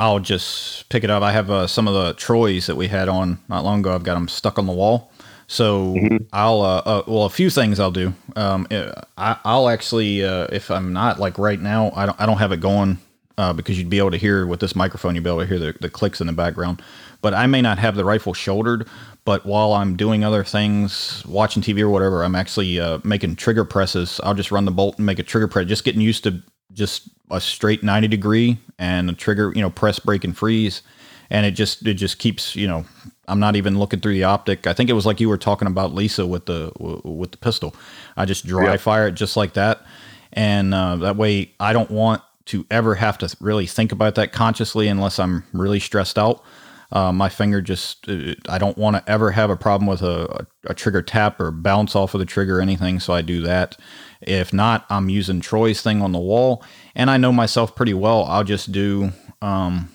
I'll 0.00 0.18
just 0.18 0.88
pick 0.88 1.04
it 1.04 1.10
up. 1.10 1.22
I 1.22 1.30
have 1.32 1.50
uh, 1.50 1.66
some 1.66 1.86
of 1.86 1.92
the 1.92 2.14
Troys 2.14 2.66
that 2.68 2.76
we 2.76 2.88
had 2.88 3.06
on 3.06 3.38
not 3.50 3.64
long 3.64 3.80
ago. 3.80 3.94
I've 3.94 4.02
got 4.02 4.14
them 4.14 4.28
stuck 4.28 4.58
on 4.58 4.64
the 4.64 4.72
wall. 4.72 5.12
So 5.46 5.92
mm-hmm. 5.92 6.16
I'll 6.32 6.62
uh, 6.62 6.82
uh, 6.86 7.02
well 7.06 7.24
a 7.24 7.30
few 7.30 7.50
things 7.50 7.78
I'll 7.78 7.90
do. 7.90 8.14
Um, 8.34 8.66
uh, 8.70 8.92
I, 9.18 9.36
will 9.44 9.68
actually 9.68 10.24
uh, 10.24 10.46
if 10.50 10.70
I'm 10.70 10.94
not 10.94 11.20
like 11.20 11.36
right 11.38 11.60
now 11.60 11.92
I 11.94 12.06
don't 12.06 12.18
I 12.18 12.24
don't 12.24 12.38
have 12.38 12.50
it 12.52 12.60
going 12.60 12.96
uh, 13.36 13.52
because 13.52 13.76
you'd 13.78 13.90
be 13.90 13.98
able 13.98 14.12
to 14.12 14.16
hear 14.16 14.46
with 14.46 14.60
this 14.60 14.74
microphone 14.74 15.16
you'd 15.16 15.24
be 15.24 15.28
able 15.28 15.40
to 15.40 15.46
hear 15.46 15.58
the, 15.58 15.74
the 15.80 15.90
clicks 15.90 16.20
in 16.22 16.28
the 16.28 16.32
background. 16.32 16.80
But 17.20 17.34
I 17.34 17.46
may 17.46 17.60
not 17.60 17.78
have 17.78 17.94
the 17.94 18.04
rifle 18.04 18.32
shouldered. 18.32 18.88
But 19.26 19.44
while 19.44 19.74
I'm 19.74 19.96
doing 19.96 20.24
other 20.24 20.44
things, 20.44 21.22
watching 21.26 21.62
TV 21.62 21.80
or 21.80 21.90
whatever, 21.90 22.24
I'm 22.24 22.34
actually 22.34 22.80
making 23.04 23.36
trigger 23.36 23.66
presses. 23.66 24.18
I'll 24.24 24.32
just 24.32 24.50
run 24.50 24.64
the 24.64 24.70
bolt 24.70 24.96
and 24.96 25.04
make 25.04 25.18
a 25.18 25.22
trigger 25.22 25.46
press. 25.46 25.66
Just 25.66 25.84
getting 25.84 26.00
used 26.00 26.24
to 26.24 26.42
just 26.72 27.08
a 27.30 27.40
straight 27.40 27.82
90 27.82 28.08
degree 28.08 28.58
and 28.78 29.10
a 29.10 29.12
trigger, 29.12 29.52
you 29.54 29.62
know, 29.62 29.70
press, 29.70 29.98
break, 29.98 30.24
and 30.24 30.36
freeze. 30.36 30.82
And 31.30 31.46
it 31.46 31.52
just 31.52 31.86
it 31.86 31.94
just 31.94 32.18
keeps, 32.18 32.56
you 32.56 32.66
know, 32.66 32.84
I'm 33.28 33.38
not 33.38 33.54
even 33.54 33.78
looking 33.78 34.00
through 34.00 34.14
the 34.14 34.24
optic. 34.24 34.66
I 34.66 34.72
think 34.72 34.90
it 34.90 34.94
was 34.94 35.06
like 35.06 35.20
you 35.20 35.28
were 35.28 35.38
talking 35.38 35.68
about 35.68 35.94
Lisa 35.94 36.26
with 36.26 36.46
the 36.46 36.72
with 36.78 37.30
the 37.30 37.38
pistol. 37.38 37.74
I 38.16 38.24
just 38.24 38.44
dry 38.44 38.76
fire 38.76 39.06
it 39.06 39.12
just 39.12 39.36
like 39.36 39.52
that, 39.52 39.86
and 40.32 40.74
uh, 40.74 40.96
that 40.96 41.16
way 41.16 41.52
I 41.60 41.72
don't 41.72 41.90
want 41.90 42.22
to 42.46 42.66
ever 42.68 42.96
have 42.96 43.16
to 43.18 43.36
really 43.40 43.66
think 43.66 43.92
about 43.92 44.16
that 44.16 44.32
consciously 44.32 44.88
unless 44.88 45.20
I'm 45.20 45.44
really 45.52 45.78
stressed 45.78 46.18
out. 46.18 46.42
Uh, 46.90 47.12
my 47.12 47.28
finger 47.28 47.60
just 47.60 48.08
uh, 48.08 48.34
I 48.48 48.58
don't 48.58 48.76
want 48.76 48.96
to 48.96 49.08
ever 49.08 49.30
have 49.30 49.48
a 49.48 49.56
problem 49.56 49.86
with 49.86 50.02
a, 50.02 50.46
a, 50.66 50.70
a, 50.70 50.74
trigger 50.74 51.02
tap 51.02 51.38
or 51.38 51.52
bounce 51.52 51.94
off 51.94 52.14
of 52.14 52.18
the 52.18 52.24
trigger 52.24 52.58
or 52.58 52.60
anything, 52.60 52.98
so 52.98 53.12
I 53.12 53.22
do 53.22 53.42
that. 53.42 53.76
If 54.22 54.52
not, 54.52 54.84
I'm 54.90 55.08
using 55.08 55.40
Troy's 55.40 55.80
thing 55.82 56.02
on 56.02 56.12
the 56.12 56.18
wall, 56.18 56.62
and 56.94 57.10
I 57.10 57.16
know 57.16 57.32
myself 57.32 57.74
pretty 57.74 57.94
well. 57.94 58.24
I'll 58.24 58.44
just 58.44 58.70
do. 58.70 59.12
Um, 59.40 59.90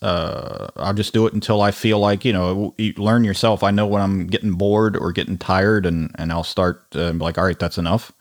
uh, 0.00 0.68
I'll 0.76 0.94
just 0.94 1.12
do 1.12 1.26
it 1.26 1.32
until 1.32 1.60
I 1.60 1.70
feel 1.70 1.98
like 1.98 2.24
you 2.24 2.32
know. 2.32 2.74
You 2.78 2.92
learn 2.94 3.24
yourself. 3.24 3.62
I 3.62 3.70
know 3.70 3.86
when 3.86 4.02
I'm 4.02 4.26
getting 4.26 4.52
bored 4.52 4.96
or 4.96 5.12
getting 5.12 5.38
tired, 5.38 5.86
and 5.86 6.10
and 6.16 6.32
I'll 6.32 6.44
start 6.44 6.84
uh, 6.94 7.12
like, 7.14 7.36
all 7.36 7.44
right, 7.44 7.58
that's 7.58 7.78
enough. 7.78 8.12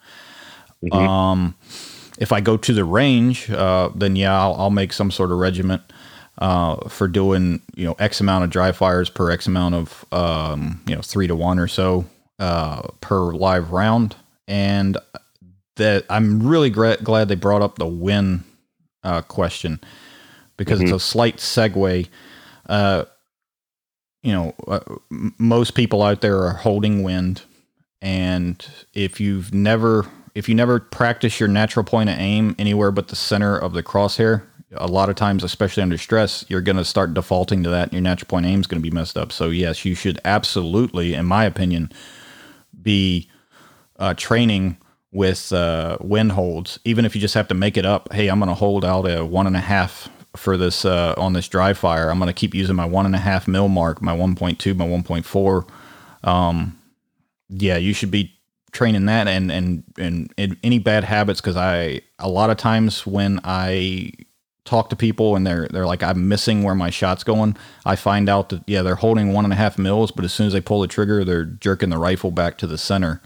Mm-hmm. 0.84 1.08
Um, 1.08 1.56
if 2.18 2.32
I 2.32 2.42
go 2.42 2.58
to 2.58 2.74
the 2.74 2.86
range, 2.86 3.50
uh, 3.52 3.90
then 3.96 4.16
yeah, 4.16 4.40
I'll, 4.40 4.56
I'll, 4.56 4.70
make 4.72 4.94
some 4.94 5.12
sort 5.12 5.32
of 5.32 5.38
regiment 5.38 5.82
uh, 6.40 6.90
for 6.90 7.08
doing 7.08 7.62
you 7.76 7.86
know 7.86 7.96
X 8.00 8.20
amount 8.22 8.44
of 8.44 8.50
dry 8.50 8.72
fires 8.72 9.10
per 9.10 9.30
X 9.30 9.46
amount 9.46 9.76
of 9.76 10.06
um, 10.12 10.82
you 10.88 10.96
know 10.96 11.02
three 11.02 11.28
to 11.28 11.36
one 11.36 11.60
or 11.60 11.68
so 11.68 12.06
uh, 12.40 12.82
per 13.02 13.34
live 13.34 13.72
round 13.72 14.16
and 14.52 14.98
that 15.78 16.06
I'm 16.10 16.46
really 16.46 16.70
gra- 16.70 16.98
glad 17.02 17.30
they 17.30 17.36
brought 17.36 17.62
up 17.62 17.78
the 17.78 17.88
win 17.88 18.44
uh, 19.02 19.22
question 19.22 19.80
because 20.58 20.80
mm-hmm. 20.80 20.94
it's 20.94 21.04
a 21.04 21.08
slight 21.08 21.38
segue. 21.38 22.10
Uh, 22.68 23.06
you 24.22 24.34
know, 24.34 24.54
uh, 24.68 24.82
most 25.10 25.74
people 25.74 26.04
out 26.04 26.20
there 26.20 26.44
are 26.44 26.54
holding 26.54 27.02
wind, 27.02 27.44
and 28.02 28.68
if 28.94 29.22
you've 29.22 29.54
never 29.54 30.06
if 30.36 30.50
you 30.50 30.56
never 30.56 30.80
practice 30.80 31.40
your 31.40 31.50
natural 31.50 31.84
point 31.84 32.10
of 32.10 32.18
aim 32.18 32.56
anywhere 32.60 32.92
but 32.92 33.08
the 33.08 33.16
center 33.16 33.58
of 33.58 33.74
the 33.74 33.84
crosshair, 33.84 34.44
a 34.76 34.88
lot 34.88 35.10
of 35.10 35.16
times, 35.16 35.44
especially 35.44 35.84
under 35.84 35.98
stress, 35.98 36.46
you're 36.48 36.62
going 36.62 36.78
to 36.78 36.86
start 36.86 37.14
defaulting 37.14 37.64
to 37.64 37.70
that, 37.70 37.86
and 37.86 37.94
your 37.94 38.02
natural 38.02 38.28
point 38.28 38.46
aim 38.46 38.60
is 38.60 38.68
going 38.68 38.82
to 38.82 38.90
be 38.90 38.94
messed 38.94 39.18
up. 39.18 39.32
So 39.32 39.50
yes, 39.50 39.86
you 39.86 39.96
should 39.96 40.20
absolutely, 40.26 41.14
in 41.14 41.26
my 41.26 41.46
opinion, 41.46 41.90
be 42.82 43.31
uh, 44.02 44.16
training 44.16 44.78
with 45.12 45.54
uh, 45.54 45.98
wind 46.02 46.32
holds, 46.34 46.80
even 46.84 47.06
if 47.06 47.16
you 47.16 47.22
just 47.22 47.36
have 47.36 47.48
to 47.50 47.54
make 47.54 47.78
it 47.78 47.86
up. 47.86 48.12
Hey, 48.12 48.28
I'm 48.28 48.40
going 48.40 48.50
to 48.50 48.56
hold 48.56 48.84
out 48.84 49.04
a 49.04 49.24
one 49.24 49.48
and 49.48 49.56
a 49.56 49.62
half 49.62 50.10
for 50.36 50.58
this 50.58 50.86
uh, 50.86 51.14
on 51.18 51.34
this 51.34 51.48
dry 51.48 51.74
fire. 51.74 52.10
I'm 52.10 52.18
going 52.18 52.28
to 52.28 52.34
keep 52.34 52.56
using 52.56 52.76
my 52.76 52.86
one 52.86 53.06
and 53.06 53.16
a 53.16 53.20
half 53.20 53.48
mil 53.48 53.68
mark, 53.68 54.02
my 54.02 54.16
1.2, 54.16 54.76
my 54.76 54.88
1.4. 54.88 56.28
Um, 56.28 56.80
yeah, 57.50 57.78
you 57.78 57.94
should 57.94 58.12
be 58.12 58.34
training 58.72 59.06
that 59.06 59.28
and, 59.28 59.52
and, 59.52 59.84
and, 59.98 60.34
and 60.38 60.58
any 60.64 60.80
bad 60.80 61.04
habits. 61.04 61.42
Cause 61.42 61.58
I, 61.58 62.02
a 62.18 62.30
lot 62.30 62.50
of 62.50 62.58
times 62.58 63.06
when 63.06 63.42
I 63.44 64.14
talk 64.64 64.90
to 64.90 64.96
people 64.96 65.36
and 65.36 65.46
they're, 65.46 65.68
they're 65.68 65.86
like, 65.86 66.02
I'm 66.02 66.30
missing 66.30 66.64
where 66.64 66.76
my 66.76 66.90
shot's 66.90 67.26
going. 67.26 67.58
I 67.86 67.98
find 67.98 68.30
out 68.30 68.50
that, 68.50 68.64
yeah, 68.68 68.82
they're 68.82 68.96
holding 68.96 69.34
one 69.34 69.44
and 69.44 69.54
a 69.54 69.58
half 69.58 69.78
mils, 69.78 70.12
but 70.12 70.24
as 70.24 70.34
soon 70.34 70.48
as 70.48 70.54
they 70.54 70.62
pull 70.62 70.80
the 70.80 70.88
trigger, 70.88 71.26
they're 71.26 71.44
jerking 71.44 71.90
the 71.90 71.98
rifle 71.98 72.32
back 72.32 72.58
to 72.60 72.68
the 72.68 72.78
center 72.78 73.22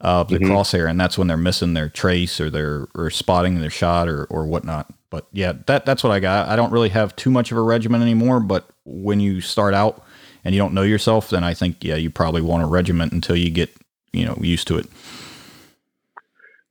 of 0.00 0.28
the 0.28 0.36
mm-hmm. 0.36 0.52
crosshair. 0.52 0.88
And 0.88 1.00
that's 1.00 1.18
when 1.18 1.28
they're 1.28 1.36
missing 1.36 1.74
their 1.74 1.88
trace 1.88 2.40
or 2.40 2.50
they're, 2.50 2.88
or 2.94 3.10
spotting 3.10 3.60
their 3.60 3.70
shot 3.70 4.08
or, 4.08 4.24
or 4.24 4.46
whatnot. 4.46 4.92
But 5.10 5.26
yeah, 5.32 5.52
that, 5.66 5.86
that's 5.86 6.04
what 6.04 6.12
I 6.12 6.20
got. 6.20 6.48
I 6.48 6.56
don't 6.56 6.72
really 6.72 6.90
have 6.90 7.16
too 7.16 7.30
much 7.30 7.50
of 7.50 7.58
a 7.58 7.62
regimen 7.62 8.00
anymore, 8.00 8.40
but 8.40 8.68
when 8.84 9.20
you 9.20 9.40
start 9.40 9.74
out, 9.74 10.04
and 10.44 10.54
you 10.54 10.60
don't 10.60 10.74
know 10.74 10.82
yourself, 10.82 11.30
then 11.30 11.44
I 11.44 11.54
think 11.54 11.82
yeah, 11.84 11.96
you 11.96 12.10
probably 12.10 12.42
want 12.42 12.62
a 12.62 12.66
regiment 12.66 13.12
until 13.12 13.36
you 13.36 13.50
get 13.50 13.70
you 14.12 14.24
know 14.24 14.36
used 14.40 14.66
to 14.68 14.78
it. 14.78 14.86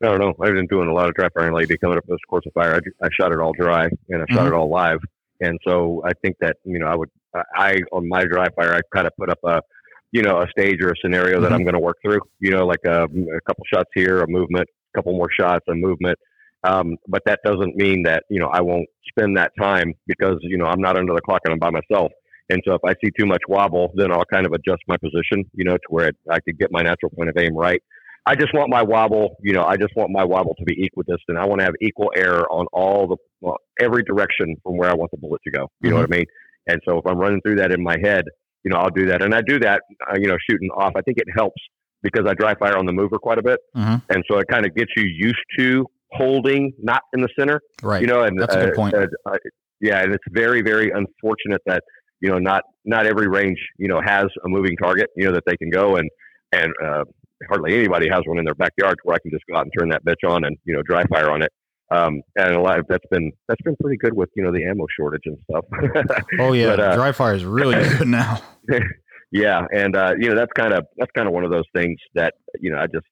I 0.01 0.07
don't 0.07 0.19
know. 0.19 0.33
I've 0.41 0.53
been 0.53 0.67
doing 0.67 0.87
a 0.87 0.93
lot 0.93 1.09
of 1.09 1.15
dry 1.15 1.27
firing 1.29 1.53
lately. 1.53 1.77
Coming 1.77 1.97
up 1.97 2.05
this 2.07 2.19
course 2.27 2.45
of 2.45 2.53
fire, 2.53 2.75
I, 2.75 3.05
I 3.05 3.09
shot 3.19 3.31
it 3.31 3.39
all 3.39 3.53
dry 3.53 3.85
and 4.09 4.21
I 4.21 4.25
shot 4.33 4.39
mm-hmm. 4.39 4.47
it 4.47 4.53
all 4.53 4.69
live, 4.69 4.99
and 5.41 5.59
so 5.67 6.01
I 6.05 6.13
think 6.21 6.37
that 6.39 6.57
you 6.63 6.79
know 6.79 6.87
I 6.87 6.95
would 6.95 7.09
I 7.55 7.79
on 7.91 8.07
my 8.07 8.25
dry 8.25 8.49
fire 8.49 8.73
I 8.73 8.81
kind 8.93 9.07
of 9.07 9.15
put 9.17 9.29
up 9.29 9.39
a 9.43 9.61
you 10.11 10.21
know 10.21 10.41
a 10.41 10.47
stage 10.57 10.81
or 10.81 10.89
a 10.89 10.95
scenario 11.03 11.35
mm-hmm. 11.35 11.43
that 11.43 11.53
I'm 11.53 11.63
going 11.63 11.73
to 11.73 11.79
work 11.79 11.97
through. 12.03 12.21
You 12.39 12.51
know, 12.51 12.65
like 12.65 12.83
a, 12.85 13.03
a 13.03 13.41
couple 13.47 13.63
shots 13.71 13.89
here, 13.93 14.21
a 14.21 14.27
movement, 14.27 14.67
a 14.93 14.97
couple 14.97 15.13
more 15.13 15.29
shots, 15.39 15.65
a 15.69 15.75
movement. 15.75 16.17
Um, 16.63 16.97
but 17.07 17.21
that 17.25 17.39
doesn't 17.45 17.75
mean 17.75 18.03
that 18.03 18.23
you 18.29 18.39
know 18.39 18.47
I 18.47 18.61
won't 18.61 18.87
spend 19.09 19.37
that 19.37 19.51
time 19.59 19.93
because 20.07 20.37
you 20.41 20.57
know 20.57 20.65
I'm 20.65 20.81
not 20.81 20.97
under 20.97 21.13
the 21.13 21.21
clock 21.21 21.41
and 21.45 21.53
I'm 21.53 21.59
by 21.59 21.71
myself. 21.71 22.11
And 22.51 22.61
so 22.67 22.73
if 22.73 22.81
I 22.83 22.93
see 23.03 23.11
too 23.17 23.27
much 23.27 23.43
wobble, 23.47 23.91
then 23.95 24.11
I'll 24.11 24.25
kind 24.25 24.47
of 24.47 24.53
adjust 24.53 24.81
my 24.87 24.97
position, 24.97 25.45
you 25.53 25.63
know, 25.65 25.73
to 25.73 25.87
where 25.89 26.07
it, 26.07 26.15
I 26.31 26.39
could 26.39 26.57
get 26.57 26.71
my 26.71 26.81
natural 26.81 27.11
point 27.11 27.29
of 27.29 27.37
aim 27.37 27.55
right. 27.55 27.79
I 28.25 28.35
just 28.35 28.53
want 28.53 28.69
my 28.69 28.81
wobble, 28.81 29.37
you 29.41 29.53
know, 29.53 29.63
I 29.63 29.77
just 29.77 29.95
want 29.95 30.11
my 30.11 30.23
wobble 30.23 30.55
to 30.55 30.63
be 30.63 30.83
equidistant. 30.83 31.37
I 31.37 31.45
want 31.45 31.59
to 31.59 31.65
have 31.65 31.73
equal 31.81 32.11
error 32.15 32.45
on 32.51 32.65
all 32.73 33.07
the, 33.07 33.17
well, 33.41 33.57
every 33.81 34.03
direction 34.03 34.55
from 34.63 34.77
where 34.77 34.89
I 34.89 34.93
want 34.93 35.11
the 35.11 35.17
bullet 35.17 35.41
to 35.45 35.51
go. 35.51 35.67
You 35.81 35.89
mm-hmm. 35.89 35.95
know 35.95 36.01
what 36.01 36.13
I 36.13 36.17
mean? 36.17 36.25
And 36.67 36.81
so 36.87 36.97
if 36.97 37.05
I'm 37.07 37.17
running 37.17 37.41
through 37.41 37.55
that 37.57 37.71
in 37.71 37.81
my 37.81 37.97
head, 38.03 38.25
you 38.63 38.71
know, 38.71 38.77
I'll 38.77 38.89
do 38.89 39.05
that. 39.07 39.21
And 39.21 39.33
I 39.33 39.41
do 39.41 39.59
that, 39.59 39.81
uh, 40.09 40.15
you 40.19 40.27
know, 40.27 40.37
shooting 40.49 40.69
off. 40.77 40.93
I 40.95 41.01
think 41.01 41.17
it 41.17 41.27
helps 41.35 41.61
because 42.01 42.25
I 42.27 42.33
dry 42.33 42.55
fire 42.55 42.77
on 42.77 42.85
the 42.85 42.93
mover 42.93 43.17
quite 43.17 43.37
a 43.37 43.43
bit. 43.43 43.59
Mm-hmm. 43.75 43.95
And 44.09 44.23
so 44.29 44.37
it 44.39 44.47
kind 44.49 44.65
of 44.65 44.75
gets 44.75 44.91
you 44.95 45.03
used 45.05 45.43
to 45.57 45.85
holding 46.11 46.71
not 46.81 47.01
in 47.13 47.21
the 47.21 47.29
center. 47.37 47.61
Right. 47.83 48.01
You 48.01 48.07
know, 48.07 48.23
and 48.23 48.39
that's 48.39 48.55
a 48.55 48.65
good 48.65 48.75
point. 48.75 48.93
Uh, 48.93 49.07
uh, 49.25 49.37
yeah. 49.81 50.01
And 50.01 50.13
it's 50.13 50.23
very, 50.31 50.61
very 50.61 50.91
unfortunate 50.91 51.61
that, 51.65 51.83
you 52.21 52.29
know, 52.29 52.37
not 52.37 52.63
not 52.85 53.05
every 53.05 53.27
range, 53.27 53.59
you 53.77 53.87
know, 53.87 54.01
has 54.03 54.25
a 54.45 54.49
moving 54.49 54.75
target, 54.77 55.07
you 55.15 55.25
know, 55.25 55.33
that 55.33 55.43
they 55.45 55.55
can 55.57 55.69
go 55.69 55.95
and 55.95 56.09
and 56.51 56.71
uh, 56.83 57.03
hardly 57.47 57.75
anybody 57.75 58.07
has 58.09 58.21
one 58.25 58.39
in 58.39 58.45
their 58.45 58.55
backyard 58.55 58.97
where 59.03 59.15
I 59.15 59.19
can 59.19 59.31
just 59.31 59.43
go 59.49 59.57
out 59.57 59.63
and 59.63 59.71
turn 59.77 59.89
that 59.89 60.03
bitch 60.03 60.27
on 60.27 60.43
and 60.43 60.57
you 60.65 60.73
know 60.73 60.81
dry 60.83 61.03
fire 61.05 61.31
on 61.31 61.41
it. 61.41 61.51
Um, 61.91 62.21
and 62.35 62.55
a 62.55 62.61
lot 62.61 62.79
of 62.79 62.85
that's 62.87 63.05
been 63.09 63.31
that's 63.47 63.61
been 63.61 63.75
pretty 63.81 63.97
good 63.97 64.13
with 64.13 64.29
you 64.35 64.43
know 64.43 64.51
the 64.51 64.63
ammo 64.63 64.85
shortage 64.95 65.23
and 65.25 65.37
stuff. 65.49 65.65
oh 66.39 66.53
yeah, 66.53 66.67
but, 66.67 66.79
uh, 66.79 66.95
dry 66.95 67.11
fire 67.11 67.33
is 67.33 67.43
really 67.43 67.75
good 67.97 68.07
now. 68.07 68.41
yeah, 69.31 69.65
and 69.73 69.95
uh, 69.95 70.13
you 70.19 70.29
know 70.29 70.35
that's 70.35 70.51
kind 70.55 70.73
of 70.73 70.85
that's 70.97 71.11
kind 71.15 71.27
of 71.27 71.33
one 71.33 71.43
of 71.43 71.51
those 71.51 71.65
things 71.75 71.97
that 72.13 72.35
you 72.59 72.71
know 72.71 72.77
I 72.77 72.85
just 72.87 73.05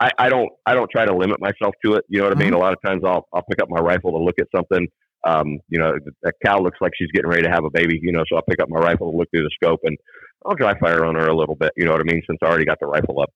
I, 0.00 0.10
I 0.18 0.28
don't 0.28 0.50
I 0.66 0.74
don't 0.74 0.90
try 0.90 1.04
to 1.04 1.14
limit 1.14 1.40
myself 1.40 1.74
to 1.84 1.94
it. 1.94 2.04
You 2.08 2.18
know 2.18 2.24
what 2.24 2.36
I 2.36 2.38
mean? 2.38 2.48
Mm-hmm. 2.48 2.56
A 2.56 2.60
lot 2.60 2.72
of 2.72 2.78
times 2.84 3.02
I'll 3.04 3.28
I'll 3.32 3.44
pick 3.48 3.62
up 3.62 3.68
my 3.70 3.80
rifle 3.80 4.10
to 4.10 4.18
look 4.18 4.36
at 4.40 4.48
something 4.54 4.88
um, 5.24 5.58
you 5.68 5.78
know, 5.78 5.94
a 6.24 6.32
cow 6.44 6.60
looks 6.60 6.78
like 6.80 6.92
she's 6.96 7.10
getting 7.12 7.30
ready 7.30 7.42
to 7.42 7.50
have 7.50 7.64
a 7.64 7.70
baby, 7.70 7.98
you 8.02 8.12
know, 8.12 8.24
so 8.28 8.36
I'll 8.36 8.42
pick 8.42 8.60
up 8.60 8.68
my 8.68 8.78
rifle 8.78 9.08
and 9.08 9.18
look 9.18 9.30
through 9.30 9.44
the 9.44 9.50
scope 9.54 9.80
and 9.84 9.96
I'll 10.44 10.54
dry 10.54 10.78
fire 10.78 11.04
on 11.04 11.14
her 11.14 11.26
a 11.26 11.36
little 11.36 11.54
bit, 11.54 11.72
you 11.76 11.86
know 11.86 11.92
what 11.92 12.00
I 12.00 12.04
mean, 12.04 12.22
since 12.28 12.38
I 12.42 12.46
already 12.46 12.66
got 12.66 12.78
the 12.80 12.86
rifle 12.86 13.20
up. 13.20 13.32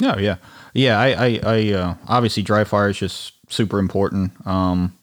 No, 0.00 0.16
yeah. 0.18 0.36
Yeah, 0.72 0.98
I, 0.98 1.08
I, 1.08 1.40
I 1.42 1.72
uh, 1.72 1.94
obviously 2.08 2.42
dry 2.42 2.64
fire 2.64 2.88
is 2.88 2.98
just 2.98 3.34
super 3.48 3.78
important. 3.78 4.32
Um, 4.46 4.96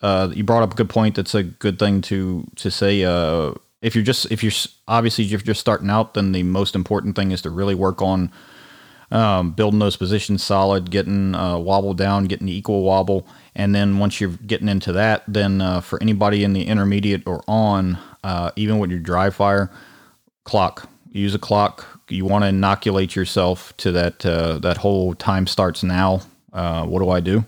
uh, 0.00 0.30
you 0.34 0.44
brought 0.44 0.62
up 0.62 0.72
a 0.72 0.76
good 0.76 0.88
point. 0.88 1.16
That's 1.16 1.34
a 1.34 1.42
good 1.42 1.78
thing 1.78 2.00
to, 2.02 2.46
to 2.56 2.70
say. 2.70 3.04
Uh, 3.04 3.52
if 3.80 3.94
you're 3.94 4.04
just, 4.04 4.30
if 4.30 4.42
you're 4.42 4.52
obviously, 4.88 5.24
if 5.24 5.30
you're 5.30 5.40
just 5.40 5.60
starting 5.60 5.90
out, 5.90 6.14
then 6.14 6.32
the 6.32 6.42
most 6.42 6.74
important 6.74 7.16
thing 7.16 7.32
is 7.32 7.42
to 7.42 7.50
really 7.50 7.74
work 7.74 8.00
on, 8.00 8.32
um, 9.10 9.52
building 9.52 9.78
those 9.78 9.96
positions 9.96 10.42
solid, 10.42 10.90
getting 10.90 11.34
uh, 11.34 11.58
wobble 11.58 11.92
down, 11.92 12.24
getting 12.24 12.48
equal 12.48 12.82
wobble, 12.82 13.26
and 13.54 13.74
then 13.74 13.98
once 13.98 14.20
you're 14.20 14.30
getting 14.30 14.68
into 14.68 14.92
that, 14.92 15.22
then 15.28 15.60
uh, 15.60 15.80
for 15.80 16.00
anybody 16.02 16.44
in 16.44 16.54
the 16.54 16.64
intermediate 16.64 17.22
or 17.26 17.44
on, 17.46 17.98
uh, 18.24 18.50
even 18.56 18.78
with 18.78 18.90
your 18.90 19.00
dry 19.00 19.28
fire, 19.28 19.70
clock. 20.44 20.88
Use 21.12 21.34
a 21.34 21.38
clock. 21.38 21.86
You 22.08 22.24
want 22.24 22.42
to 22.44 22.48
inoculate 22.48 23.14
yourself 23.14 23.76
to 23.78 23.92
that 23.92 24.24
uh, 24.24 24.58
that 24.60 24.78
whole 24.78 25.14
time 25.14 25.46
starts 25.46 25.82
now. 25.82 26.22
Uh, 26.52 26.84
what 26.86 27.00
do 27.00 27.10
I 27.10 27.20
do? 27.20 27.44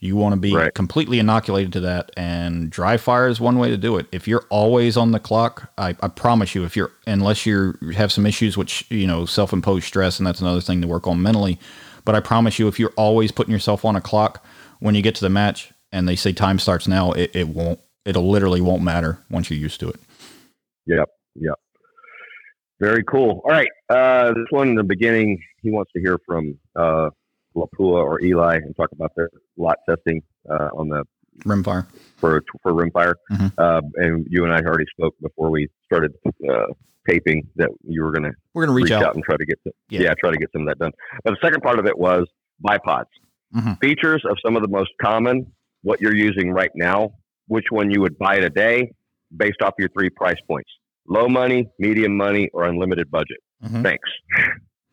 You 0.00 0.14
want 0.14 0.34
to 0.34 0.40
be 0.40 0.54
right. 0.54 0.72
completely 0.72 1.18
inoculated 1.18 1.72
to 1.72 1.80
that, 1.80 2.12
and 2.16 2.70
dry 2.70 2.96
fire 2.96 3.26
is 3.26 3.40
one 3.40 3.58
way 3.58 3.70
to 3.70 3.76
do 3.76 3.96
it. 3.96 4.06
If 4.12 4.28
you're 4.28 4.44
always 4.48 4.96
on 4.96 5.10
the 5.10 5.18
clock, 5.18 5.72
I, 5.76 5.96
I 6.00 6.06
promise 6.06 6.54
you, 6.54 6.64
if 6.64 6.76
you're 6.76 6.92
unless 7.08 7.44
you 7.44 7.74
have 7.96 8.12
some 8.12 8.24
issues, 8.24 8.56
which 8.56 8.88
you 8.90 9.08
know 9.08 9.26
self-imposed 9.26 9.84
stress, 9.84 10.18
and 10.18 10.26
that's 10.26 10.40
another 10.40 10.60
thing 10.60 10.80
to 10.82 10.86
work 10.86 11.08
on 11.08 11.20
mentally. 11.20 11.58
But 12.04 12.14
I 12.14 12.20
promise 12.20 12.60
you, 12.60 12.68
if 12.68 12.78
you're 12.78 12.94
always 12.96 13.32
putting 13.32 13.52
yourself 13.52 13.84
on 13.84 13.96
a 13.96 14.00
clock, 14.00 14.44
when 14.78 14.94
you 14.94 15.02
get 15.02 15.16
to 15.16 15.20
the 15.20 15.28
match 15.28 15.72
and 15.90 16.08
they 16.08 16.14
say 16.14 16.32
time 16.32 16.60
starts 16.60 16.86
now, 16.86 17.10
it, 17.12 17.34
it 17.34 17.48
won't. 17.48 17.80
It'll 18.04 18.30
literally 18.30 18.60
won't 18.60 18.82
matter 18.82 19.18
once 19.28 19.50
you're 19.50 19.58
used 19.58 19.80
to 19.80 19.88
it. 19.88 20.00
Yep. 20.86 21.08
Yep. 21.34 21.54
Very 22.80 23.02
cool. 23.04 23.42
All 23.44 23.50
right. 23.50 23.68
Uh, 23.88 24.28
this 24.28 24.46
one 24.50 24.68
in 24.68 24.74
the 24.76 24.84
beginning, 24.84 25.40
he 25.62 25.70
wants 25.70 25.90
to 25.92 26.00
hear 26.00 26.18
from 26.26 26.56
uh, 26.76 27.10
Lapua 27.56 28.04
or 28.04 28.20
Eley 28.22 28.56
and 28.56 28.76
talk 28.76 28.92
about 28.92 29.12
their 29.16 29.30
lot 29.56 29.78
testing 29.88 30.22
uh, 30.48 30.68
on 30.76 30.88
the 30.88 31.04
rimfire 31.44 31.86
for 32.16 32.42
for 32.62 32.72
rimfire. 32.72 33.14
Mm-hmm. 33.32 33.46
Uh, 33.58 33.80
and 33.96 34.26
you 34.30 34.44
and 34.44 34.52
I 34.52 34.60
already 34.60 34.86
spoke 34.90 35.14
before 35.20 35.50
we 35.50 35.68
started 35.84 36.14
uh, 36.26 36.66
taping 37.08 37.48
that 37.56 37.70
you 37.82 38.04
were 38.04 38.12
gonna 38.12 38.32
we're 38.54 38.66
gonna 38.66 38.76
reach, 38.76 38.84
reach 38.84 38.92
out. 38.92 39.04
out. 39.04 39.14
and 39.14 39.24
try 39.24 39.36
to 39.36 39.44
get 39.44 39.58
some, 39.64 39.72
yeah. 39.90 40.02
yeah. 40.02 40.14
try 40.20 40.30
to 40.30 40.38
get 40.38 40.50
some 40.52 40.62
of 40.62 40.68
that 40.68 40.78
done. 40.78 40.92
But 41.24 41.32
the 41.32 41.38
second 41.42 41.62
part 41.62 41.78
of 41.78 41.86
it 41.86 41.98
was 41.98 42.28
bipods. 42.64 43.06
Mm-hmm. 43.54 43.72
Features 43.80 44.22
of 44.28 44.36
some 44.44 44.56
of 44.56 44.62
the 44.62 44.68
most 44.68 44.90
common, 45.02 45.50
what 45.82 46.00
you're 46.00 46.14
using 46.14 46.52
right 46.52 46.70
now, 46.74 47.14
which 47.46 47.66
one 47.70 47.90
you 47.90 48.00
would 48.02 48.18
buy 48.18 48.40
today 48.40 48.92
based 49.34 49.62
off 49.62 49.74
your 49.78 49.88
three 49.88 50.10
price 50.10 50.38
points 50.46 50.70
low 51.08 51.28
money, 51.28 51.68
medium 51.78 52.16
money, 52.16 52.48
or 52.52 52.64
unlimited 52.64 53.10
budget. 53.10 53.38
Mm-hmm. 53.64 53.82
Thanks. 53.82 54.08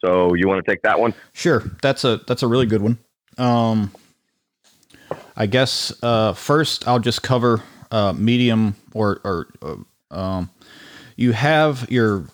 So 0.03 0.33
you 0.33 0.47
want 0.47 0.63
to 0.63 0.71
take 0.71 0.81
that 0.83 0.99
one? 0.99 1.13
Sure. 1.33 1.63
That's 1.81 2.03
a 2.03 2.17
that's 2.27 2.43
a 2.43 2.47
really 2.47 2.65
good 2.65 2.81
one. 2.81 2.97
Um, 3.37 3.91
I 5.35 5.45
guess 5.45 5.93
uh, 6.03 6.33
first 6.33 6.87
I'll 6.87 6.99
just 6.99 7.23
cover 7.23 7.63
uh, 7.91 8.13
medium 8.13 8.75
or 8.93 9.19
or 9.23 9.47
uh, 9.61 10.15
um, 10.15 10.49
you 11.15 11.31
have 11.31 11.89
your 11.89 12.25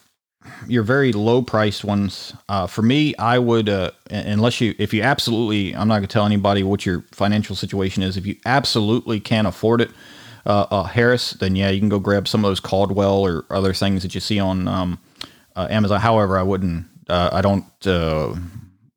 your 0.67 0.83
very 0.83 1.11
low 1.11 1.41
priced 1.41 1.83
ones. 1.83 2.33
Uh, 2.49 2.67
for 2.67 2.81
me, 2.81 3.15
I 3.15 3.39
would 3.39 3.69
uh, 3.69 3.91
unless 4.09 4.59
you 4.59 4.75
if 4.77 4.93
you 4.93 5.01
absolutely 5.03 5.75
I'm 5.75 5.87
not 5.87 5.95
gonna 5.95 6.07
tell 6.07 6.25
anybody 6.25 6.63
what 6.63 6.85
your 6.85 7.05
financial 7.11 7.55
situation 7.55 8.03
is. 8.03 8.17
If 8.17 8.25
you 8.25 8.35
absolutely 8.45 9.19
can't 9.19 9.47
afford 9.47 9.81
it, 9.81 9.91
uh, 10.45 10.67
uh 10.71 10.83
Harris, 10.83 11.31
then 11.31 11.55
yeah, 11.55 11.69
you 11.69 11.79
can 11.79 11.89
go 11.89 11.99
grab 11.99 12.27
some 12.27 12.43
of 12.43 12.49
those 12.49 12.59
Caldwell 12.59 13.25
or 13.25 13.45
other 13.49 13.73
things 13.73 14.03
that 14.03 14.15
you 14.15 14.21
see 14.21 14.39
on 14.39 14.67
um, 14.67 14.99
uh, 15.55 15.67
Amazon. 15.69 15.99
However, 15.99 16.37
I 16.37 16.43
wouldn't. 16.43 16.87
Uh, 17.07 17.29
I 17.31 17.41
don't. 17.41 17.65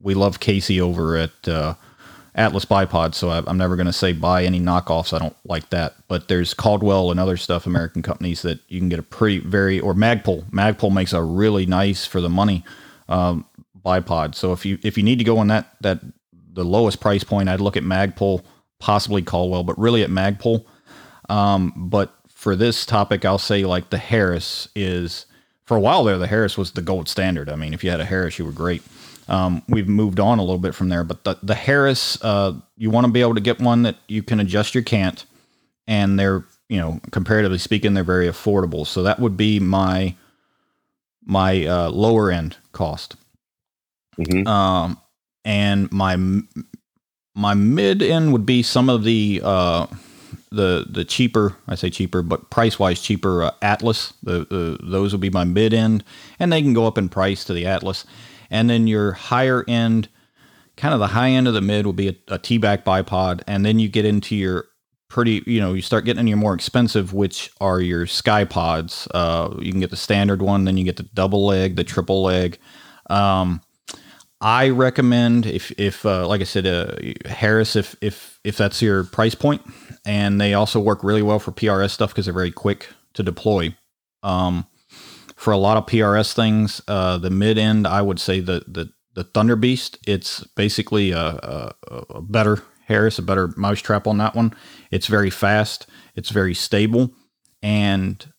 we 0.00 0.14
love 0.14 0.40
Casey 0.40 0.80
over 0.80 1.16
at 1.16 1.48
Atlas 2.37 2.64
bipod, 2.64 3.14
so 3.14 3.28
I, 3.28 3.48
am 3.48 3.59
never 3.59 3.76
going 3.76 3.87
to 3.87 3.92
say 3.92 4.12
buy 4.12 4.44
any 4.44 4.59
knockoffs. 4.59 5.12
I 5.12 5.20
don't 5.20 5.37
like 5.44 5.70
that. 5.70 5.94
But 6.09 6.26
there's 6.26 6.52
Caldwell 6.52 7.12
and 7.12 7.20
other 7.20 7.37
stuff, 7.37 7.64
American 7.64 8.02
companies 8.02 8.42
that 8.42 8.59
you 8.68 8.80
can 8.80 8.88
get 8.88 8.98
a 8.98 9.04
pretty 9.04 9.38
very 9.38 9.78
or 9.78 9.94
Magpul. 9.94 10.44
Magpul 10.50 10.92
makes 10.92 11.12
a 11.12 11.22
really 11.22 11.64
nice 11.64 12.07
for 12.07 12.20
the 12.20 12.28
money 12.28 12.64
um, 13.09 13.46
bipod. 13.85 14.35
So 14.35 14.52
if 14.52 14.66
you 14.66 14.78
if 14.83 14.98
you 14.98 15.04
need 15.04 15.18
to 15.18 15.24
go 15.24 15.38
on 15.38 15.46
that 15.48 15.76
that 15.83 16.00
the 16.52 16.64
lowest 16.64 17.00
price 17.00 17.22
point, 17.22 17.48
I'd 17.48 17.61
look 17.61 17.76
at 17.76 17.85
Magpul, 17.85 18.42
possibly 18.80 19.22
Caldwell, 19.22 19.62
but 19.62 19.78
really 19.78 20.02
at 20.02 20.11
Magpul. 20.11 20.64
Um, 21.28 21.72
but 21.76 22.14
for 22.28 22.56
this 22.56 22.84
topic, 22.87 23.24
I'll 23.24 23.38
say 23.38 23.64
like 23.64 23.90
the 23.90 23.98
Harris 23.98 24.68
is 24.74 25.26
for 25.64 25.76
a 25.76 25.80
while 25.80 26.04
there. 26.04 26.18
The 26.18 26.26
Harris 26.26 26.58
was 26.58 26.72
the 26.72 26.82
gold 26.82 27.08
standard. 27.08 27.48
I 27.48 27.56
mean, 27.56 27.74
if 27.74 27.82
you 27.82 27.90
had 27.90 28.00
a 28.00 28.04
Harris, 28.04 28.38
you 28.38 28.44
were 28.44 28.52
great. 28.52 28.82
Um, 29.28 29.62
we've 29.68 29.88
moved 29.88 30.20
on 30.20 30.38
a 30.38 30.42
little 30.42 30.58
bit 30.58 30.74
from 30.74 30.90
there, 30.90 31.04
but 31.04 31.24
the, 31.24 31.38
the 31.42 31.54
Harris, 31.54 32.22
uh, 32.22 32.52
you 32.76 32.90
want 32.90 33.06
to 33.06 33.12
be 33.12 33.22
able 33.22 33.34
to 33.34 33.40
get 33.40 33.58
one 33.60 33.82
that 33.82 33.96
you 34.06 34.22
can 34.22 34.40
adjust 34.40 34.74
your 34.74 34.84
cant. 34.84 35.24
and 35.87 36.18
they're 36.18 36.44
you 36.68 36.78
know 36.78 37.00
comparatively 37.10 37.58
speaking 37.58 37.94
they're 37.94 38.04
very 38.04 38.28
affordable. 38.28 38.87
So 38.87 39.02
that 39.02 39.20
would 39.20 39.37
be 39.37 39.60
my 39.60 40.14
my 41.24 41.66
uh, 41.66 41.90
lower 41.90 42.30
end 42.30 42.56
cost. 42.72 43.16
Mm-hmm. 44.18 44.46
Um, 44.46 44.98
and 45.44 45.90
my 45.92 46.16
my 47.34 47.54
mid 47.54 48.02
end 48.02 48.32
would 48.32 48.46
be 48.46 48.62
some 48.62 48.88
of 48.88 49.04
the 49.04 49.40
uh, 49.44 49.87
the 50.54 50.86
the 50.88 51.04
cheaper 51.04 51.56
I 51.66 51.74
say 51.74 51.90
cheaper, 51.90 52.22
but 52.22 52.50
price 52.50 52.78
wise 52.78 53.00
cheaper 53.00 53.42
uh, 53.44 53.50
Atlas. 53.62 54.14
The, 54.22 54.46
the 54.46 54.78
those 54.82 55.12
will 55.12 55.20
be 55.20 55.30
my 55.30 55.44
mid 55.44 55.74
end, 55.74 56.04
and 56.38 56.52
they 56.52 56.62
can 56.62 56.72
go 56.72 56.86
up 56.86 56.98
in 56.98 57.08
price 57.08 57.44
to 57.44 57.52
the 57.52 57.66
Atlas. 57.66 58.04
And 58.50 58.70
then 58.70 58.86
your 58.86 59.12
higher 59.12 59.64
end, 59.66 60.08
kind 60.76 60.94
of 60.94 61.00
the 61.00 61.08
high 61.08 61.30
end 61.30 61.48
of 61.48 61.54
the 61.54 61.60
mid, 61.60 61.86
will 61.86 61.92
be 61.92 62.08
a, 62.08 62.16
a 62.28 62.38
T-back 62.38 62.84
bipod, 62.84 63.42
and 63.46 63.64
then 63.64 63.78
you 63.78 63.88
get 63.88 64.04
into 64.04 64.36
your 64.36 64.66
pretty, 65.08 65.42
you 65.46 65.60
know, 65.60 65.74
you 65.74 65.82
start 65.82 66.04
getting 66.04 66.20
into 66.20 66.30
your 66.30 66.38
more 66.38 66.54
expensive, 66.54 67.12
which 67.12 67.50
are 67.60 67.80
your 67.80 68.04
Ckye-Pods. 68.04 69.08
Uh, 69.14 69.54
you 69.60 69.70
can 69.70 69.80
get 69.80 69.90
the 69.90 69.96
standard 69.96 70.42
one, 70.42 70.64
then 70.64 70.76
you 70.76 70.84
get 70.84 70.96
the 70.96 71.04
double 71.14 71.46
leg, 71.46 71.76
the 71.76 71.84
triple 71.84 72.22
leg. 72.22 72.58
Um, 73.08 73.60
I 74.44 74.68
recommend 74.68 75.46
if 75.46 75.72
if 75.78 76.04
uh, 76.04 76.28
like 76.28 76.42
I 76.42 76.44
said, 76.44 76.66
uh, 76.66 76.94
Harris, 77.24 77.76
if 77.76 77.96
if 78.02 78.38
if 78.44 78.59
that's 78.59 78.83
your 78.83 79.04
price 79.04 79.35
point, 79.35 79.62
and 80.04 80.38
they 80.38 80.52
also 80.52 80.78
work 80.78 81.02
really 81.02 81.22
well 81.22 81.38
for 81.38 81.50
PRS 81.50 81.92
stuff 81.92 82.11
because 82.11 82.26
they're 82.26 82.35
very 82.35 82.50
quick 82.50 82.88
to 83.14 83.22
deploy. 83.22 83.74
Um, 84.22 84.66
for 85.35 85.50
a 85.50 85.57
lot 85.57 85.78
of 85.78 85.87
PRS 85.87 86.35
things, 86.35 86.83
uh, 86.88 87.16
the 87.16 87.30
mid 87.30 87.57
end, 87.57 87.87
I 87.87 88.02
would 88.02 88.20
say 88.20 88.40
the 88.40 88.62
the 88.68 88.92
the 89.14 89.24
Thunder 89.24 89.57
Beast. 89.57 89.96
It's 90.07 90.44
basically 90.57 91.12
a, 91.12 91.24
a, 91.24 91.74
a 92.11 92.20
better 92.20 92.62
Harris, 92.87 93.18
a 93.18 93.22
better 93.22 93.48
mousetrap 93.57 94.07
on 94.07 94.18
that 94.18 94.35
one. 94.35 94.52
It's 94.90 95.07
very 95.07 95.30
fast. 95.30 95.87
It's 96.16 96.28
very 96.28 96.52
stable, 96.52 97.12
and 97.62 98.30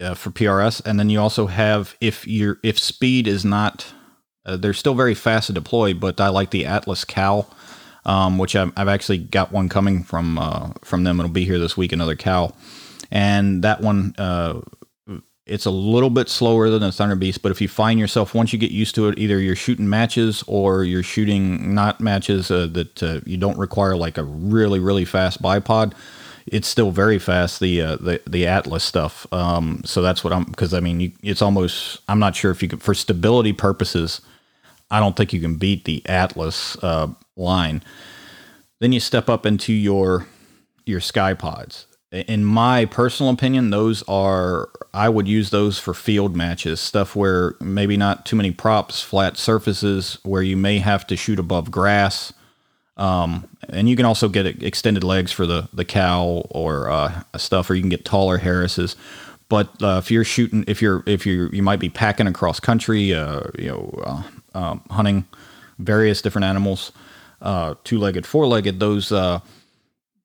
uh, 0.00 0.14
for 0.14 0.30
PRS, 0.30 0.80
and 0.86 0.98
then 0.98 1.10
you 1.10 1.20
also 1.20 1.48
have 1.48 1.96
if 2.00 2.26
your 2.26 2.60
if 2.62 2.78
speed 2.78 3.28
is 3.28 3.44
not 3.44 3.92
uh, 4.46 4.56
they're 4.56 4.72
still 4.74 4.94
very 4.94 5.14
fast 5.14 5.46
to 5.46 5.52
deploy, 5.52 5.94
but 5.94 6.20
I 6.20 6.28
like 6.28 6.50
the 6.50 6.66
Atlas 6.66 7.04
CAL, 7.04 7.48
um, 8.04 8.38
which 8.38 8.54
I've, 8.54 8.72
I've, 8.76 8.88
actually 8.88 9.18
got 9.18 9.52
one 9.52 9.68
coming 9.68 10.02
from 10.02 10.38
uh, 10.38 10.72
from 10.82 11.04
them. 11.04 11.18
It'll 11.18 11.30
be 11.30 11.44
here 11.44 11.58
this 11.58 11.76
week, 11.76 11.92
another 11.92 12.16
CAL, 12.16 12.54
and 13.10 13.62
that 13.64 13.80
one 13.80 14.14
uh, 14.18 14.60
it's 15.46 15.66
a 15.66 15.70
little 15.70 16.10
bit 16.10 16.28
slower 16.28 16.70
than 16.70 16.80
the 16.80 16.90
Thunder 16.90 17.16
Beast. 17.16 17.42
But 17.42 17.52
if 17.52 17.60
you 17.60 17.68
find 17.68 18.00
yourself 18.00 18.34
once 18.34 18.52
you 18.52 18.58
get 18.58 18.70
used 18.70 18.94
to 18.94 19.08
it, 19.08 19.18
either 19.18 19.38
you're 19.38 19.56
shooting 19.56 19.88
matches 19.88 20.42
or 20.46 20.84
you're 20.84 21.02
shooting 21.02 21.74
not 21.74 22.00
matches 22.00 22.50
uh, 22.50 22.66
that 22.72 23.02
uh, 23.02 23.20
you 23.26 23.36
don't 23.36 23.58
require 23.58 23.96
like 23.96 24.18
a 24.18 24.24
really 24.24 24.78
really 24.78 25.04
fast 25.04 25.42
bipod. 25.42 25.92
It's 26.46 26.68
still 26.68 26.90
very 26.90 27.18
fast 27.18 27.60
the 27.60 27.80
uh, 27.80 27.96
the 27.96 28.20
the 28.26 28.46
Atlas 28.46 28.84
stuff. 28.84 29.26
Um, 29.32 29.82
so 29.84 30.02
that's 30.02 30.24
what 30.24 30.32
I'm 30.32 30.44
because 30.44 30.72
I 30.72 30.80
mean 30.80 31.00
you, 31.00 31.12
it's 31.22 31.42
almost 31.42 32.00
I'm 32.08 32.18
not 32.18 32.36
sure 32.36 32.50
if 32.50 32.62
you 32.62 32.68
could 32.68 32.82
for 32.82 32.94
stability 32.94 33.52
purposes 33.52 34.20
I 34.94 35.00
don't 35.00 35.16
think 35.16 35.32
you 35.32 35.40
can 35.40 35.56
beat 35.56 35.86
the 35.86 36.02
Atlas 36.06 36.76
uh, 36.80 37.08
line. 37.36 37.82
Then 38.78 38.92
you 38.92 39.00
step 39.00 39.28
up 39.28 39.44
into 39.44 39.72
your 39.72 40.28
your 40.86 41.00
Ckye-Pods. 41.00 41.86
In 42.12 42.44
my 42.44 42.84
personal 42.84 43.32
opinion, 43.32 43.70
those 43.70 44.04
are 44.04 44.68
I 44.92 45.08
would 45.08 45.26
use 45.26 45.50
those 45.50 45.80
for 45.80 45.94
field 45.94 46.36
matches, 46.36 46.78
stuff 46.78 47.16
where 47.16 47.56
maybe 47.60 47.96
not 47.96 48.24
too 48.24 48.36
many 48.36 48.52
props, 48.52 49.02
flat 49.02 49.36
surfaces 49.36 50.18
where 50.22 50.42
you 50.42 50.56
may 50.56 50.78
have 50.78 51.08
to 51.08 51.16
shoot 51.16 51.40
above 51.40 51.72
grass. 51.72 52.32
Um, 52.96 53.48
and 53.68 53.88
you 53.88 53.96
can 53.96 54.06
also 54.06 54.28
get 54.28 54.46
extended 54.62 55.02
legs 55.02 55.32
for 55.32 55.44
the 55.44 55.68
the 55.72 55.84
CAL 55.84 56.46
or 56.50 56.88
uh, 56.88 57.22
stuff, 57.36 57.68
or 57.68 57.74
you 57.74 57.82
can 57.82 57.90
get 57.90 58.04
taller 58.04 58.38
Harrises. 58.38 58.94
But 59.48 59.82
uh, 59.82 59.98
if 59.98 60.12
you're 60.12 60.22
shooting, 60.24 60.64
if 60.68 60.80
you're 60.80 61.02
if 61.04 61.26
you 61.26 61.50
you 61.52 61.64
might 61.64 61.80
be 61.80 61.88
packing 61.88 62.28
across 62.28 62.60
country, 62.60 63.12
uh, 63.12 63.42
you 63.58 63.70
know, 63.70 64.00
uh, 64.04 64.22
um, 64.54 64.82
hunting 64.90 65.26
various 65.78 66.22
different 66.22 66.44
animals, 66.44 66.92
uh, 67.42 67.74
two-legged, 67.84 68.26
four-legged. 68.26 68.80
Those 68.80 69.12
uh, 69.12 69.40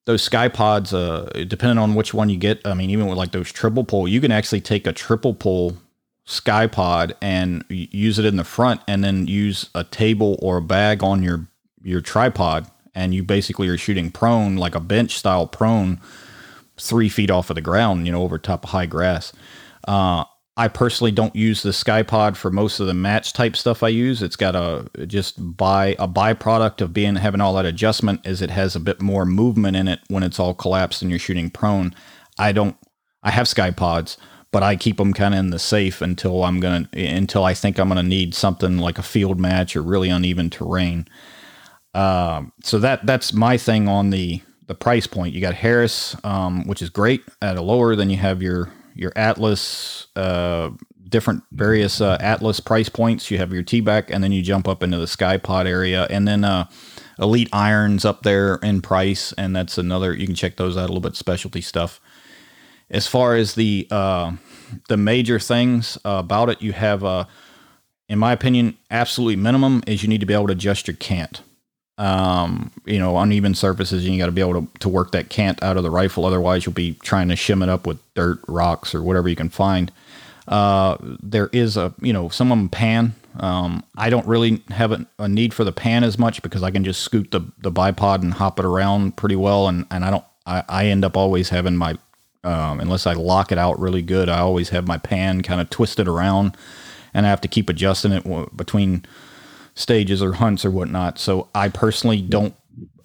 those 0.06 0.28
Ckye-Pods, 0.28 0.94
uh, 0.94 1.30
depending 1.48 1.78
on 1.78 1.94
which 1.94 2.14
one 2.14 2.30
you 2.30 2.38
get. 2.38 2.66
I 2.66 2.74
mean, 2.74 2.90
even 2.90 3.08
with 3.08 3.18
like 3.18 3.32
those 3.32 3.52
triple 3.52 3.84
pull, 3.84 4.08
you 4.08 4.22
can 4.22 4.32
actually 4.32 4.62
take 4.62 4.88
a 4.88 4.94
triple 4.94 5.34
pull 5.34 5.78
Ckye-Pod 6.26 7.16
and 7.22 7.64
use 7.70 8.20
it 8.20 8.26
in 8.26 8.36
the 8.36 8.44
front, 8.44 8.82
and 8.88 9.04
then 9.04 9.28
use 9.28 9.70
a 9.76 9.84
table 9.84 10.38
or 10.42 10.58
a 10.58 10.62
bag 10.62 11.04
on 11.04 11.24
your 11.24 11.48
your 11.82 12.02
tripod, 12.02 12.68
and 12.94 13.14
you 13.16 13.24
basically 13.24 13.68
are 13.68 13.78
shooting 13.78 14.12
prone 14.12 14.58
like 14.58 14.76
a 14.76 14.80
bench 14.80 15.18
style 15.18 15.48
prone, 15.48 16.00
three 16.78 17.10
feet 17.10 17.32
off 17.32 17.50
of 17.50 17.56
the 17.56 17.62
ground, 17.62 18.06
you 18.06 18.12
know, 18.12 18.22
over 18.22 18.38
top 18.38 18.64
of 18.64 18.72
high 18.72 18.86
grass. 18.86 19.34
Uh, 19.88 20.24
I 20.60 20.68
personally 20.68 21.12
don't 21.12 21.34
use 21.38 21.64
the 21.64 21.70
Ckye-Pod 21.70 22.36
for 22.36 22.52
most 22.52 22.82
of 22.82 22.88
the 22.88 22.94
match 22.94 23.32
type 23.32 23.56
stuff 23.56 23.82
I 23.82 23.88
use. 23.88 24.22
It's 24.22 24.36
got 24.36 24.58
a 24.58 24.90
just 25.08 25.56
by 25.56 25.96
a 25.98 26.06
byproduct 26.06 26.82
of 26.82 26.92
being 26.92 27.16
having 27.16 27.40
all 27.40 27.54
that 27.54 27.66
adjustment 27.66 28.28
is 28.28 28.42
it 28.42 28.50
has 28.50 28.76
a 28.76 28.82
bit 28.82 29.02
more 29.02 29.26
movement 29.26 29.78
in 29.78 29.88
it 29.88 30.02
when 30.10 30.22
it's 30.22 30.38
all 30.38 30.54
collapsed 30.54 31.02
and 31.02 31.10
you're 31.10 31.18
shooting 31.18 31.50
prone. 31.50 31.96
I 32.38 32.52
don't. 32.52 32.76
I 33.24 33.32
have 33.32 33.48
Ckye-Pods, 33.48 34.18
but 34.52 34.62
I 34.62 34.76
keep 34.76 34.98
them 34.98 35.14
kind 35.14 35.34
of 35.34 35.40
in 35.40 35.52
the 35.52 35.60
safe 35.60 36.02
until 36.02 36.44
I'm 36.44 36.60
gonna 36.60 36.90
until 36.92 37.46
I 37.46 37.54
think 37.54 37.80
I'm 37.80 37.88
gonna 37.88 38.04
need 38.04 38.36
something 38.36 38.80
like 38.80 38.98
a 38.98 39.04
field 39.04 39.40
match 39.40 39.78
or 39.78 39.82
really 39.82 40.10
uneven 40.10 40.50
terrain. 40.50 41.08
Um, 41.94 42.52
so 42.66 42.80
that 42.80 43.06
that's 43.06 43.32
my 43.32 43.56
thing 43.56 43.88
on 43.88 44.10
the 44.10 44.42
the 44.68 44.76
price 44.76 45.08
point. 45.08 45.34
You 45.34 45.40
got 45.40 45.54
Harris, 45.56 46.18
um, 46.26 46.68
which 46.68 46.82
is 46.82 46.90
great 46.90 47.24
at 47.42 47.56
a 47.56 47.62
lower 47.62 47.96
than 47.96 48.10
you 48.10 48.18
have 48.18 48.42
your 48.42 48.74
your 48.96 49.12
Atlas, 49.16 50.08
uh, 50.16 50.72
different 51.08 51.44
various 51.52 52.02
uh, 52.02 52.18
Atlas 52.20 52.60
price 52.60 52.90
points. 52.90 53.32
You 53.32 53.38
have 53.38 53.54
your 53.54 53.64
T-back, 53.64 54.12
and 54.12 54.24
then 54.24 54.32
you 54.32 54.42
jump 54.42 54.68
up 54.68 54.84
into 54.84 54.98
the 54.98 55.08
sky 55.08 55.38
Ckye-Pod 55.38 55.68
area, 55.68 56.08
and 56.10 56.28
then 56.28 56.44
uh, 56.44 56.66
Elite 57.20 57.50
Irons 57.52 58.06
up 58.06 58.24
there 58.24 58.56
in 58.56 58.82
price, 58.82 59.34
and 59.34 59.56
that's 59.56 59.78
another. 59.78 60.14
You 60.14 60.26
can 60.26 60.36
check 60.36 60.58
those 60.58 60.78
out 60.78 60.86
a 60.86 60.94
little 60.94 61.02
bit 61.02 61.16
specialty 61.16 61.62
stuff. 61.62 62.00
As 62.90 63.08
far 63.08 63.36
as 63.36 63.56
the 63.56 63.88
uh, 63.92 64.34
the 64.88 64.98
major 64.98 65.40
things 65.40 65.98
about 66.04 66.50
it, 66.50 66.62
you 66.62 66.74
have, 66.74 67.04
uh, 67.04 67.26
in 68.08 68.18
my 68.18 68.34
opinion, 68.34 68.78
absolutely 68.90 69.36
minimum 69.36 69.84
is 69.86 70.02
you 70.02 70.10
need 70.10 70.22
to 70.22 70.26
be 70.26 70.34
able 70.34 70.48
to 70.48 70.54
adjust 70.54 70.88
your 70.88 70.98
cant 70.98 71.42
um, 72.00 72.72
you 72.86 72.98
know, 72.98 73.18
uneven 73.18 73.54
surfaces, 73.54 74.06
and 74.06 74.14
you 74.14 74.20
got 74.20 74.28
to 74.28 74.32
be 74.32 74.42
able 74.42 74.62
to, 74.62 74.80
to 74.80 74.90
work 74.90 75.12
that 75.12 75.30
cant 75.30 75.62
out 75.62 75.76
of 75.76 75.84
the 75.84 75.92
rifle. 75.92 76.26
Otherwise, 76.26 76.66
you'll 76.66 76.74
be 76.74 76.94
trying 77.04 77.28
to 77.28 77.36
shim 77.36 77.62
it 77.62 77.70
up 77.70 77.86
with 77.86 78.00
dirt, 78.16 78.40
rocks, 78.48 78.96
or 78.96 79.04
whatever 79.04 79.28
you 79.28 79.36
can 79.36 79.50
find. 79.50 79.92
Uh, 80.48 80.98
there 81.02 81.50
is 81.52 81.76
a, 81.76 81.94
you 82.02 82.14
know, 82.14 82.30
some 82.30 82.52
of 82.52 82.58
them 82.58 82.70
pan. 82.70 83.14
Um, 83.40 83.84
I 83.98 84.10
don't 84.10 84.26
really 84.26 84.64
have 84.70 84.94
a, 84.94 85.06
a, 85.20 85.28
need 85.28 85.54
for 85.54 85.64
the 85.64 85.72
pan 85.72 86.04
as 86.04 86.18
much 86.18 86.42
because 86.42 86.64
I 86.64 86.72
can 86.72 86.84
just 86.84 87.02
scoot 87.02 87.30
the, 87.32 87.42
the 87.60 87.72
bipod 87.72 88.24
and 88.24 88.34
hop 88.34 88.60
it 88.60 88.66
around 88.66 89.16
pretty 89.16 89.36
well. 89.36 89.68
And, 89.68 89.86
and 89.92 90.04
I 90.04 90.10
don't, 90.10 90.24
I, 90.48 90.64
I 90.68 90.86
end 90.88 91.06
up 91.06 91.16
always 91.16 91.50
having 91.50 91.76
my, 91.78 91.98
um, 92.44 92.80
unless 92.80 93.06
I 93.06 93.14
lock 93.14 93.52
it 93.52 93.60
out 93.60 93.80
really 93.80 94.02
good, 94.02 94.28
I 94.28 94.40
always 94.40 94.70
have 94.70 94.88
my 94.88 94.98
pan 94.98 95.44
kind 95.44 95.62
of 95.62 95.70
twisted 95.70 96.08
around 96.08 96.58
and 97.14 97.26
I 97.26 97.30
have 97.30 97.42
to 97.42 97.48
keep 97.48 97.70
adjusting 97.70 98.14
it 98.14 98.58
between 98.58 99.06
stages 99.80 100.22
or 100.22 100.34
hunts 100.34 100.66
or 100.66 100.72
whatnot. 100.72 101.18
So 101.18 101.48
I 101.56 101.70
personally 101.70 102.22
don't. 102.22 102.54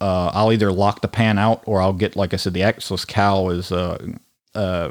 Uh, 0.01 0.31
I'll 0.35 0.53
either 0.53 0.73
lock 0.73 1.01
the 1.01 1.09
pan 1.09 1.39
out 1.39 1.63
or 1.67 1.81
I'll 1.81 1.93
get, 1.93 2.17
like 2.17 2.35
I 2.35 2.37
said, 2.37 2.53
the 2.53 2.63
Atlas 2.63 3.05
CAL 3.05 3.51
is 3.51 3.73
uh, 3.73 4.07
uh, 4.55 4.91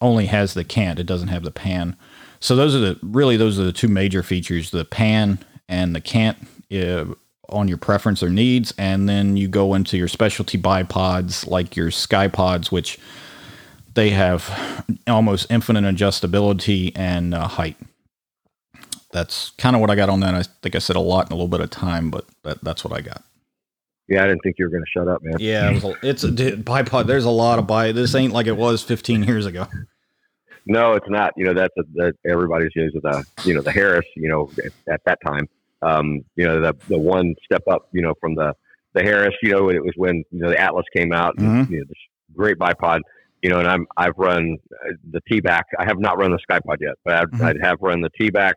only 0.00 0.26
has 0.26 0.54
the 0.54 0.64
cant. 0.64 0.98
It 0.98 1.06
doesn't 1.06 1.28
have 1.28 1.42
the 1.44 1.50
pan. 1.50 1.96
So 2.40 2.56
those 2.56 2.74
are 2.74 2.80
the 2.80 2.98
really 3.02 3.36
those 3.36 3.58
are 3.58 3.64
the 3.64 3.72
two 3.72 3.88
major 3.88 4.22
features: 4.22 4.70
the 4.70 4.84
pan 4.84 5.38
and 5.68 5.94
the 5.94 6.00
cant 6.00 6.38
uh, 6.72 7.04
on 7.50 7.68
your 7.68 7.78
preference 7.78 8.22
or 8.22 8.30
needs. 8.30 8.72
And 8.78 9.08
then 9.08 9.36
you 9.36 9.48
go 9.48 9.74
into 9.74 9.96
your 9.96 10.08
specialty 10.08 10.58
bipods 10.58 11.46
like 11.46 11.76
your 11.76 11.90
sky 11.90 12.28
pods, 12.28 12.72
which 12.72 12.98
they 13.94 14.10
have 14.10 14.84
almost 15.06 15.50
infinite 15.50 15.84
adjustability 15.84 16.92
and 16.96 17.34
uh, 17.34 17.48
height 17.48 17.76
that's 19.10 19.50
kind 19.50 19.74
of 19.74 19.80
what 19.80 19.90
I 19.90 19.94
got 19.96 20.08
on 20.08 20.20
that. 20.20 20.34
I 20.34 20.42
think 20.42 20.74
I 20.74 20.78
said 20.78 20.96
a 20.96 21.00
lot 21.00 21.26
in 21.26 21.32
a 21.32 21.34
little 21.34 21.48
bit 21.48 21.60
of 21.60 21.70
time, 21.70 22.10
but 22.10 22.26
that, 22.42 22.62
that's 22.62 22.84
what 22.84 22.92
I 22.92 23.00
got. 23.00 23.22
Yeah, 24.08 24.24
I 24.24 24.26
didn't 24.26 24.40
think 24.42 24.56
you 24.58 24.64
were 24.64 24.70
going 24.70 24.84
to 24.84 24.90
shut 24.90 25.06
up, 25.06 25.22
man. 25.22 25.36
Yeah, 25.38 25.70
it 25.70 25.84
a, 25.84 25.94
it's 26.02 26.24
a 26.24 26.28
bipod. 26.28 27.06
There's 27.06 27.26
a 27.26 27.30
lot 27.30 27.58
of 27.58 27.66
bi. 27.66 27.92
This 27.92 28.14
ain't 28.14 28.32
like 28.32 28.46
it 28.46 28.56
was 28.56 28.82
15 28.82 29.22
years 29.24 29.44
ago. 29.44 29.66
No, 30.64 30.94
it's 30.94 31.08
not. 31.08 31.32
You 31.36 31.46
know, 31.46 31.54
that's 31.54 31.74
a, 31.78 31.82
that 31.94 32.14
everybody's 32.26 32.72
using 32.74 33.00
the 33.02 33.24
you 33.44 33.54
know 33.54 33.62
the 33.62 33.72
Harris. 33.72 34.06
You 34.16 34.28
know, 34.28 34.50
at, 34.64 34.72
at 34.92 35.00
that 35.04 35.18
time, 35.26 35.48
um, 35.82 36.24
you 36.36 36.44
know 36.44 36.60
the 36.60 36.76
the 36.88 36.98
one 36.98 37.34
step 37.44 37.62
up. 37.70 37.88
You 37.92 38.02
know, 38.02 38.14
from 38.20 38.34
the 38.34 38.54
the 38.92 39.02
Harris. 39.02 39.34
You 39.42 39.50
know, 39.50 39.70
it 39.70 39.82
was 39.82 39.94
when 39.96 40.24
you 40.30 40.40
know 40.40 40.50
the 40.50 40.60
Atlas 40.60 40.84
came 40.94 41.12
out. 41.12 41.36
And, 41.38 41.48
mm-hmm. 41.48 41.72
You 41.72 41.78
know, 41.80 41.84
this 41.88 41.98
great 42.34 42.58
bipod. 42.58 43.00
You 43.42 43.50
know, 43.50 43.60
and 43.60 43.68
I'm 43.68 43.86
I've 43.96 44.18
run 44.18 44.58
uh, 44.72 44.92
the 45.10 45.20
T-back. 45.28 45.66
I 45.78 45.84
have 45.84 45.98
not 45.98 46.18
run 46.18 46.32
the 46.32 46.38
Ckye-Pod 46.50 46.78
yet, 46.80 46.94
but 47.04 47.14
I'd, 47.14 47.28
mm-hmm. 47.28 47.44
I'd 47.44 47.60
have 47.62 47.78
run 47.80 48.00
the 48.00 48.10
T-back 48.18 48.56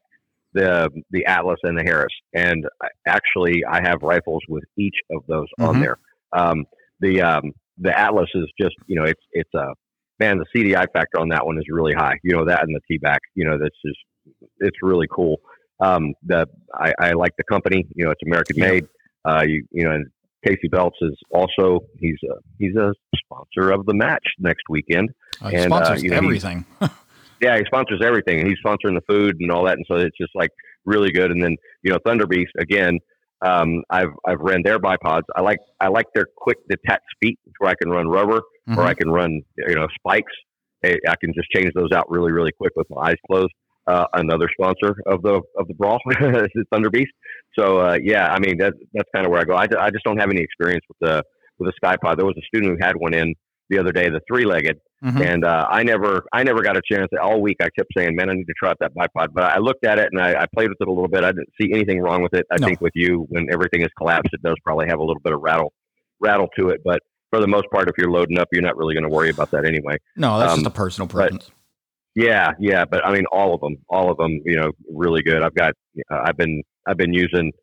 the 0.54 0.90
the 1.12 1.26
Atlas 1.26 1.60
and 1.64 1.78
the 1.78 1.84
Harris, 1.84 2.14
and 2.34 2.66
actually 3.08 3.64
I 3.70 3.82
have 3.82 4.02
rifles 4.02 4.42
with 4.50 4.64
each 4.78 4.96
of 5.12 5.24
those 5.28 5.48
mm-hmm. 5.60 5.64
on 5.64 5.80
there. 5.82 5.98
Um, 6.34 6.66
the 7.00 7.22
um, 7.22 7.52
the 7.78 7.98
Atlas 7.98 8.30
is 8.36 8.50
just 8.60 8.76
you 8.88 8.96
know 8.96 9.06
it's 9.06 9.22
it's 9.32 9.54
a 9.54 9.74
man 10.20 10.38
the 10.38 10.46
CDI 10.56 10.86
factor 10.94 11.20
on 11.20 11.30
that 11.30 11.46
one 11.46 11.58
is 11.58 11.66
really 11.70 11.94
high. 11.94 12.16
You 12.24 12.36
know 12.36 12.46
that 12.46 12.64
and 12.64 12.76
the 12.76 12.82
T 12.90 12.98
back. 12.98 13.20
You 13.36 13.46
know 13.46 13.58
that's 13.58 13.76
just 13.86 14.00
it's 14.60 14.78
really 14.82 15.08
cool. 15.14 15.38
Um, 15.80 16.14
the 16.24 16.48
I, 16.74 16.94
I 17.00 17.12
like 17.14 17.32
the 17.38 17.44
company. 17.44 17.88
You 17.96 18.06
know 18.06 18.12
it's 18.12 18.22
American 18.26 18.60
made. 18.60 18.86
Uh, 19.26 19.44
you 19.46 19.66
you 19.72 19.84
know 19.84 19.92
and 19.92 20.08
Casey 20.46 20.68
Belts 20.70 20.98
is 21.02 21.18
also 21.32 21.82
he's 22.00 22.18
a 22.30 22.36
he's 22.58 22.76
a 22.76 22.94
sponsor 23.16 23.72
of 23.72 23.86
the 23.86 23.94
match 23.94 24.26
next 24.40 24.64
weekend. 24.70 25.10
Uh, 25.42 25.50
and 25.54 25.66
sponsors 25.66 26.00
uh, 26.00 26.04
you 26.04 26.10
know, 26.10 26.18
everything. 26.18 26.66
yeah, 27.42 27.58
he 27.58 27.64
sponsors 27.66 28.02
everything, 28.04 28.40
and 28.40 28.48
he's 28.48 28.58
sponsoring 28.66 28.96
the 28.96 29.02
food 29.08 29.38
and 29.40 29.52
all 29.52 29.66
that, 29.66 29.78
and 29.78 29.86
so 29.88 29.96
it's 29.96 30.18
just 30.18 30.32
like 30.36 30.52
really 30.86 31.12
good. 31.12 31.32
And 31.32 31.42
then 31.42 31.56
you 31.84 31.92
know 31.92 31.98
Thunder 32.06 32.28
Beast 32.28 32.52
again. 32.60 33.00
Um, 33.44 33.82
I've 33.90 34.12
I've 34.28 34.40
ran 34.40 34.62
their 34.64 34.80
bipods. 34.80 35.24
I 35.36 35.42
like 35.42 35.58
I 35.80 35.88
like 35.88 36.06
their 36.14 36.28
quick 36.38 36.58
detached 36.70 37.02
feet 37.22 37.40
where 37.58 37.72
I 37.72 37.76
can 37.82 37.90
run 37.90 38.08
rubber 38.08 38.42
mm-hmm. 38.70 38.78
or 38.78 38.84
I 38.84 38.94
can 38.94 39.10
run 39.10 39.42
you 39.68 39.76
know 39.76 39.88
spikes. 40.00 40.34
I, 40.86 40.98
I 41.08 41.16
can 41.20 41.34
just 41.34 41.50
change 41.50 41.72
those 41.76 41.92
out 41.92 42.10
really 42.10 42.32
really 42.32 42.52
quick 42.52 42.74
with 42.76 42.88
my 42.90 43.10
eyes 43.10 43.18
closed. 43.30 43.54
Uh, 43.88 44.06
another 44.14 44.48
sponsor 44.54 44.96
of 45.08 45.24
the 45.24 45.42
of 45.58 45.68
the 45.68 45.74
brawl 45.74 46.00
is 46.10 46.66
Thunder 46.72 46.92
Beast. 46.92 47.12
So 47.58 47.80
uh, 47.80 47.98
yeah, 48.02 48.32
I 48.32 48.40
mean 48.40 48.58
that's 48.60 48.78
that's 48.94 49.10
kind 49.14 49.26
of 49.26 49.32
where 49.32 49.42
I 49.42 49.46
go. 49.46 49.56
I, 49.56 49.68
I 49.80 49.90
just 49.90 50.04
don't 50.06 50.20
have 50.20 50.30
any 50.30 50.42
experience 50.42 50.86
with 50.88 50.98
the 51.02 51.24
with 51.58 51.74
a 51.74 51.86
Ckye-Pod. 51.86 52.20
There 52.20 52.26
was 52.26 52.38
a 52.38 52.46
student 52.46 52.72
who 52.72 52.86
had 52.86 52.96
one 52.96 53.14
in 53.14 53.34
the 53.72 53.80
other 53.80 53.92
day, 53.92 54.10
the 54.10 54.22
three 54.28 54.46
legged, 54.46 54.80
mm-hmm. 55.04 55.22
and 55.22 55.46
uh, 55.46 55.66
I 55.70 55.82
never 55.82 56.24
I 56.32 56.44
never 56.44 56.62
got 56.62 56.78
a 56.78 56.82
chance. 56.92 57.08
All 57.20 57.42
week 57.42 57.58
I 57.62 57.70
kept 57.76 57.92
saying, 57.98 58.16
"Man, 58.16 58.30
I 58.30 58.34
need 58.34 58.46
to 58.46 58.54
try 58.60 58.70
out 58.70 58.78
that 58.82 58.94
bipod." 58.94 59.30
But 59.34 59.46
I 59.46 59.58
looked 59.58 59.86
at 59.86 59.98
it 59.98 60.10
and 60.12 60.22
I, 60.22 60.42
I 60.42 60.46
played 60.54 60.70
with 60.70 60.78
it 60.80 60.88
a 60.88 60.92
little 60.92 61.08
bit. 61.08 61.24
I 61.24 61.32
didn't 61.32 61.50
see 61.60 61.72
anything 61.74 62.02
wrong 62.02 62.22
with 62.22 62.34
it. 62.34 62.46
I 62.52 62.58
no. 62.58 62.68
think 62.68 62.82
with 62.82 62.94
you, 62.94 63.26
when 63.30 63.48
everything 63.52 63.82
is 63.82 63.90
collapsed, 63.98 64.34
it 64.34 64.44
does 64.44 64.56
probably 64.64 64.88
have 64.88 65.00
a 65.00 65.04
little 65.04 65.22
bit 65.24 65.34
of 65.34 65.42
rattle 65.42 65.74
rattle 66.20 66.50
to 66.58 66.70
it, 66.70 66.82
but 66.86 67.00
for 67.32 67.40
the 67.40 67.48
most 67.48 67.66
part, 67.72 67.88
if 67.88 67.96
you're 67.98 68.12
loading 68.12 68.38
up, 68.38 68.50
you're 68.52 68.62
not 68.62 68.78
really 68.78 68.94
going 68.94 69.06
to 69.06 69.10
worry 69.10 69.30
about 69.30 69.50
that 69.52 69.66
anyway. 69.66 69.98
No, 70.16 70.38
that's 70.38 70.52
um, 70.52 70.60
just 70.60 70.68
a 70.68 70.70
personal 70.70 71.08
preference. 71.08 71.50
Yeah, 72.14 72.52
yeah, 72.60 72.84
but 72.84 73.06
I 73.06 73.14
mean, 73.14 73.26
all 73.32 73.56
of 73.56 73.62
them, 73.62 73.78
all 73.90 74.12
of 74.12 74.18
them, 74.18 74.42
you 74.46 74.58
know, 74.58 74.72
really 74.94 75.24
good. 75.24 75.42
I've 75.42 75.56
got, 75.56 75.74
uh, 76.12 76.20
I've 76.26 76.36
been, 76.36 76.62
I've 76.86 76.98
been 76.98 77.14
using 77.14 77.54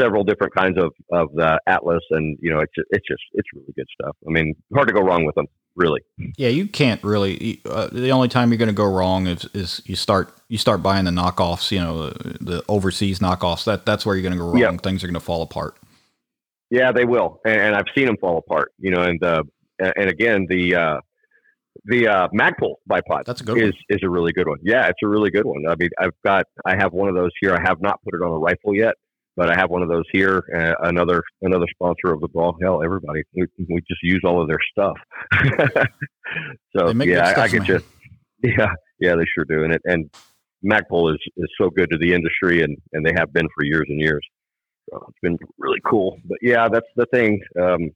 several 0.00 0.24
different 0.24 0.54
kinds 0.54 0.78
of 0.78 0.92
of 1.12 1.32
the 1.34 1.60
Atlas, 1.66 2.02
and 2.10 2.38
you 2.40 2.50
know, 2.50 2.60
it's 2.60 2.72
it's 2.90 3.06
just 3.06 3.22
it's 3.34 3.48
really 3.54 3.72
good 3.76 3.86
stuff. 4.00 4.16
I 4.26 4.30
mean, 4.30 4.54
hard 4.74 4.88
to 4.88 4.94
go 4.94 5.00
wrong 5.00 5.24
with 5.24 5.34
them, 5.34 5.46
really. 5.76 6.00
Yeah, 6.36 6.48
you 6.48 6.66
can't 6.66 7.02
really. 7.04 7.60
Uh, 7.64 7.88
the 7.92 8.10
only 8.10 8.28
time 8.28 8.50
you're 8.50 8.58
going 8.58 8.68
to 8.68 8.74
go 8.74 8.90
wrong 8.90 9.26
is 9.26 9.48
is 9.54 9.82
you 9.84 9.96
start 9.96 10.32
you 10.48 10.58
start 10.58 10.82
buying 10.82 11.04
the 11.04 11.10
knockoffs, 11.10 11.70
you 11.70 11.80
know, 11.80 12.10
the, 12.10 12.38
the 12.40 12.64
overseas 12.68 13.18
knockoffs. 13.18 13.64
That 13.64 13.86
that's 13.86 14.06
where 14.06 14.16
you're 14.16 14.22
going 14.22 14.34
to 14.34 14.38
go 14.38 14.66
wrong. 14.66 14.78
Things 14.78 15.04
are 15.04 15.06
going 15.06 15.14
to 15.14 15.20
fall 15.20 15.42
apart. 15.42 15.76
Yeah, 16.70 16.92
they 16.92 17.04
will, 17.04 17.40
and, 17.44 17.60
and, 17.60 17.74
I've 17.74 17.86
seen 17.96 18.06
them 18.06 18.16
fall 18.20 18.38
apart. 18.38 18.72
You 18.78 18.92
know, 18.92 19.02
and 19.02 19.22
uh, 19.22 19.42
and 19.78 20.08
again 20.08 20.46
the. 20.48 20.74
Uh, 20.74 21.00
the 21.84 22.08
uh, 22.08 22.28
Magpul 22.28 22.74
bipod 22.90 23.24
That's 23.24 23.40
a 23.40 23.44
good 23.44 23.56
is 23.56 23.72
one. 23.72 23.72
is 23.88 24.00
a 24.02 24.08
really 24.08 24.32
good 24.32 24.46
one. 24.46 24.58
Yeah, 24.62 24.88
it's 24.88 24.98
a 25.02 25.08
really 25.08 25.30
good 25.30 25.46
one. 25.46 25.64
I 25.68 25.76
mean, 25.78 25.88
I've 25.98 26.12
got 26.24 26.44
I 26.66 26.76
have 26.76 26.92
one 26.92 27.08
of 27.08 27.14
those 27.14 27.30
here. 27.40 27.54
I 27.54 27.60
have 27.64 27.80
not 27.80 28.02
put 28.04 28.14
it 28.14 28.22
on 28.22 28.32
a 28.32 28.38
rifle 28.38 28.74
yet, 28.74 28.96
but 29.40 29.48
I 29.48 29.58
have 29.58 29.70
one 29.70 29.80
of 29.80 29.88
those 29.88 30.04
here. 30.12 30.44
Uh, 30.54 30.74
another 30.86 31.22
another 31.40 31.64
sponsor 31.74 32.12
of 32.12 32.20
the 32.20 32.28
ball. 32.28 32.58
Hell, 32.62 32.82
everybody 32.84 33.22
we, 33.34 33.46
we 33.70 33.80
just 33.88 34.02
use 34.02 34.20
all 34.22 34.42
of 34.42 34.48
their 34.48 34.58
stuff. 34.70 34.96
so 36.76 36.90
yeah, 36.90 37.32
I, 37.34 37.44
I 37.44 37.48
could 37.48 37.64
just 37.64 37.86
yeah 38.42 38.70
yeah 39.00 39.14
they 39.16 39.24
sure 39.34 39.46
do. 39.48 39.64
And 39.64 39.72
it 39.72 39.80
and 39.86 40.10
Magpul 40.62 41.14
is 41.14 41.20
is 41.38 41.48
so 41.58 41.70
good 41.70 41.88
to 41.88 41.96
the 41.96 42.12
industry, 42.12 42.60
and 42.62 42.76
and 42.92 43.04
they 43.04 43.14
have 43.16 43.32
been 43.32 43.48
for 43.56 43.64
years 43.64 43.86
and 43.88 43.98
years. 43.98 44.20
So 44.90 45.02
it's 45.08 45.18
been 45.22 45.38
really 45.56 45.80
cool. 45.88 46.18
But 46.26 46.36
yeah, 46.42 46.68
that's 46.68 46.88
the 46.96 47.06
thing. 47.06 47.40
Um, 47.58 47.92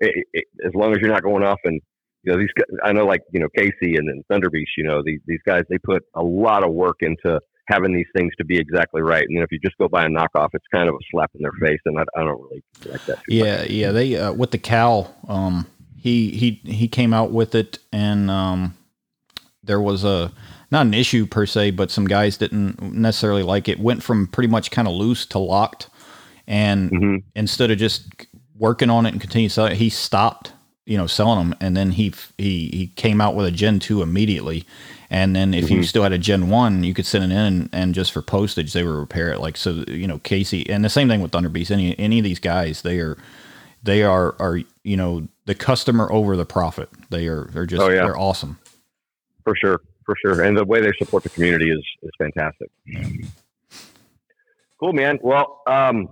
it, 0.00 0.26
it, 0.32 0.44
as 0.66 0.72
long 0.74 0.90
as 0.90 0.98
you're 1.00 1.12
not 1.12 1.22
going 1.22 1.44
off 1.44 1.60
and 1.62 1.80
you 2.24 2.32
know 2.32 2.38
these 2.40 2.50
I 2.82 2.90
know 2.90 3.06
like 3.06 3.20
you 3.30 3.38
know 3.38 3.48
Casey 3.56 3.94
and 3.94 4.08
then 4.08 4.24
Thunderbeast 4.28 4.72
you 4.76 4.82
know 4.82 5.00
these 5.04 5.20
these 5.28 5.40
guys 5.46 5.62
they 5.70 5.78
put 5.78 6.02
a 6.16 6.22
lot 6.24 6.64
of 6.64 6.72
work 6.72 6.96
into 7.02 7.38
having 7.68 7.92
these 7.92 8.06
things 8.14 8.32
to 8.38 8.44
be 8.44 8.58
exactly 8.58 9.02
right. 9.02 9.26
And 9.26 9.36
then 9.36 9.44
if 9.44 9.52
you 9.52 9.58
just 9.58 9.76
go 9.78 9.88
buy 9.88 10.04
a 10.04 10.08
knockoff 10.08 10.50
it's 10.52 10.66
kind 10.72 10.88
of 10.88 10.94
a 10.94 10.98
slap 11.10 11.30
in 11.34 11.42
their 11.42 11.52
face. 11.60 11.80
And 11.84 11.98
I, 11.98 12.04
I 12.16 12.20
don't 12.24 12.40
really 12.40 12.62
like 12.86 13.04
that 13.06 13.18
yeah 13.28 13.58
much. 13.58 13.70
yeah 13.70 13.92
they 13.92 14.16
uh, 14.16 14.32
with 14.32 14.50
the 14.50 14.58
Cal 14.58 15.14
um 15.28 15.66
he 15.96 16.30
he 16.30 16.60
he 16.64 16.88
came 16.88 17.12
out 17.12 17.30
with 17.30 17.54
it. 17.54 17.78
And 17.92 18.30
um 18.30 18.76
there 19.62 19.80
was 19.80 20.04
a 20.04 20.32
not 20.70 20.86
an 20.86 20.94
issue 20.94 21.26
per 21.26 21.46
se 21.46 21.72
but 21.72 21.90
some 21.90 22.06
guys 22.06 22.36
didn't 22.36 22.80
necessarily 22.82 23.42
like 23.42 23.68
it. 23.68 23.78
Went 23.78 24.02
from 24.02 24.26
pretty 24.26 24.48
much 24.48 24.70
kind 24.70 24.88
of 24.88 24.94
loose 24.94 25.26
to 25.26 25.38
locked. 25.38 25.88
And 26.46 26.90
mm-hmm. 26.90 27.16
instead 27.36 27.70
of 27.70 27.78
just 27.78 28.26
working 28.56 28.90
on 28.90 29.06
it 29.06 29.12
and 29.12 29.20
continue 29.20 29.48
selling 29.48 29.76
he 29.76 29.88
stopped 29.88 30.52
you 30.84 30.96
know 30.96 31.06
selling 31.06 31.38
them 31.38 31.58
and 31.60 31.76
then 31.76 31.92
he 31.92 32.12
he 32.38 32.68
he 32.68 32.86
came 32.96 33.20
out 33.20 33.34
with 33.34 33.46
a 33.46 33.50
gen 33.50 33.78
2 33.78 34.02
immediately 34.02 34.66
and 35.12 35.36
then 35.36 35.52
if 35.52 35.66
mm-hmm. 35.66 35.74
you 35.74 35.82
still 35.84 36.02
had 36.02 36.12
a 36.12 36.18
gen 36.18 36.48
1 36.48 36.82
you 36.82 36.94
could 36.94 37.06
send 37.06 37.30
it 37.30 37.36
in 37.36 37.68
and 37.72 37.94
just 37.94 38.10
for 38.10 38.22
postage 38.22 38.72
they 38.72 38.82
would 38.82 38.90
repair 38.90 39.30
it 39.30 39.38
like 39.38 39.56
so 39.56 39.84
you 39.86 40.08
know 40.08 40.18
casey 40.18 40.68
and 40.68 40.84
the 40.84 40.88
same 40.88 41.06
thing 41.06 41.20
with 41.20 41.30
thunderbeast 41.30 41.70
any 41.70 41.96
any 41.98 42.18
of 42.18 42.24
these 42.24 42.40
guys 42.40 42.82
they 42.82 42.98
are 42.98 43.16
they 43.82 44.02
are 44.02 44.34
are 44.40 44.58
you 44.82 44.96
know 44.96 45.28
the 45.44 45.54
customer 45.54 46.10
over 46.10 46.36
the 46.36 46.46
profit 46.46 46.88
they 47.10 47.28
are 47.28 47.44
they're 47.52 47.66
just 47.66 47.82
oh, 47.82 47.88
yeah. 47.88 48.02
they're 48.02 48.18
awesome 48.18 48.58
for 49.44 49.54
sure 49.54 49.80
for 50.04 50.16
sure 50.24 50.42
and 50.42 50.56
the 50.56 50.64
way 50.64 50.80
they 50.80 50.92
support 50.98 51.22
the 51.22 51.28
community 51.28 51.70
is 51.70 51.84
is 52.02 52.10
fantastic 52.18 52.70
cool 54.80 54.92
man 54.92 55.18
well 55.22 55.60
um 55.68 56.08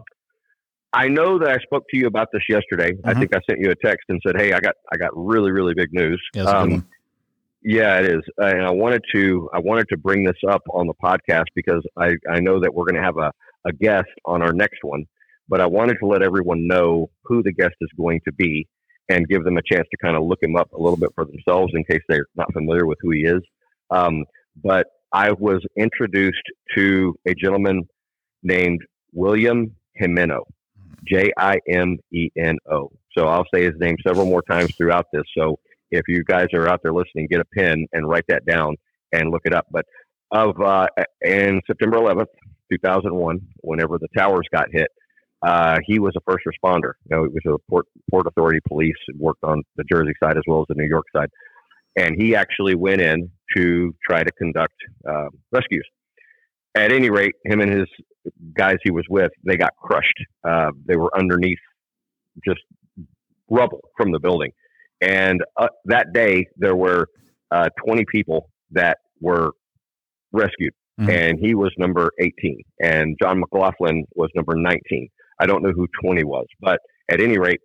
I 0.93 1.07
know 1.07 1.39
that 1.39 1.49
I 1.49 1.59
spoke 1.59 1.85
to 1.91 1.97
you 1.97 2.09
about 2.09 2.33
this 2.33 2.43
yesterday. 2.49 2.91
Mm-hmm. 2.91 3.09
I 3.09 3.15
think 3.15 3.33
I 3.33 3.39
sent 3.49 3.61
you 3.61 3.71
a 3.71 3.77
text 3.77 4.07
and 4.09 4.21
said, 4.27 4.37
"Hey, 4.37 4.53
I 4.53 4.59
got 4.59 4.75
I 4.93 4.97
got 4.97 5.11
really 5.15 5.53
really 5.53 5.73
big 5.73 5.93
news." 5.93 6.21
Yeah, 6.35 6.43
um, 6.43 6.85
yeah 7.63 7.99
it 7.99 8.07
is, 8.07 8.23
and 8.39 8.65
I 8.65 8.71
wanted 8.71 9.03
to 9.15 9.49
I 9.53 9.59
wanted 9.59 9.87
to 9.91 9.97
bring 9.97 10.25
this 10.25 10.37
up 10.49 10.63
on 10.71 10.87
the 10.87 10.95
podcast 11.03 11.47
because 11.55 11.83
I 11.97 12.13
I 12.31 12.41
know 12.41 12.61
that 12.61 12.75
we're 12.75 12.85
going 12.85 13.01
to 13.01 13.03
have 13.03 13.19
a 13.19 13.33
a 13.67 13.73
guest 13.73 14.09
on 14.25 14.43
our 14.43 14.53
next 14.53 14.79
one, 14.83 15.05
but 15.49 15.61
I 15.61 15.67
wanted 15.67 15.97
to 16.01 16.07
let 16.07 16.23
everyone 16.23 16.67
know 16.67 17.11
who 17.25 17.43
the 17.43 17.53
guest 17.53 17.75
is 17.81 17.91
going 17.97 18.21
to 18.27 18.33
be 18.33 18.67
and 19.09 19.29
give 19.29 19.45
them 19.45 19.59
a 19.59 19.63
chance 19.71 19.87
to 19.91 19.97
kind 20.03 20.17
of 20.17 20.23
look 20.25 20.39
him 20.43 20.57
up 20.57 20.73
a 20.73 20.81
little 20.81 20.97
bit 20.97 21.11
for 21.15 21.25
themselves 21.25 21.73
in 21.75 21.85
case 21.85 22.01
they're 22.09 22.27
not 22.37 22.53
familiar 22.53 22.87
with 22.87 22.99
who 23.03 23.11
he 23.11 23.23
is. 23.23 23.43
Um, 23.91 24.25
but 24.63 24.87
I 25.13 25.33
was 25.33 25.61
introduced 25.77 26.43
to 26.77 27.15
a 27.27 27.35
gentleman 27.35 27.89
named 28.43 28.81
William 29.13 29.75
Jimeno. 30.01 30.45
J 31.07 31.33
I 31.37 31.59
M 31.69 31.99
E 32.13 32.31
N 32.37 32.57
O. 32.71 32.91
So 33.17 33.27
I'll 33.27 33.47
say 33.53 33.65
his 33.65 33.75
name 33.79 33.97
several 34.07 34.27
more 34.27 34.43
times 34.43 34.75
throughout 34.77 35.07
this. 35.13 35.25
So 35.37 35.59
if 35.91 36.03
you 36.09 36.25
guys 36.25 36.47
are 36.55 36.69
out 36.69 36.81
there 36.83 36.93
listening, 36.93 37.29
get 37.31 37.41
a 37.41 37.45
pen 37.57 37.87
and 37.93 38.09
write 38.09 38.25
that 38.29 38.45
down 38.47 38.77
and 39.13 39.31
look 39.31 39.43
it 39.45 39.55
up. 39.55 39.67
But 39.71 39.85
of 40.31 40.61
uh, 40.61 40.87
in 41.23 41.61
September 41.67 41.99
11th, 41.99 42.27
2001, 42.73 43.41
whenever 43.63 43.99
the 43.99 44.09
towers 44.17 44.47
got 44.53 44.69
hit, 44.71 44.89
uh, 45.43 45.79
he 45.87 45.99
was 45.99 46.13
a 46.17 46.21
first 46.31 46.45
responder. 46.47 46.93
You 47.09 47.17
know, 47.17 47.25
he 47.25 47.31
was 47.31 47.43
a 47.47 47.71
port, 47.71 47.87
port 48.11 48.27
authority 48.27 48.61
police, 48.69 48.95
worked 49.17 49.43
on 49.43 49.63
the 49.77 49.85
Jersey 49.91 50.13
side 50.23 50.37
as 50.37 50.43
well 50.47 50.61
as 50.61 50.67
the 50.69 50.75
New 50.75 50.89
York 50.89 51.07
side, 51.15 51.31
and 51.97 52.15
he 52.21 52.37
actually 52.37 52.75
went 52.75 53.01
in 53.01 53.31
to 53.57 53.95
try 54.07 54.23
to 54.23 54.31
conduct 54.33 54.75
uh, 55.09 55.29
rescues. 55.51 55.87
At 56.75 56.93
any 56.93 57.11
rate, 57.11 57.35
him 57.45 57.61
and 57.61 57.73
his 57.73 57.87
guys 58.55 58.77
he 58.85 58.91
was 58.91 59.05
with, 59.09 59.33
they 59.45 59.57
got 59.57 59.75
crushed. 59.77 60.15
Uh, 60.47 60.71
they 60.87 60.97
were 60.97 61.11
underneath 61.19 61.59
just 62.47 62.61
rubble 63.49 63.81
from 63.97 64.13
the 64.13 64.21
building. 64.21 64.53
And 65.01 65.43
uh, 65.57 65.69
that 65.87 66.13
day, 66.13 66.47
there 66.57 66.77
were 66.77 67.07
uh, 67.51 67.69
20 67.85 68.05
people 68.13 68.51
that 68.73 68.99
were 69.21 69.51
rescued, 70.33 70.73
mm-hmm. 71.01 71.11
and 71.11 71.39
he 71.39 71.55
was 71.55 71.73
number 71.79 72.11
18, 72.21 72.63
and 72.83 73.17
John 73.21 73.41
McLaughlin 73.41 74.05
was 74.15 74.31
number 74.35 74.55
19. 74.55 75.09
I 75.41 75.47
don't 75.47 75.63
know 75.63 75.73
who 75.73 75.87
20 76.03 76.25
was, 76.25 76.47
but 76.61 76.81
at 77.11 77.21
any 77.21 77.39
rate, 77.39 77.61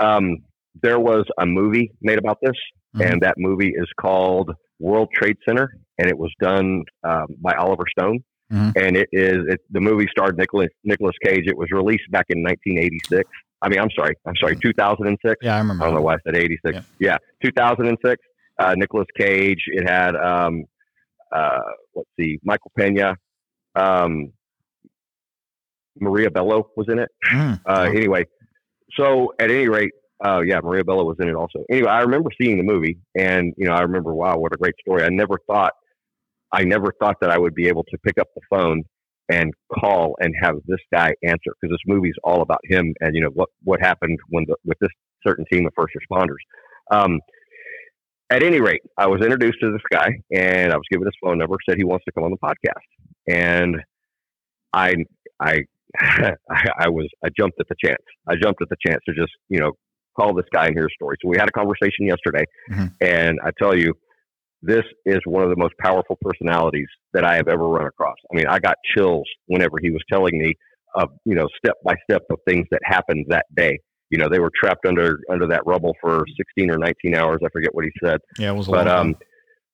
um, 0.00 0.38
there 0.82 0.98
was 0.98 1.24
a 1.38 1.46
movie 1.46 1.92
made 2.00 2.18
about 2.18 2.38
this, 2.42 2.56
mm-hmm. 2.96 3.02
and 3.02 3.22
that 3.22 3.34
movie 3.38 3.72
is 3.76 3.88
called 4.00 4.50
World 4.80 5.08
Trade 5.14 5.36
Center, 5.46 5.70
and 5.98 6.08
it 6.08 6.18
was 6.18 6.32
done 6.40 6.82
um, 7.04 7.26
by 7.40 7.54
Oliver 7.54 7.84
Stone. 7.96 8.24
Mm-hmm. 8.52 8.70
And 8.76 8.96
it 8.96 9.08
is 9.12 9.38
it, 9.48 9.60
the 9.70 9.80
movie 9.80 10.06
starred 10.10 10.36
Nicholas 10.36 10.68
Nicolas 10.84 11.14
Cage. 11.24 11.44
It 11.46 11.56
was 11.56 11.70
released 11.70 12.10
back 12.10 12.26
in 12.28 12.42
1986. 12.42 13.28
I 13.62 13.68
mean, 13.68 13.78
I'm 13.78 13.90
sorry, 13.96 14.16
I'm 14.26 14.34
sorry, 14.36 14.56
2006. 14.56 15.36
Yeah, 15.40 15.54
I 15.54 15.58
remember. 15.58 15.84
I 15.84 15.86
don't 15.86 15.94
know 15.94 16.02
why 16.02 16.14
I 16.14 16.18
said 16.26 16.36
86. 16.36 16.74
Yeah, 16.74 16.82
yeah 16.98 17.18
2006. 17.44 18.22
Uh, 18.58 18.74
Nicolas 18.76 19.06
Cage. 19.16 19.62
It 19.68 19.88
had 19.88 20.14
um, 20.16 20.64
uh, 21.32 21.60
let's 21.94 22.08
see, 22.18 22.38
Michael 22.44 22.70
Pena, 22.76 23.16
um, 23.74 24.32
Maria 25.98 26.30
Bello 26.30 26.68
was 26.76 26.86
in 26.88 26.98
it. 26.98 27.08
Mm. 27.32 27.60
Uh, 27.66 27.90
anyway, 27.94 28.24
so 28.96 29.32
at 29.38 29.50
any 29.50 29.68
rate, 29.68 29.92
uh, 30.24 30.40
yeah, 30.40 30.60
Maria 30.60 30.84
Bello 30.84 31.04
was 31.04 31.16
in 31.20 31.28
it 31.28 31.34
also. 31.34 31.64
Anyway, 31.70 31.88
I 31.88 32.00
remember 32.00 32.30
seeing 32.40 32.58
the 32.58 32.62
movie, 32.62 32.98
and 33.18 33.52
you 33.56 33.66
know, 33.66 33.72
I 33.72 33.80
remember, 33.80 34.14
wow, 34.14 34.38
what 34.38 34.52
a 34.52 34.56
great 34.56 34.74
story. 34.80 35.02
I 35.02 35.08
never 35.08 35.38
thought 35.46 35.72
I 36.52 36.64
never 36.64 36.92
thought 37.00 37.16
that 37.20 37.30
I 37.30 37.38
would 37.38 37.54
be 37.54 37.66
able 37.68 37.84
to 37.84 37.98
pick 37.98 38.18
up 38.18 38.28
the 38.34 38.42
phone 38.50 38.84
and 39.28 39.52
call 39.78 40.14
and 40.20 40.34
have 40.42 40.56
this 40.66 40.80
guy 40.92 41.12
answer 41.22 41.52
because 41.60 41.72
this 41.72 41.80
movie's 41.86 42.14
all 42.24 42.42
about 42.42 42.60
him 42.64 42.92
and 43.00 43.14
you 43.14 43.22
know 43.22 43.30
what 43.34 43.48
what 43.64 43.80
happened 43.80 44.18
when 44.28 44.44
the, 44.46 44.56
with 44.64 44.78
this 44.80 44.90
certain 45.26 45.44
team 45.52 45.66
of 45.66 45.72
first 45.76 45.94
responders. 45.94 46.42
Um, 46.90 47.20
at 48.30 48.42
any 48.42 48.60
rate, 48.60 48.80
I 48.96 49.06
was 49.08 49.20
introduced 49.20 49.58
to 49.60 49.70
this 49.70 49.82
guy, 49.90 50.08
and 50.34 50.72
I 50.72 50.76
was 50.76 50.86
given 50.90 51.06
his 51.06 51.14
phone 51.22 51.38
number. 51.38 51.56
Said 51.68 51.76
he 51.76 51.84
wants 51.84 52.04
to 52.06 52.12
come 52.12 52.24
on 52.24 52.30
the 52.30 52.38
podcast, 52.38 52.80
and 53.28 53.76
I, 54.72 54.94
I, 55.38 55.60
I 56.00 56.88
was, 56.88 57.08
I 57.22 57.28
jumped 57.38 57.60
at 57.60 57.66
the 57.68 57.74
chance. 57.84 58.02
I 58.26 58.36
jumped 58.36 58.62
at 58.62 58.68
the 58.70 58.76
chance 58.86 59.00
to 59.06 59.14
just, 59.14 59.32
you 59.50 59.60
know, 59.60 59.72
call 60.18 60.34
this 60.34 60.46
guy 60.52 60.66
and 60.66 60.74
hear 60.74 60.86
a 60.86 60.90
story. 60.90 61.16
So 61.22 61.28
we 61.28 61.36
had 61.38 61.48
a 61.48 61.52
conversation 61.52 62.06
yesterday, 62.06 62.44
mm-hmm. 62.70 62.86
and 63.02 63.38
I 63.44 63.50
tell 63.60 63.76
you, 63.76 63.92
this 64.62 64.84
is 65.04 65.18
one 65.26 65.42
of 65.42 65.50
the 65.50 65.56
most 65.56 65.74
powerful 65.78 66.16
personalities 66.20 66.86
that 67.12 67.24
I 67.24 67.34
have 67.36 67.48
ever 67.48 67.68
run 67.68 67.86
across. 67.86 68.16
I 68.32 68.36
mean, 68.36 68.46
I 68.46 68.58
got 68.58 68.76
chills 68.96 69.26
whenever 69.46 69.78
he 69.80 69.90
was 69.90 70.02
telling 70.10 70.38
me 70.38 70.54
of 70.94 71.08
you 71.24 71.34
know 71.34 71.48
step 71.56 71.76
by 71.84 71.94
step 72.08 72.22
of 72.30 72.38
things 72.46 72.66
that 72.70 72.80
happened 72.84 73.26
that 73.28 73.46
day. 73.56 73.78
You 74.10 74.18
know, 74.18 74.28
they 74.28 74.40
were 74.40 74.50
trapped 74.54 74.86
under 74.86 75.18
under 75.30 75.46
that 75.48 75.62
rubble 75.66 75.94
for 76.00 76.24
16 76.36 76.70
or 76.70 76.78
19 76.78 77.14
hours. 77.16 77.40
I 77.44 77.48
forget 77.52 77.74
what 77.74 77.84
he 77.84 77.90
said. 78.02 78.20
Yeah, 78.38 78.52
it 78.52 78.56
was. 78.56 78.68
but 78.68 78.86
um, 78.86 79.16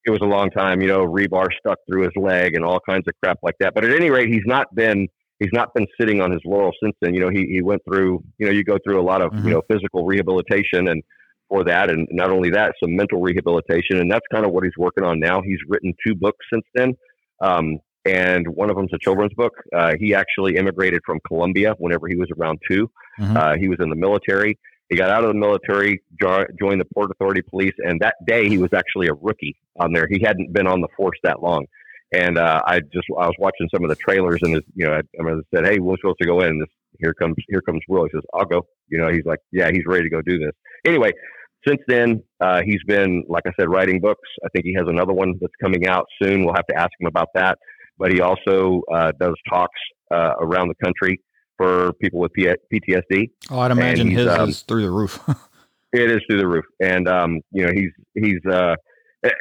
it 0.07 0.11
was 0.11 0.21
a 0.23 0.27
long 0.27 0.51
time. 0.51 0.81
You 0.81 0.89
know, 0.89 1.07
rebar 1.07 1.49
stuck 1.59 1.79
through 1.89 2.05
his 2.05 2.13
leg 2.17 2.55
and 2.55 2.65
all 2.65 2.81
kinds 2.89 3.05
of 3.09 3.15
crap 3.23 3.39
like 3.43 3.57
that. 3.61 3.75
But 3.75 3.85
at 3.85 3.93
any 3.93 4.11
rate, 4.11 4.29
he's 4.29 4.47
not 4.47 4.75
been 4.75 5.09
he's 5.39 5.51
not 5.53 5.75
been 5.75 5.87
sitting 6.01 6.21
on 6.21 6.31
his 6.31 6.41
laurels 6.45 6.77
since 6.83 6.95
then. 7.01 7.15
You 7.15 7.21
know, 7.21 7.31
he 7.31 7.47
he 7.47 7.63
went 7.63 7.83
through. 7.85 8.23
You 8.39 8.47
know, 8.47 8.53
you 8.53 8.65
go 8.65 8.79
through 8.85 9.01
a 9.01 9.03
lot 9.03 9.21
of 9.21 9.33
mm-hmm. 9.33 9.49
you 9.49 9.55
know 9.55 9.63
physical 9.71 10.07
rehabilitation 10.07 10.89
and 10.89 11.03
for 11.49 11.65
that, 11.65 11.91
and 11.91 12.07
not 12.11 12.31
only 12.31 12.51
that, 12.51 12.75
some 12.83 12.95
mental 12.95 13.21
rehabilitation, 13.21 13.99
and 13.99 14.11
that's 14.11 14.27
kind 14.33 14.45
of 14.45 14.53
what 14.53 14.65
he's 14.65 14.77
working 14.77 15.05
on 15.05 15.19
now. 15.19 15.41
He's 15.43 15.59
written 15.67 15.95
two 16.07 16.15
books 16.15 16.45
since 16.53 16.65
then. 16.75 16.95
Um, 17.41 17.79
and 18.05 18.47
one 18.49 18.71
of 18.71 18.77
them's 18.77 18.93
a 18.95 18.99
children's 18.99 19.35
book. 19.35 19.53
Uh, 19.75 19.95
he 19.99 20.15
actually 20.15 20.57
immigrated 20.57 21.03
from 21.05 21.21
Colombia 21.27 21.75
whenever 21.79 22.09
he 22.09 22.17
was 22.17 22.29
around 22.39 22.59
2 22.71 22.91
mm-hmm. 23.21 23.37
uh, 23.37 23.57
he 23.57 23.69
was 23.69 23.79
in 23.81 23.91
the 23.91 23.97
military. 23.97 24.59
He 24.89 24.97
got 24.97 25.11
out 25.11 25.23
of 25.23 25.29
the 25.29 25.39
military, 25.39 26.03
jo- 26.21 26.47
joined 26.59 26.81
the 26.81 26.87
Port 26.95 27.11
Authority 27.11 27.43
Police, 27.43 27.75
and 27.79 28.01
that 28.01 28.15
day 28.27 28.49
he 28.49 28.57
was 28.57 28.73
actually 28.73 29.09
a 29.09 29.15
rookie 29.15 29.57
on 29.79 29.93
there. 29.93 30.07
He 30.09 30.21
hadn't 30.25 30.53
been 30.53 30.67
on 30.67 30.81
the 30.81 30.89
force 30.97 31.19
that 31.25 31.43
long. 31.43 31.67
And 32.13 32.39
uh, 32.39 32.63
I 32.65 32.81
just 32.81 33.07
I 33.19 33.27
was 33.27 33.35
watching 33.39 33.69
some 33.73 33.85
of 33.85 33.91
the 33.91 33.97
trailers, 33.97 34.41
and 34.43 34.55
you 34.75 34.87
know, 34.87 34.95
I, 34.95 35.01
I 35.01 35.35
said, 35.55 35.67
"Hey, 35.67 35.79
we're 35.79 35.99
supposed 35.99 36.17
to 36.23 36.27
go 36.27 36.41
in." 36.41 36.59
This, 36.59 36.69
here 36.99 37.15
comes 37.15 37.37
here 37.49 37.61
comes 37.61 37.81
Will. 37.89 38.05
He 38.05 38.11
says, 38.15 38.25
"I'll 38.35 38.45
go." 38.45 38.67
You 38.89 38.99
know, 38.99 39.09
he's 39.09 39.25
like, 39.25 39.41
"Yeah, 39.53 39.71
he's 39.73 39.85
ready 39.87 40.05
to 40.05 40.11
go 40.11 40.23
do 40.23 40.39
this." 40.39 40.53
Anyway, 40.87 41.13
since 41.67 41.81
then, 41.89 42.23
uh, 42.41 42.63
he's 42.65 42.83
been, 42.87 43.25
like 43.29 43.43
I 43.47 43.51
said, 43.59 43.69
writing 43.69 44.01
books. 44.01 44.29
I 44.45 44.49
think 44.55 44.65
he 44.65 44.75
has 44.75 44.87
another 44.89 45.13
one 45.13 45.35
that's 45.41 45.53
coming 45.63 45.87
out 45.87 46.07
soon. 46.23 46.45
We'll 46.45 46.55
have 46.55 46.67
to 46.69 46.77
ask 46.77 46.91
him 47.01 47.07
about 47.07 47.29
that 47.35 47.59
but 47.99 48.13
he 48.13 48.21
also 48.21 48.83
uh, 48.93 49.13
does 49.21 49.35
talks 49.49 49.79
uh, 50.11 50.35
around 50.41 50.69
the 50.69 50.85
country 50.85 51.21
for 51.57 51.93
people 51.95 52.21
with 52.21 52.33
P- 52.33 52.47
PTSD. 52.73 53.31
Oh, 53.51 53.61
I'd 53.61 53.73
imagine 53.73 54.11
his 54.11 54.29
um, 54.29 54.49
is 54.49 54.63
through 54.63 54.83
the 54.83 54.91
roof. 54.91 55.21
it 55.93 56.11
is 56.11 56.21
through 56.29 56.39
the 56.39 56.47
roof, 56.47 56.65
and 56.81 57.09
um, 57.09 57.41
you 57.51 57.67
know 57.67 57.73
he's 57.75 57.91
he's. 58.15 58.41
Uh, 58.51 58.77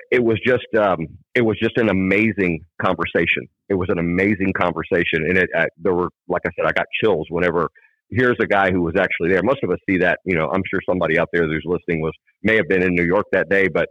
it 0.09 0.23
was 0.23 0.39
just 0.45 0.65
um, 0.77 1.05
it 1.35 1.41
was 1.41 1.57
just 1.61 1.77
an 1.77 1.89
amazing 1.89 2.59
conversation. 2.81 3.47
It 3.69 3.75
was 3.75 3.89
an 3.89 3.99
amazing 3.99 4.53
conversation, 4.53 5.25
and 5.27 5.37
it 5.37 5.49
uh, 5.55 5.65
there 5.77 5.93
were 5.93 6.09
like 6.27 6.43
I 6.45 6.49
said, 6.55 6.65
I 6.65 6.71
got 6.71 6.85
chills 7.01 7.27
whenever 7.29 7.69
here's 8.09 8.37
a 8.41 8.47
guy 8.47 8.71
who 8.71 8.81
was 8.81 8.95
actually 8.97 9.29
there. 9.29 9.41
Most 9.43 9.59
of 9.63 9.69
us 9.69 9.79
see 9.89 9.97
that, 9.97 10.19
you 10.25 10.35
know. 10.35 10.49
I'm 10.49 10.63
sure 10.69 10.79
somebody 10.87 11.19
out 11.19 11.29
there 11.33 11.45
who's 11.45 11.63
listening 11.65 12.01
was 12.01 12.13
may 12.43 12.55
have 12.55 12.67
been 12.67 12.83
in 12.83 12.95
New 12.95 13.03
York 13.03 13.25
that 13.31 13.49
day, 13.49 13.67
but 13.67 13.87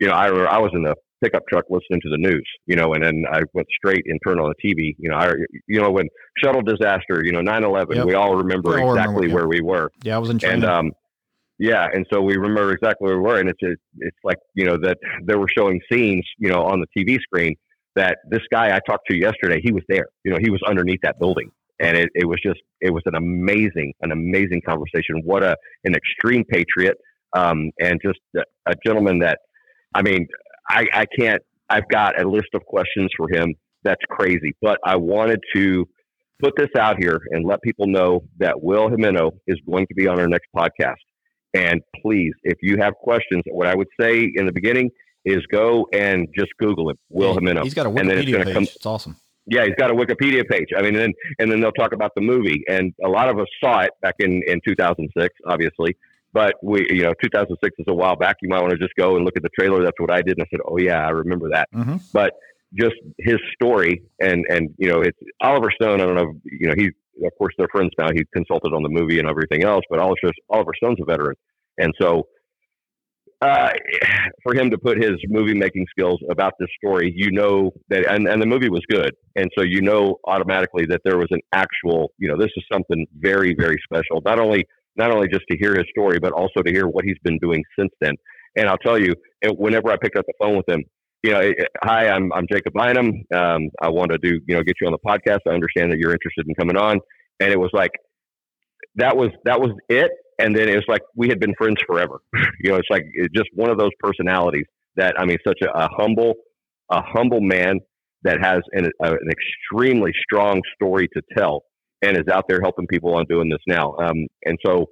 you 0.00 0.08
know, 0.08 0.14
I 0.14 0.26
remember 0.26 0.50
I 0.50 0.58
was 0.58 0.70
in 0.74 0.82
the 0.82 0.94
pickup 1.22 1.42
truck 1.48 1.64
listening 1.68 2.00
to 2.00 2.08
the 2.08 2.16
news, 2.16 2.48
you 2.66 2.76
know, 2.76 2.94
and 2.94 3.04
then 3.04 3.24
I 3.30 3.42
went 3.52 3.68
straight 3.76 4.02
and 4.06 4.18
turned 4.26 4.40
on 4.40 4.50
the 4.50 4.68
TV. 4.68 4.94
You 4.98 5.10
know, 5.10 5.16
I, 5.16 5.32
you 5.66 5.80
know, 5.80 5.90
when 5.90 6.08
shuttle 6.42 6.62
disaster, 6.62 7.22
you 7.24 7.32
know, 7.32 7.42
9 7.42 7.64
11, 7.64 7.96
yep. 7.96 8.06
we 8.06 8.14
all 8.14 8.34
remember 8.36 8.80
all 8.80 8.94
exactly 8.94 9.26
remember, 9.26 9.34
where 9.34 9.48
we 9.48 9.60
were. 9.60 9.90
Yeah, 10.02 10.16
I 10.16 10.18
was 10.18 10.30
in 10.30 10.38
China. 10.38 10.54
And, 10.54 10.64
um, 10.64 10.92
yeah, 11.58 11.86
and 11.92 12.06
so 12.10 12.22
we 12.22 12.38
remember 12.38 12.72
exactly 12.72 13.06
where 13.06 13.18
we 13.18 13.22
were, 13.22 13.38
and 13.38 13.50
it's 13.50 13.60
it's 13.98 14.16
like 14.24 14.38
you 14.54 14.64
know 14.64 14.78
that 14.78 14.96
they 15.26 15.34
were 15.34 15.48
showing 15.54 15.78
scenes, 15.92 16.26
you 16.38 16.48
know, 16.48 16.62
on 16.62 16.80
the 16.80 16.86
TV 16.96 17.20
screen 17.20 17.54
that 17.96 18.18
this 18.28 18.40
guy 18.52 18.74
I 18.74 18.80
talked 18.88 19.08
to 19.10 19.16
yesterday, 19.16 19.60
he 19.62 19.72
was 19.72 19.82
there. 19.88 20.06
You 20.24 20.32
know, 20.32 20.38
he 20.40 20.50
was 20.50 20.60
underneath 20.66 21.00
that 21.02 21.18
building, 21.18 21.50
and 21.80 21.96
it, 21.96 22.08
it 22.14 22.26
was 22.26 22.38
just 22.44 22.60
it 22.80 22.92
was 22.92 23.02
an 23.06 23.14
amazing, 23.14 23.92
an 24.02 24.12
amazing 24.12 24.62
conversation. 24.66 25.22
What 25.24 25.42
a 25.42 25.56
an 25.84 25.94
extreme 25.94 26.44
patriot, 26.50 26.96
um, 27.36 27.70
and 27.80 28.00
just 28.04 28.20
a, 28.36 28.42
a 28.70 28.74
gentleman 28.84 29.18
that, 29.20 29.38
I 29.94 30.02
mean, 30.02 30.26
I, 30.68 30.86
I 30.92 31.06
can't. 31.18 31.42
I've 31.68 31.88
got 31.88 32.20
a 32.20 32.28
list 32.28 32.48
of 32.54 32.64
questions 32.64 33.10
for 33.16 33.28
him. 33.30 33.54
That's 33.84 34.02
crazy, 34.10 34.54
but 34.60 34.78
I 34.84 34.96
wanted 34.96 35.40
to 35.54 35.86
put 36.42 36.54
this 36.56 36.70
out 36.78 36.96
here 36.98 37.20
and 37.30 37.46
let 37.46 37.60
people 37.62 37.86
know 37.86 38.22
that 38.38 38.60
Will 38.60 38.88
Jimeno 38.88 39.30
is 39.46 39.58
going 39.68 39.86
to 39.86 39.94
be 39.94 40.06
on 40.08 40.18
our 40.18 40.26
next 40.26 40.48
podcast. 40.56 40.94
And 41.54 41.80
please, 42.02 42.32
if 42.44 42.58
you 42.62 42.76
have 42.78 42.94
questions, 42.94 43.42
what 43.50 43.66
I 43.66 43.74
would 43.74 43.88
say 44.00 44.30
in 44.34 44.46
the 44.46 44.52
beginning 44.52 44.90
is 45.24 45.44
go 45.50 45.86
and 45.92 46.28
just 46.36 46.50
Google 46.58 46.90
it, 46.90 46.98
Will 47.08 47.34
yeah, 47.34 47.40
Jimeno. 47.40 47.62
He's 47.62 47.74
got 47.74 47.86
a 47.86 47.90
Wikipedia 47.90 48.36
it's 48.36 48.44
page. 48.44 48.54
Come, 48.54 48.62
it's 48.64 48.86
awesome. 48.86 49.16
Yeah, 49.46 49.64
he's 49.64 49.74
got 49.76 49.90
a 49.90 49.94
Wikipedia 49.94 50.46
page. 50.48 50.68
I 50.76 50.82
mean, 50.82 50.94
and 50.94 51.02
then, 51.02 51.12
and 51.38 51.50
then 51.50 51.60
they'll 51.60 51.72
talk 51.72 51.92
about 51.92 52.12
the 52.14 52.20
movie. 52.20 52.62
And 52.68 52.94
a 53.04 53.08
lot 53.08 53.28
of 53.28 53.38
us 53.38 53.48
saw 53.62 53.80
it 53.80 53.90
back 54.00 54.14
in, 54.18 54.42
in 54.46 54.60
2006, 54.66 55.34
obviously. 55.46 55.96
But 56.32 56.54
we, 56.62 56.86
you 56.90 57.02
know, 57.02 57.12
2006 57.20 57.74
is 57.78 57.84
a 57.88 57.94
while 57.94 58.14
back. 58.16 58.36
You 58.42 58.48
might 58.48 58.60
want 58.60 58.70
to 58.70 58.78
just 58.78 58.94
go 58.96 59.16
and 59.16 59.24
look 59.24 59.36
at 59.36 59.42
the 59.42 59.48
trailer. 59.58 59.82
That's 59.82 59.98
what 59.98 60.12
I 60.12 60.22
did. 60.22 60.38
And 60.38 60.42
I 60.42 60.46
said, 60.50 60.60
oh 60.64 60.78
yeah, 60.78 61.04
I 61.04 61.10
remember 61.10 61.50
that. 61.50 61.68
Mm-hmm. 61.74 61.96
But 62.12 62.34
just 62.74 62.94
his 63.18 63.38
story 63.54 64.02
and 64.20 64.44
and 64.48 64.72
you 64.78 64.88
know, 64.88 65.00
it's 65.00 65.18
Oliver 65.40 65.72
Stone. 65.74 66.00
I 66.00 66.06
don't 66.06 66.14
know. 66.14 66.34
You 66.44 66.68
know, 66.68 66.74
he 66.76 66.90
of 67.26 67.32
course 67.36 67.52
they're 67.58 67.66
friends 67.72 67.90
now. 67.98 68.10
He 68.14 68.24
consulted 68.32 68.72
on 68.72 68.84
the 68.84 68.88
movie 68.88 69.18
and 69.18 69.28
everything 69.28 69.64
else. 69.64 69.82
But 69.90 69.98
Oliver 69.98 70.32
Oliver 70.48 70.72
Stone's 70.76 70.98
a 71.00 71.04
veteran, 71.04 71.36
and 71.78 71.92
so. 72.00 72.28
Uh, 73.42 73.70
for 74.42 74.54
him 74.54 74.70
to 74.70 74.76
put 74.76 75.02
his 75.02 75.12
movie 75.28 75.54
making 75.54 75.86
skills 75.90 76.20
about 76.30 76.52
this 76.60 76.68
story, 76.76 77.10
you 77.16 77.30
know 77.30 77.70
that, 77.88 78.06
and, 78.06 78.28
and 78.28 78.40
the 78.40 78.46
movie 78.46 78.68
was 78.68 78.82
good. 78.90 79.12
And 79.34 79.50
so 79.56 79.64
you 79.64 79.80
know 79.80 80.18
automatically 80.26 80.84
that 80.90 81.00
there 81.04 81.16
was 81.16 81.28
an 81.30 81.40
actual, 81.52 82.12
you 82.18 82.28
know, 82.28 82.36
this 82.36 82.50
is 82.56 82.64
something 82.70 83.06
very, 83.18 83.54
very 83.58 83.76
special. 83.84 84.20
Not 84.24 84.38
only 84.38 84.66
not 84.96 85.10
only 85.10 85.28
just 85.28 85.44
to 85.50 85.56
hear 85.56 85.74
his 85.74 85.86
story, 85.90 86.18
but 86.18 86.32
also 86.32 86.62
to 86.62 86.70
hear 86.70 86.86
what 86.86 87.04
he's 87.04 87.16
been 87.22 87.38
doing 87.38 87.62
since 87.78 87.90
then. 88.00 88.14
And 88.56 88.68
I'll 88.68 88.78
tell 88.78 88.98
you, 88.98 89.14
whenever 89.56 89.90
I 89.90 89.96
picked 89.96 90.18
up 90.18 90.26
the 90.26 90.34
phone 90.38 90.56
with 90.56 90.68
him, 90.68 90.84
you 91.22 91.30
know, 91.32 91.50
hi, 91.82 92.08
I'm 92.08 92.32
I'm 92.32 92.46
Jacob 92.50 92.74
Bynum. 92.74 93.24
Um, 93.34 93.68
I 93.80 93.88
want 93.88 94.10
to 94.10 94.18
do, 94.18 94.40
you 94.46 94.54
know, 94.54 94.62
get 94.62 94.74
you 94.80 94.86
on 94.86 94.92
the 94.92 94.98
podcast. 95.06 95.40
I 95.46 95.50
understand 95.50 95.92
that 95.92 95.98
you're 95.98 96.12
interested 96.12 96.46
in 96.46 96.54
coming 96.54 96.76
on, 96.76 96.98
and 97.40 97.52
it 97.52 97.58
was 97.58 97.70
like 97.72 97.92
that 98.96 99.16
was 99.16 99.30
that 99.44 99.60
was 99.60 99.70
it. 99.88 100.10
And 100.40 100.56
then 100.56 100.68
it 100.68 100.74
was 100.74 100.84
like 100.88 101.02
we 101.14 101.28
had 101.28 101.40
been 101.40 101.54
friends 101.56 101.76
forever. 101.86 102.20
you 102.62 102.70
know, 102.70 102.76
it's 102.76 102.88
like 102.90 103.04
it's 103.14 103.34
just 103.34 103.48
one 103.54 103.70
of 103.70 103.78
those 103.78 103.90
personalities 104.00 104.64
that 104.96 105.14
I 105.18 105.24
mean, 105.24 105.38
such 105.46 105.58
a, 105.62 105.70
a 105.70 105.88
humble, 105.96 106.34
a 106.90 107.02
humble 107.02 107.40
man 107.40 107.80
that 108.22 108.38
has 108.42 108.60
an, 108.72 108.90
a, 109.02 109.10
an 109.10 109.30
extremely 109.30 110.12
strong 110.22 110.60
story 110.74 111.08
to 111.14 111.22
tell 111.36 111.62
and 112.02 112.16
is 112.16 112.28
out 112.32 112.44
there 112.48 112.60
helping 112.62 112.86
people 112.86 113.14
on 113.14 113.24
doing 113.28 113.48
this 113.48 113.60
now. 113.66 113.94
Um, 113.98 114.26
and 114.44 114.58
so, 114.64 114.86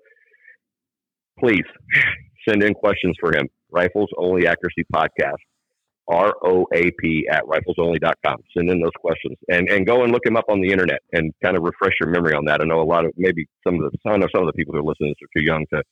please 1.38 1.64
send 2.48 2.62
in 2.62 2.74
questions 2.74 3.14
for 3.20 3.34
him. 3.36 3.48
Rifles 3.70 4.08
Only 4.16 4.46
Accuracy 4.46 4.84
Podcast, 4.94 5.36
R 6.08 6.34
O 6.42 6.66
A 6.72 6.90
P 6.92 7.26
at 7.30 7.44
riflesonly.com. 7.44 8.36
Send 8.56 8.70
in 8.70 8.80
those 8.80 8.92
questions 8.98 9.36
and, 9.48 9.68
and 9.68 9.86
go 9.86 10.02
and 10.04 10.12
look 10.12 10.24
him 10.24 10.36
up 10.36 10.46
on 10.48 10.60
the 10.60 10.70
internet 10.70 11.00
and 11.12 11.32
kind 11.42 11.56
of 11.56 11.62
refresh 11.62 11.94
your 12.00 12.08
memory 12.08 12.34
on 12.34 12.44
that. 12.46 12.60
I 12.60 12.64
know 12.64 12.80
a 12.80 12.82
lot 12.82 13.04
of 13.04 13.12
maybe 13.16 13.46
some 13.66 13.82
of 13.82 13.92
the 13.92 14.10
I 14.10 14.16
know 14.16 14.28
some 14.34 14.42
of 14.42 14.46
the 14.46 14.52
people 14.54 14.74
who 14.74 14.80
are 14.80 14.84
listening 14.84 15.14
are 15.22 15.28
too 15.36 15.44
young 15.44 15.66
to. 15.72 15.82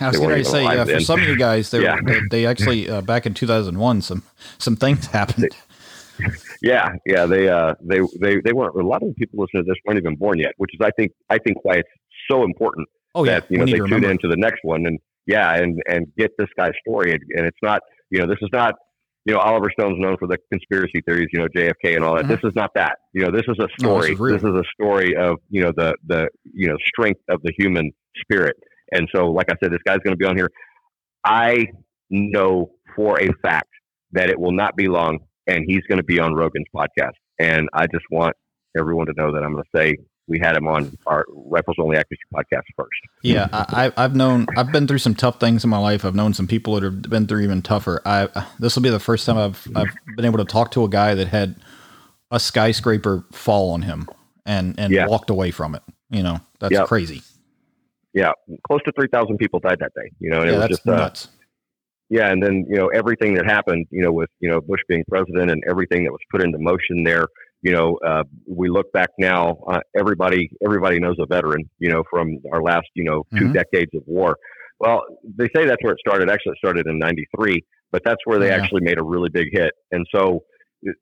I 0.00 0.08
was 0.08 0.18
going 0.18 0.42
to 0.42 0.44
say, 0.44 0.64
yeah, 0.64 0.84
for 0.84 0.98
some 0.98 1.22
of 1.22 1.28
you 1.28 1.36
guys, 1.36 1.70
they, 1.70 1.82
yeah. 1.82 2.00
they, 2.04 2.20
they, 2.28 2.46
actually 2.46 2.90
uh, 2.90 3.00
back 3.00 3.26
in 3.26 3.34
2001, 3.34 4.02
some 4.02 4.24
some 4.58 4.74
things 4.74 5.06
happened 5.06 5.54
yeah, 6.62 6.92
yeah, 7.06 7.26
they 7.26 7.48
uh, 7.48 7.74
they 7.80 8.00
they 8.20 8.40
they 8.40 8.52
weren't. 8.52 8.74
A 8.76 8.86
lot 8.86 9.02
of 9.02 9.08
the 9.08 9.14
people 9.14 9.40
listening 9.40 9.64
to 9.64 9.68
this 9.68 9.78
weren't 9.84 9.98
even 9.98 10.16
born 10.16 10.38
yet, 10.38 10.52
which 10.56 10.70
is 10.74 10.80
I 10.82 10.90
think 10.92 11.12
I 11.30 11.38
think 11.38 11.64
why 11.64 11.76
it's 11.76 11.88
so 12.30 12.44
important. 12.44 12.88
Oh 13.14 13.24
yeah, 13.24 13.40
that, 13.40 13.50
you 13.50 13.58
know 13.58 13.66
they 13.66 13.72
tune 13.72 14.04
into 14.04 14.28
the 14.28 14.36
next 14.36 14.60
one 14.62 14.86
and 14.86 14.98
yeah, 15.26 15.54
and 15.54 15.80
and 15.88 16.06
get 16.16 16.32
this 16.38 16.48
guy's 16.56 16.72
story. 16.86 17.12
And, 17.12 17.20
and, 17.36 17.46
it's 17.46 17.58
not 17.62 17.80
you 18.10 18.20
know 18.20 18.26
this 18.26 18.38
is 18.42 18.50
not 18.52 18.74
you 19.24 19.32
know 19.32 19.40
Oliver 19.40 19.70
Stone's 19.78 19.98
known 19.98 20.16
for 20.18 20.28
the 20.28 20.38
conspiracy 20.52 21.00
theories, 21.06 21.28
you 21.32 21.40
know 21.40 21.48
JFK 21.56 21.96
and 21.96 22.04
all 22.04 22.14
that. 22.16 22.24
Mm-hmm. 22.24 22.32
This 22.32 22.40
is 22.44 22.52
not 22.54 22.70
that. 22.74 22.98
You 23.12 23.24
know 23.24 23.30
this 23.30 23.44
is 23.48 23.56
a 23.58 23.68
story. 23.78 24.14
No, 24.14 24.26
this, 24.26 24.36
is 24.36 24.42
this 24.42 24.50
is 24.52 24.58
a 24.58 24.64
story 24.74 25.16
of 25.16 25.36
you 25.50 25.62
know 25.62 25.72
the 25.76 25.94
the 26.06 26.28
you 26.52 26.68
know 26.68 26.76
strength 26.86 27.20
of 27.28 27.40
the 27.42 27.52
human 27.56 27.90
spirit. 28.16 28.56
And 28.92 29.08
so, 29.14 29.30
like 29.30 29.50
I 29.50 29.54
said, 29.62 29.72
this 29.72 29.80
guy's 29.84 29.98
going 30.04 30.12
to 30.12 30.16
be 30.16 30.26
on 30.26 30.36
here. 30.36 30.50
I 31.24 31.66
know 32.10 32.72
for 32.94 33.20
a 33.20 33.30
fact 33.42 33.70
that 34.12 34.30
it 34.30 34.38
will 34.38 34.52
not 34.52 34.76
be 34.76 34.88
long 34.88 35.18
and 35.46 35.64
he's 35.66 35.82
going 35.88 35.98
to 35.98 36.04
be 36.04 36.20
on 36.20 36.34
Rogan's 36.34 36.66
podcast. 36.74 37.14
And 37.38 37.68
I 37.74 37.86
just 37.86 38.04
want 38.10 38.34
everyone 38.78 39.06
to 39.06 39.12
know 39.16 39.32
that 39.32 39.42
I'm 39.42 39.52
going 39.52 39.64
to 39.64 39.78
say 39.78 39.96
we 40.26 40.38
had 40.38 40.56
him 40.56 40.66
on 40.66 40.96
our 41.06 41.26
Rifles 41.28 41.76
Only 41.78 41.96
Accuracy 41.96 42.22
podcast 42.32 42.62
first. 42.76 42.90
Yeah, 43.22 43.48
I, 43.52 43.92
have 43.96 44.16
known 44.16 44.46
I've 44.56 44.72
been 44.72 44.86
through 44.86 44.98
some 44.98 45.14
tough 45.14 45.38
things 45.38 45.64
in 45.64 45.70
my 45.70 45.78
life. 45.78 46.04
I've 46.04 46.14
known 46.14 46.32
some 46.34 46.46
people 46.46 46.74
that 46.74 46.84
have 46.84 47.02
been 47.02 47.26
through 47.26 47.42
even 47.42 47.62
tougher. 47.62 48.00
I 48.06 48.46
this 48.58 48.74
will 48.74 48.82
be 48.82 48.90
the 48.90 49.00
first 49.00 49.26
time 49.26 49.36
I've 49.36 49.66
I've 49.74 49.94
been 50.16 50.24
able 50.24 50.38
to 50.38 50.44
talk 50.44 50.70
to 50.72 50.84
a 50.84 50.88
guy 50.88 51.14
that 51.14 51.28
had 51.28 51.56
a 52.30 52.40
skyscraper 52.40 53.24
fall 53.32 53.70
on 53.70 53.82
him 53.82 54.08
and 54.46 54.78
and 54.78 54.92
yeah. 54.92 55.06
walked 55.06 55.30
away 55.30 55.50
from 55.50 55.74
it. 55.74 55.82
You 56.10 56.22
know, 56.22 56.40
that's 56.60 56.72
yep. 56.72 56.86
crazy. 56.86 57.22
Yeah, 58.12 58.32
close 58.66 58.82
to 58.84 58.92
three 58.92 59.08
thousand 59.08 59.38
people 59.38 59.60
died 59.60 59.78
that 59.80 59.92
day. 59.94 60.10
You 60.20 60.30
know, 60.30 60.44
yeah, 60.44 60.52
it 60.52 60.56
was 60.56 60.68
just 60.68 60.88
uh, 60.88 60.96
nuts. 60.96 61.26
Uh, 61.26 61.30
yeah, 62.10 62.30
and 62.30 62.42
then 62.42 62.64
you 62.68 62.76
know 62.76 62.88
everything 62.88 63.34
that 63.34 63.46
happened, 63.46 63.86
you 63.90 64.02
know, 64.02 64.12
with 64.12 64.30
you 64.40 64.48
know 64.48 64.60
Bush 64.60 64.80
being 64.88 65.04
president 65.08 65.50
and 65.50 65.62
everything 65.68 66.04
that 66.04 66.12
was 66.12 66.20
put 66.30 66.42
into 66.42 66.58
motion 66.58 67.02
there. 67.02 67.26
You 67.64 67.72
know, 67.72 67.98
uh, 68.06 68.24
we 68.46 68.68
look 68.68 68.92
back 68.92 69.08
now. 69.18 69.56
Uh, 69.66 69.80
everybody, 69.98 70.50
everybody 70.64 71.00
knows 71.00 71.16
a 71.18 71.26
veteran. 71.26 71.68
You 71.78 71.90
know, 71.90 72.02
from 72.10 72.38
our 72.52 72.62
last, 72.62 72.88
you 72.94 73.04
know, 73.04 73.24
2 73.38 73.46
Mhm. 73.46 73.54
decades 73.54 73.90
of 73.94 74.02
war. 74.06 74.36
Well, 74.80 75.02
they 75.38 75.48
say 75.56 75.64
that's 75.64 75.82
where 75.82 75.94
it 75.94 75.98
started. 76.06 76.28
Actually, 76.30 76.52
it 76.52 76.58
started 76.58 76.86
in 76.86 76.98
'93, 76.98 77.64
but 77.90 78.02
that's 78.04 78.20
where 78.26 78.38
they 78.38 78.48
Yeah. 78.48 78.56
actually 78.62 78.82
made 78.82 78.98
a 78.98 79.02
really 79.02 79.30
big 79.30 79.48
hit. 79.50 79.72
And 79.92 80.06
so, 80.14 80.44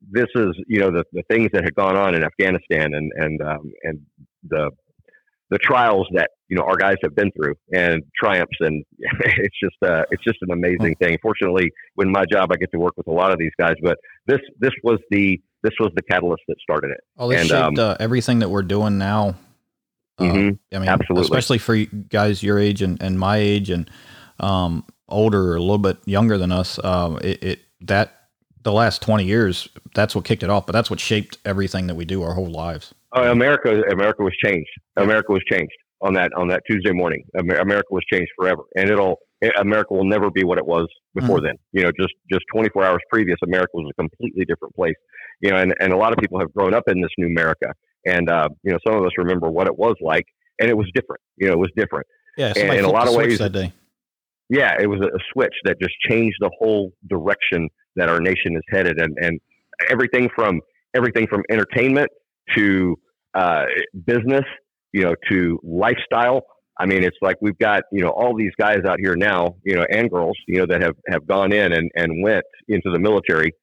this 0.09 0.27
is, 0.35 0.51
you 0.67 0.79
know, 0.79 0.89
the, 0.89 1.03
the 1.11 1.23
things 1.29 1.49
that 1.51 1.65
had 1.65 1.75
gone 1.75 1.97
on 1.97 2.15
in 2.15 2.23
Afghanistan 2.23 2.93
and 2.93 3.11
and 3.17 3.41
um, 3.41 3.73
and 3.83 3.99
the 4.47 4.71
the 5.49 5.57
trials 5.59 6.07
that 6.13 6.29
you 6.47 6.55
know 6.57 6.63
our 6.63 6.77
guys 6.77 6.95
have 7.03 7.13
been 7.15 7.29
through 7.31 7.53
and 7.73 8.01
triumphs 8.21 8.57
and 8.61 8.83
it's 8.99 9.55
just 9.63 9.75
uh 9.85 10.03
it's 10.09 10.23
just 10.23 10.37
an 10.41 10.51
amazing 10.51 10.95
thing 11.01 11.15
fortunately 11.21 11.69
in 11.99 12.11
my 12.11 12.23
job 12.31 12.51
i 12.51 12.55
get 12.55 12.71
to 12.71 12.79
work 12.79 12.93
with 12.97 13.05
a 13.07 13.11
lot 13.11 13.31
of 13.31 13.37
these 13.37 13.51
guys 13.59 13.75
but 13.83 13.97
this 14.27 14.39
this 14.59 14.71
was 14.83 14.99
the 15.09 15.41
this 15.63 15.73
was 15.79 15.91
the 15.95 16.01
catalyst 16.03 16.43
that 16.47 16.55
started 16.61 16.91
it 16.91 16.99
Oh, 17.17 17.29
this 17.29 17.41
And, 17.41 17.49
shaped 17.49 17.79
um, 17.79 17.79
uh, 17.79 17.95
everything 17.99 18.39
that 18.39 18.49
we're 18.49 18.63
doing 18.63 18.97
now. 18.97 19.35
Uh, 20.19 20.23
Mhm. 20.25 20.59
I 20.73 20.79
mean, 20.79 20.89
Absolutely. 20.89 21.23
especially 21.23 21.57
for 21.57 21.75
guys 22.09 22.43
your 22.43 22.59
age 22.59 22.81
and, 22.81 23.01
and 23.01 23.17
my 23.19 23.37
age 23.37 23.69
and 23.69 23.89
um, 24.39 24.83
older 25.09 25.51
or 25.51 25.55
a 25.55 25.59
little 25.61 25.77
bit 25.77 25.97
younger 26.05 26.37
than 26.37 26.51
us. 26.51 26.83
Um, 26.83 27.17
it, 27.23 27.43
it 27.43 27.59
that 27.81 28.13
the 28.63 28.71
last 28.71 29.01
twenty 29.01 29.25
years, 29.25 29.67
that's 29.95 30.15
what 30.15 30.23
kicked 30.25 30.43
it 30.43 30.49
off. 30.49 30.65
But 30.65 30.73
that's 30.73 30.89
what 30.89 30.99
shaped 30.99 31.37
everything 31.45 31.87
that 31.87 31.95
we 31.95 32.05
do 32.05 32.21
our 32.23 32.33
whole 32.33 32.49
lives. 32.51 32.93
uh, 33.15 33.21
america 33.31 33.83
america 33.91 34.23
was 34.23 34.33
changed 34.43 34.69
america 34.97 35.31
was 35.31 35.43
changed 35.51 35.73
on 36.01 36.13
that 36.13 36.31
on 36.35 36.47
that 36.47 36.61
tuesday 36.69 36.91
morning 36.91 37.23
america 37.35 37.87
was 37.91 38.03
changed 38.11 38.31
forever 38.37 38.63
and 38.75 38.89
it'll 38.89 39.17
america 39.57 39.93
will 39.93 40.05
never 40.05 40.29
be 40.31 40.43
what 40.43 40.57
it 40.57 40.65
was 40.65 40.87
before 41.15 41.39
then 41.41 41.55
you 41.71 41.83
know 41.83 41.91
just 41.99 42.13
just 42.31 42.43
24 42.53 42.83
hours 42.83 42.99
previous 43.11 43.37
america 43.43 43.69
was 43.73 43.91
a 43.91 44.01
completely 44.01 44.45
different 44.45 44.73
place 44.75 44.95
you 45.41 45.49
know 45.49 45.57
and, 45.57 45.73
and 45.79 45.93
a 45.93 45.97
lot 45.97 46.11
of 46.13 46.17
people 46.19 46.39
have 46.39 46.51
grown 46.53 46.73
up 46.73 46.83
in 46.87 47.01
this 47.01 47.11
new 47.17 47.27
america 47.27 47.67
and 48.05 48.29
uh, 48.29 48.47
you 48.63 48.71
know 48.71 48.77
some 48.85 48.95
of 48.97 49.03
us 49.05 49.11
remember 49.17 49.49
what 49.49 49.67
it 49.67 49.77
was 49.77 49.95
like 50.01 50.25
and 50.59 50.69
it 50.69 50.77
was 50.77 50.87
different 50.93 51.21
you 51.37 51.47
know 51.47 51.53
it 51.53 51.59
was 51.59 51.71
different 51.75 52.05
Yeah, 52.37 52.53
And 52.57 52.73
in 52.79 52.85
a 52.85 52.89
lot 52.89 53.07
of 53.07 53.15
ways- 53.15 53.39
that 53.39 53.51
day. 53.51 53.73
yeah, 54.49 54.75
it 54.79 54.87
was 54.87 54.99
a, 55.01 55.07
a 55.07 55.19
switch 55.31 55.53
that 55.65 55.75
just 55.81 55.95
changed 56.09 56.37
the 56.39 56.51
whole 56.59 56.91
direction 57.07 57.69
that 57.95 58.09
our 58.09 58.19
nation 58.19 58.55
is 58.55 58.63
headed, 58.69 58.99
and 58.99 59.15
and 59.21 59.39
everything 59.89 60.29
from 60.35 60.59
everything 60.95 61.27
from 61.27 61.41
entertainment 61.49 62.09
to 62.55 62.95
uh, 63.35 63.65
business, 64.05 64.45
you 64.93 65.03
know, 65.03 65.15
to 65.29 65.59
lifestyle. 65.63 66.41
I 66.77 66.85
mean, 66.85 67.03
it's 67.03 67.17
like 67.21 67.37
we've 67.41 67.57
got 67.57 67.83
you 67.91 68.01
know 68.01 68.09
all 68.09 68.35
these 68.35 68.51
guys 68.59 68.79
out 68.87 68.99
here 68.99 69.15
now, 69.15 69.55
you 69.63 69.75
know, 69.75 69.85
and 69.89 70.09
girls, 70.09 70.37
you 70.47 70.59
know, 70.59 70.65
that 70.67 70.81
have 70.81 70.95
have 71.07 71.27
gone 71.27 71.51
in 71.51 71.73
and 71.73 71.91
and 71.95 72.23
went 72.23 72.43
into 72.67 72.89
the 72.91 72.99
military 72.99 73.53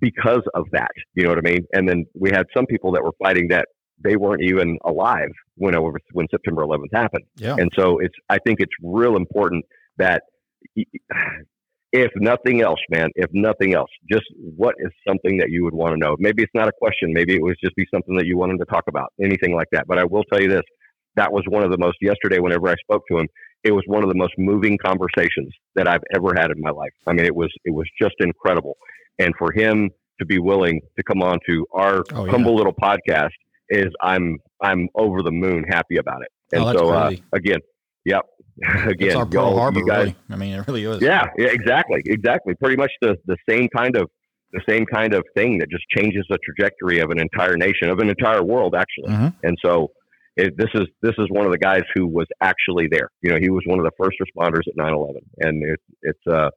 because 0.00 0.42
of 0.54 0.66
that. 0.72 0.90
You 1.14 1.24
know 1.24 1.30
what 1.30 1.38
I 1.38 1.42
mean? 1.42 1.66
And 1.72 1.88
then 1.88 2.06
we 2.14 2.30
had 2.30 2.46
some 2.56 2.66
people 2.66 2.92
that 2.92 3.02
were 3.02 3.14
fighting 3.22 3.48
that 3.48 3.66
they 4.02 4.16
weren't 4.16 4.42
even 4.42 4.78
alive 4.84 5.30
when 5.56 5.74
over 5.74 5.98
when 6.12 6.26
September 6.30 6.62
11th 6.62 6.92
happened. 6.92 7.24
Yeah, 7.36 7.56
And 7.58 7.70
so 7.76 7.98
it's 7.98 8.14
I 8.28 8.38
think 8.38 8.60
it's 8.60 8.72
real 8.82 9.16
important 9.16 9.64
that 9.96 10.22
if 11.92 12.12
nothing 12.16 12.60
else, 12.60 12.80
man, 12.90 13.08
if 13.14 13.30
nothing 13.32 13.74
else, 13.74 13.90
just 14.10 14.24
what 14.36 14.74
is 14.78 14.90
something 15.06 15.38
that 15.38 15.50
you 15.50 15.64
would 15.64 15.74
want 15.74 15.92
to 15.92 15.98
know? 15.98 16.16
Maybe 16.18 16.42
it's 16.42 16.54
not 16.54 16.68
a 16.68 16.72
question, 16.72 17.12
maybe 17.12 17.34
it 17.34 17.42
was 17.42 17.56
just 17.62 17.74
be 17.76 17.86
something 17.92 18.16
that 18.16 18.26
you 18.26 18.36
wanted 18.36 18.58
to 18.58 18.66
talk 18.66 18.84
about, 18.88 19.12
anything 19.22 19.54
like 19.54 19.68
that. 19.72 19.86
But 19.86 19.98
I 19.98 20.04
will 20.04 20.24
tell 20.24 20.40
you 20.40 20.48
this, 20.48 20.62
that 21.18 21.32
was 21.32 21.44
one 21.48 21.62
of 21.62 21.70
the 21.70 21.78
most 21.78 21.96
yesterday 22.00 22.38
whenever 22.38 22.68
I 22.68 22.74
spoke 22.86 23.02
to 23.10 23.18
him, 23.18 23.26
it 23.64 23.72
was 23.72 23.84
one 23.86 24.02
of 24.04 24.08
the 24.08 24.14
most 24.24 24.34
moving 24.38 24.78
conversations 24.84 25.50
that 25.76 25.86
I've 25.88 26.02
ever 26.14 26.30
had 26.40 26.50
in 26.50 26.60
my 26.60 26.70
life. 26.70 26.92
I 27.06 27.12
mean, 27.12 27.26
it 27.26 27.34
was 27.34 27.50
it 27.64 27.72
was 27.74 27.86
just 28.00 28.14
incredible. 28.20 28.76
And 29.18 29.34
for 29.38 29.50
him 29.52 29.90
to 30.20 30.24
be 30.26 30.38
willing 30.38 30.80
to 30.96 31.02
come 31.04 31.22
on 31.22 31.38
to 31.48 31.66
our 31.72 32.02
Oh, 32.12 32.24
yeah. 32.24 32.30
humble 32.32 32.54
little 32.56 32.72
podcast 32.74 33.30
is 33.70 33.88
I'm 34.02 34.38
I'm 34.62 34.88
over 34.94 35.22
the 35.22 35.30
moon 35.44 35.64
happy 35.68 35.96
about 35.98 36.22
it. 36.22 36.28
And 36.52 36.62
Oh, 36.64 36.72
so 36.76 36.88
uh, 36.90 37.12
again, 37.32 37.60
yep. 38.04 38.22
again, 38.86 39.08
it's 39.08 39.14
our 39.16 39.26
Pearl 39.26 39.56
Harbor. 39.56 39.82
guys, 39.84 39.98
really. 40.06 40.16
I 40.30 40.36
mean, 40.36 40.54
it 40.54 40.66
really 40.66 40.84
is. 40.84 41.00
yeah, 41.00 41.24
yeah, 41.36 41.48
exactly, 41.48 42.00
exactly. 42.06 42.54
Pretty 42.54 42.76
much 42.76 42.90
the 43.00 43.16
the 43.26 43.36
same 43.48 43.68
kind 43.76 43.94
of 43.96 44.08
the 44.52 44.60
same 44.68 44.84
kind 44.86 45.12
of 45.14 45.22
thing 45.36 45.58
that 45.58 45.68
just 45.70 45.84
changes 45.96 46.24
the 46.30 46.38
trajectory 46.44 46.98
of 47.00 47.10
an 47.10 47.20
entire 47.20 47.56
nation, 47.56 47.90
of 47.90 47.98
an 47.98 48.08
entire 48.08 48.42
world, 48.42 48.74
actually. 48.74 49.12
Mhm. 49.14 49.34
And 49.42 49.56
so, 49.64 49.90
it, 50.38 50.56
this 50.56 50.68
is 50.74 50.86
this 51.02 51.14
is 51.18 51.26
one 51.30 51.44
of 51.44 51.52
the 51.52 51.58
guys 51.58 51.82
who 51.94 52.06
was 52.06 52.26
actually 52.40 52.86
there. 52.90 53.10
You 53.22 53.30
know, 53.30 53.38
he 53.40 53.50
was 53.50 53.62
one 53.66 53.78
of 53.78 53.84
the 53.84 53.90
first 53.98 54.16
responders 54.22 54.62
at 54.68 54.76
9/11, 54.76 55.16
and 55.40 55.62
it, 55.64 55.80
it's 56.02 56.26
uh 56.30 56.50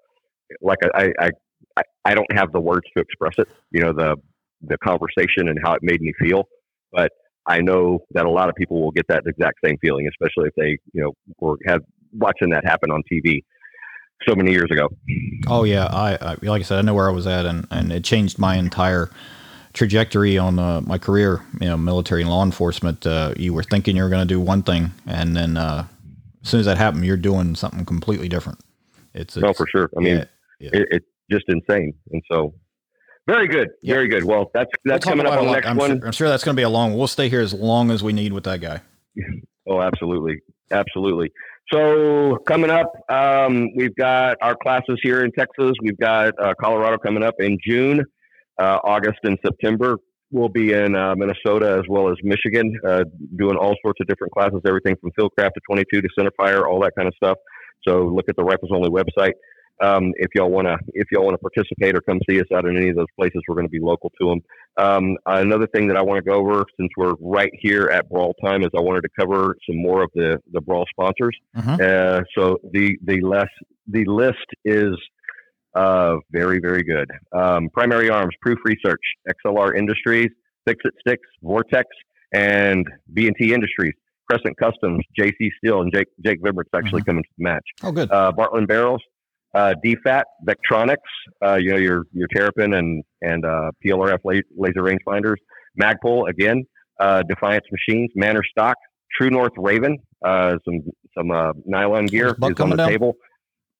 like 0.61 0.77
I, 0.93 1.11
I 1.19 1.29
I 1.77 1.81
I 2.05 2.15
don't 2.15 2.31
have 2.33 2.51
the 2.51 2.59
words 2.59 2.85
to 2.95 3.01
express 3.01 3.33
it. 3.39 3.47
You 3.71 3.81
know, 3.81 3.91
the 3.91 4.15
the 4.61 4.77
conversation 4.77 5.49
and 5.49 5.57
how 5.63 5.73
it 5.73 5.79
made 5.81 6.01
me 6.01 6.13
feel, 6.19 6.47
but 6.91 7.11
I 7.47 7.59
know 7.61 7.99
that 8.11 8.25
a 8.25 8.29
lot 8.29 8.49
of 8.49 8.55
people 8.55 8.81
will 8.81 8.91
get 8.91 9.05
that 9.09 9.23
exact 9.25 9.57
same 9.65 9.77
feeling, 9.81 10.07
especially 10.07 10.49
if 10.49 10.55
they 10.55 10.77
you 10.93 11.01
know 11.01 11.13
were 11.39 11.57
had 11.65 11.79
watching 12.13 12.51
that 12.51 12.63
happen 12.63 12.91
on 12.91 13.01
TV 13.11 13.43
so 14.27 14.35
many 14.35 14.51
years 14.51 14.69
ago. 14.71 14.89
Oh 15.47 15.63
yeah, 15.63 15.85
I, 15.85 16.17
I 16.21 16.37
like 16.43 16.61
I 16.61 16.63
said, 16.63 16.77
I 16.77 16.81
know 16.83 16.93
where 16.93 17.09
I 17.09 17.13
was 17.13 17.25
at, 17.25 17.47
and 17.47 17.65
and 17.71 17.91
it 17.91 18.03
changed 18.03 18.37
my 18.37 18.57
entire 18.57 19.09
trajectory 19.73 20.37
on 20.37 20.59
uh, 20.59 20.81
my 20.81 20.97
career. 20.97 21.45
You 21.59 21.67
know, 21.69 21.77
military 21.77 22.21
and 22.21 22.29
law 22.29 22.43
enforcement. 22.43 23.05
Uh, 23.05 23.33
you 23.37 23.53
were 23.53 23.63
thinking 23.63 23.95
you 23.95 24.03
were 24.03 24.09
going 24.09 24.27
to 24.27 24.33
do 24.33 24.39
one 24.39 24.63
thing, 24.63 24.91
and 25.07 25.35
then 25.35 25.57
uh, 25.57 25.85
as 26.43 26.49
soon 26.49 26.59
as 26.59 26.65
that 26.65 26.77
happened, 26.77 27.05
you're 27.05 27.17
doing 27.17 27.55
something 27.55 27.85
completely 27.85 28.27
different. 28.27 28.59
It's, 29.13 29.35
No, 29.35 29.49
it's 29.49 29.57
for 29.57 29.67
sure. 29.67 29.89
I 29.97 29.99
mean, 29.99 30.17
yeah, 30.17 30.25
yeah. 30.59 30.69
it, 30.73 30.87
it's 30.91 31.05
just 31.29 31.45
insane. 31.49 31.93
And 32.11 32.21
so, 32.31 32.53
very 33.27 33.47
good, 33.47 33.69
Yeah. 33.81 33.95
very 33.95 34.07
good. 34.07 34.23
Well, 34.23 34.49
that's 34.53 34.69
We'll 34.85 34.93
that's 34.93 35.05
coming 35.05 35.25
up 35.25 35.37
on 35.39 35.45
the 35.47 35.51
next 35.51 35.67
I'm 35.67 35.77
one. 35.77 35.99
Sure, 35.99 36.05
I'm 36.07 36.11
sure 36.13 36.29
that's 36.29 36.43
going 36.43 36.55
to 36.55 36.59
be 36.59 36.63
a 36.63 36.69
long. 36.69 36.97
We'll 36.97 37.07
stay 37.07 37.29
here 37.29 37.41
as 37.41 37.53
long 37.53 37.91
as 37.91 38.01
we 38.03 38.13
need 38.13 38.33
with 38.33 38.43
that 38.45 38.61
guy. 38.61 38.81
Oh, 39.67 39.79
absolutely, 39.79 40.39
absolutely. 40.71 41.31
So 41.71 42.37
coming 42.47 42.71
up, 42.71 42.91
um, 43.09 43.69
we've 43.75 43.95
got 43.95 44.37
our 44.41 44.55
classes 44.55 44.99
here 45.03 45.23
in 45.23 45.31
Texas. 45.31 45.73
We've 45.83 45.97
got 45.99 46.33
uh, 46.43 46.55
Colorado 46.59 46.97
coming 46.97 47.21
up 47.21 47.35
in 47.39 47.59
June, 47.63 48.03
uh, 48.61 48.79
August, 48.83 49.19
and 49.23 49.37
September. 49.45 49.97
We'll 50.31 50.49
be 50.49 50.71
in 50.71 50.95
uh, 50.95 51.13
Minnesota 51.15 51.77
as 51.79 51.83
well 51.89 52.09
as 52.09 52.15
Michigan, 52.23 52.73
uh, 52.87 53.03
doing 53.35 53.57
all 53.57 53.75
sorts 53.83 53.99
of 53.99 54.07
different 54.07 54.31
classes, 54.33 54.61
everything 54.65 54.95
from 55.01 55.11
Fieldcraft 55.19 55.53
to 55.55 55.61
22 55.69 56.01
to 56.01 56.07
centerfire, 56.17 56.63
all 56.65 56.79
that 56.81 56.93
kind 56.97 57.07
of 57.07 57.13
stuff. 57.15 57.37
So 57.85 58.05
look 58.05 58.25
at 58.29 58.35
the 58.37 58.43
Rifles 58.43 58.71
Only 58.73 58.89
website. 58.89 59.33
Um, 59.83 60.13
if 60.17 60.29
y'all 60.35 60.51
want 60.51 60.67
to, 60.67 60.77
if 60.93 61.07
y'all 61.11 61.25
want 61.25 61.33
to 61.33 61.39
participate 61.39 61.95
or 61.95 62.01
come 62.01 62.19
see 62.29 62.39
us 62.39 62.45
out 62.55 62.65
in 62.65 62.77
any 62.77 62.89
of 62.89 62.95
those 62.95 63.11
places, 63.19 63.41
we're 63.47 63.55
going 63.55 63.65
to 63.65 63.71
be 63.71 63.79
local 63.81 64.11
to 64.21 64.29
them. 64.29 64.39
Um, 64.77 65.17
another 65.25 65.67
thing 65.67 65.87
that 65.87 65.97
I 65.97 66.03
want 66.03 66.23
to 66.23 66.29
go 66.29 66.35
over, 66.37 66.63
since 66.79 66.89
we're 66.95 67.15
right 67.19 67.51
here 67.59 67.89
at 67.91 68.07
Brawl 68.07 68.35
Time, 68.45 68.61
is 68.61 68.69
I 68.77 68.81
wanted 68.81 69.01
to 69.01 69.09
cover 69.19 69.55
some 69.67 69.77
more 69.81 70.03
of 70.03 70.11
the 70.13 70.39
the 70.53 70.61
Brawl 70.61 70.85
sponsors. 70.91 71.35
Mhm. 71.57 71.81
Uh, 71.81 72.21
so 72.37 72.59
the 72.71 72.95
the 73.03 73.21
less 73.21 73.49
the 73.87 74.05
list 74.05 74.47
is 74.63 74.93
uh, 75.75 76.17
very 76.31 76.59
very 76.59 76.83
good. 76.83 77.09
Um, 77.33 77.69
Primary 77.73 78.09
Arms, 78.09 78.33
Proof 78.41 78.59
Research, 78.65 79.01
XLR 79.45 79.77
Industries, 79.77 80.29
Fix 80.67 80.79
It 80.85 80.93
Sticks, 81.05 81.27
Vortex, 81.41 81.87
and 82.33 82.85
B 83.13 83.27
and 83.27 83.35
T 83.39 83.53
Industries. 83.53 83.93
Crescent 84.29 84.55
Customs, 84.57 85.03
JC 85.19 85.49
Steel, 85.57 85.81
and 85.81 85.91
Jake 85.93 86.07
Jake 86.23 86.41
Vibbert's 86.41 86.69
actually 86.73 87.01
coming 87.03 87.21
to 87.23 87.29
the 87.37 87.43
match 87.43 87.63
Oh, 87.83 87.91
good. 87.91 88.09
uh, 88.11 88.31
Bartlein 88.31 88.65
Barrels, 88.65 89.01
uh, 89.53 89.73
DFAT, 89.83 90.23
Vectronix, 90.47 90.95
uh, 91.45 91.55
you 91.55 91.71
know, 91.71 91.77
your, 91.77 92.03
your 92.13 92.29
Terrapin 92.33 92.73
and, 92.75 93.03
and 93.21 93.43
uh, 93.45 93.71
PLRF 93.85 94.19
la- 94.23 94.39
laser 94.55 94.83
rangefinders, 94.83 95.35
Magpul, 95.81 96.29
again, 96.29 96.63
uh, 97.01 97.23
Defiance 97.23 97.65
Machines, 97.73 98.09
Manners 98.15 98.47
Stock, 98.51 98.77
True 99.17 99.29
North 99.31 99.51
Raven, 99.57 99.97
uh, 100.25 100.55
some 100.63 100.79
some 101.17 101.29
uh, 101.31 101.51
nylon 101.65 102.05
gear 102.05 102.33
Buck 102.35 102.51
is 102.53 102.59
on 102.61 102.69
the 102.69 102.77
down? 102.77 102.87
table. 102.89 103.15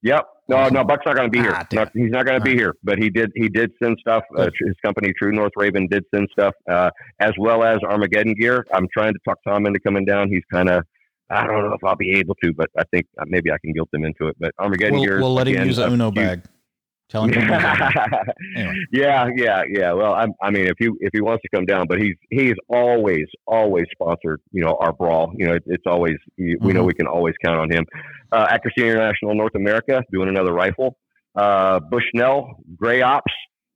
Yep. 0.04 0.26
No, 0.52 0.70
no, 0.70 0.84
Buck's 0.84 1.06
not 1.06 1.16
going 1.16 1.32
to 1.32 1.32
be 1.32 1.39
here. 1.39 1.54
Ah, 1.56 1.66
damn 1.70 1.84
No, 1.95 2.02
he's 2.04 2.12
not 2.12 2.26
going 2.26 2.38
to 2.39 2.43
be 2.43 2.54
here. 2.56 2.76
But 2.84 2.97
he 2.99 3.10
did. 3.10 3.32
He 3.36 3.49
did 3.49 3.72
send 3.82 3.97
stuff. 3.99 4.24
Uh, 4.38 4.49
his 4.66 4.76
company, 4.86 5.14
True 5.18 5.32
North 5.32 5.54
Raven, 5.56 5.88
did 5.88 6.04
send 6.14 6.28
stuff, 6.32 6.54
uh, 6.70 6.89
as 7.20 7.32
well 7.39 7.64
as 7.64 7.80
Armageddon 7.84 8.34
gear. 8.39 8.66
I'm 8.74 8.88
trying 8.93 9.14
to 9.14 9.20
talk 9.28 9.38
Tom 9.47 9.66
into 9.66 9.80
coming 9.80 10.06
down. 10.06 10.30
He's 10.30 10.43
kind 10.52 10.70
of. 10.70 10.84
I 11.30 11.47
don't 11.47 11.66
know 11.68 11.74
if 11.74 11.82
I'll 11.84 11.95
be 11.95 12.12
able 12.20 12.36
to, 12.43 12.54
but 12.54 12.70
I 12.78 12.84
think 12.93 13.06
uh, 13.18 13.24
maybe 13.28 13.52
I 13.52 13.58
can 13.64 13.72
guilt 13.72 13.88
him 13.93 14.04
into 14.04 14.28
it. 14.28 14.36
But 14.38 14.52
Armageddon 14.60 14.95
We'll, 14.95 15.04
gear. 15.06 15.20
we'll 15.22 15.34
let 15.34 15.47
him 15.47 15.66
use 15.66 15.78
a 15.78 15.84
a 15.86 15.91
Uno 15.91 16.12
few- 16.12 16.22
bag. 16.22 16.41
Tell 17.12 17.26
him. 17.26 17.32
to 17.32 17.39
come 17.39 17.49
down. 17.49 18.07
Anyway. 18.55 18.76
yeah, 18.91 19.28
yeah, 19.36 19.64
yeah. 19.70 19.91
Well, 19.91 20.14
I, 20.14 20.28
I 20.41 20.49
mean, 20.49 20.68
if 20.68 20.76
you 20.80 20.97
if 21.01 21.09
he 21.14 21.20
wants 21.22 21.41
to 21.41 21.49
come 21.53 21.66
down, 21.66 21.86
but 21.88 21.99
he's 21.99 22.16
he's 22.30 22.55
always 22.70 23.26
always 23.45 23.86
sponsored. 23.91 24.41
You 24.51 24.64
know, 24.64 24.78
our 24.80 24.93
brawl. 24.93 25.34
You 25.36 25.47
know, 25.47 25.53
it, 25.55 25.64
it's 25.66 25.84
always 25.86 26.16
we 26.38 26.55
we 26.62 26.72
know 26.72 26.84
we 26.84 26.93
can 26.93 27.07
always 27.07 27.36
count 27.43 27.59
on 27.59 27.70
him. 27.70 27.86
Uh, 28.32 28.47
Accuracy 28.49 28.88
International 28.89 29.36
North 29.36 29.55
America 29.55 30.01
doing 30.12 30.30
another 30.30 30.53
rifle. 30.53 30.97
Uh, 31.36 31.80
Bushnell, 31.80 32.55
Gray 32.78 33.01
Ops, 33.01 33.34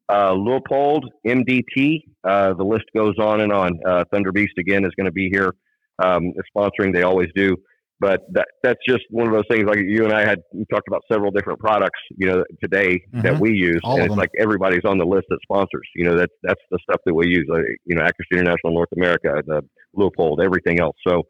uh, 0.09 0.31
Leupold, 0.31 1.03
MDT. 1.27 2.03
Uh, 2.23 2.53
the 2.53 2.63
list 2.63 2.85
goes 2.95 3.15
on 3.19 3.41
and 3.41 3.51
on. 3.51 3.79
Uh, 3.85 4.05
Thunder 4.13 4.31
Beast 4.31 4.53
again 4.57 4.85
is 4.85 4.91
going 4.97 5.05
to 5.05 5.11
be 5.11 5.29
here 5.29 5.53
um, 5.99 6.33
sponsoring. 6.55 6.93
They 6.93 7.03
always 7.03 7.29
do. 7.35 7.57
But 7.99 8.21
that 8.31 8.47
that's 8.63 8.79
just 8.87 9.03
one 9.09 9.27
of 9.27 9.33
those 9.33 9.45
things. 9.49 9.65
Like 9.65 9.79
you 9.79 10.03
and 10.03 10.13
I 10.13 10.25
had 10.27 10.39
talked 10.71 10.87
about 10.87 11.01
several 11.11 11.31
different 11.31 11.59
products, 11.59 11.99
you 12.17 12.27
know, 12.27 12.43
today 12.61 12.95
mm-hmm. 12.95 13.21
that 13.21 13.39
we 13.39 13.51
use, 13.51 13.79
All 13.83 13.97
and 13.97 14.05
it's 14.05 14.15
like 14.15 14.29
everybody's 14.39 14.85
on 14.85 14.97
the 14.97 15.05
list 15.05 15.25
that 15.29 15.39
sponsors. 15.43 15.87
You 15.95 16.05
know, 16.05 16.17
that's 16.17 16.33
that's 16.43 16.61
the 16.71 16.79
stuff 16.83 17.01
that 17.05 17.13
we 17.13 17.27
use. 17.27 17.45
Like, 17.49 17.63
you 17.85 17.95
know, 17.95 18.01
Accuracy 18.01 18.39
International 18.39 18.73
North 18.73 18.89
America, 18.95 19.41
the 19.45 19.61
Leupold, 19.97 20.43
everything 20.43 20.79
else. 20.79 20.95
So 21.07 21.23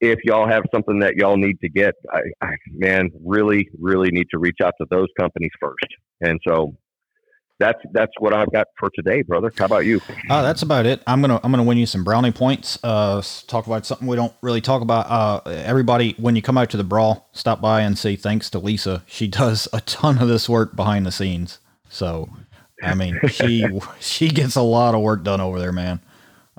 if 0.00 0.18
y'all 0.24 0.48
have 0.48 0.62
something 0.74 0.98
that 1.00 1.16
y'all 1.16 1.36
need 1.36 1.58
to 1.60 1.68
get, 1.68 1.94
I, 2.12 2.20
I 2.42 2.50
man, 2.70 3.10
really, 3.24 3.68
really 3.80 4.10
need 4.10 4.26
to 4.32 4.38
reach 4.38 4.58
out 4.62 4.74
to 4.80 4.86
those 4.90 5.08
companies 5.18 5.50
first. 5.60 5.86
And 6.20 6.38
so 6.46 6.76
that's 7.58 7.80
that's 7.92 8.12
what 8.18 8.32
I've 8.34 8.50
got 8.52 8.68
for 8.78 8.90
today, 8.94 9.22
brother. 9.22 9.52
How 9.56 9.66
about 9.66 9.84
you? 9.84 10.00
Uh, 10.30 10.42
that's 10.42 10.62
about 10.62 10.86
it. 10.86 11.02
I'm 11.06 11.20
gonna 11.20 11.40
I'm 11.42 11.50
gonna 11.50 11.64
win 11.64 11.78
you 11.78 11.86
some 11.86 12.04
brownie 12.04 12.30
points. 12.30 12.78
Uh, 12.82 13.22
talk 13.46 13.66
about 13.66 13.84
something 13.84 14.06
we 14.06 14.16
don't 14.16 14.32
really 14.42 14.60
talk 14.60 14.82
about. 14.82 15.06
Uh, 15.10 15.50
everybody, 15.50 16.14
when 16.18 16.36
you 16.36 16.42
come 16.42 16.56
out 16.56 16.70
to 16.70 16.76
the 16.76 16.84
brawl, 16.84 17.28
stop 17.32 17.60
by 17.60 17.82
and 17.82 17.98
say 17.98 18.16
thanks 18.16 18.48
to 18.50 18.58
Lisa. 18.58 19.02
She 19.06 19.26
does 19.28 19.68
a 19.72 19.80
ton 19.82 20.18
of 20.18 20.28
this 20.28 20.48
work 20.48 20.76
behind 20.76 21.06
the 21.06 21.12
scenes. 21.12 21.58
So, 21.88 22.28
I 22.82 22.94
mean, 22.94 23.18
she 23.28 23.66
she 24.00 24.28
gets 24.28 24.56
a 24.56 24.62
lot 24.62 24.94
of 24.94 25.00
work 25.00 25.24
done 25.24 25.40
over 25.40 25.58
there, 25.58 25.72
man. 25.72 26.00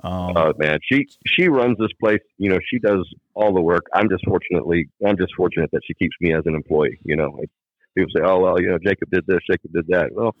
Um, 0.02 0.36
oh 0.36 0.52
man, 0.58 0.78
she 0.82 1.08
she 1.26 1.48
runs 1.48 1.78
this 1.78 1.92
place. 1.98 2.20
You 2.38 2.50
know, 2.50 2.58
she 2.70 2.78
does 2.78 3.08
all 3.34 3.54
the 3.54 3.60
work. 3.60 3.86
I'm 3.94 4.08
just 4.08 4.24
fortunately 4.26 4.88
I'm 5.06 5.16
just 5.16 5.34
fortunate 5.34 5.70
that 5.72 5.80
she 5.86 5.94
keeps 5.94 6.16
me 6.20 6.34
as 6.34 6.42
an 6.46 6.54
employee. 6.54 6.98
You 7.04 7.16
know, 7.16 7.30
like 7.30 7.50
people 7.94 8.10
say, 8.14 8.22
oh 8.24 8.40
well, 8.40 8.60
you 8.60 8.68
know, 8.68 8.78
Jacob 8.78 9.10
did 9.10 9.26
this, 9.26 9.40
Jacob 9.50 9.72
did 9.72 9.86
that. 9.88 10.10
Well 10.12 10.34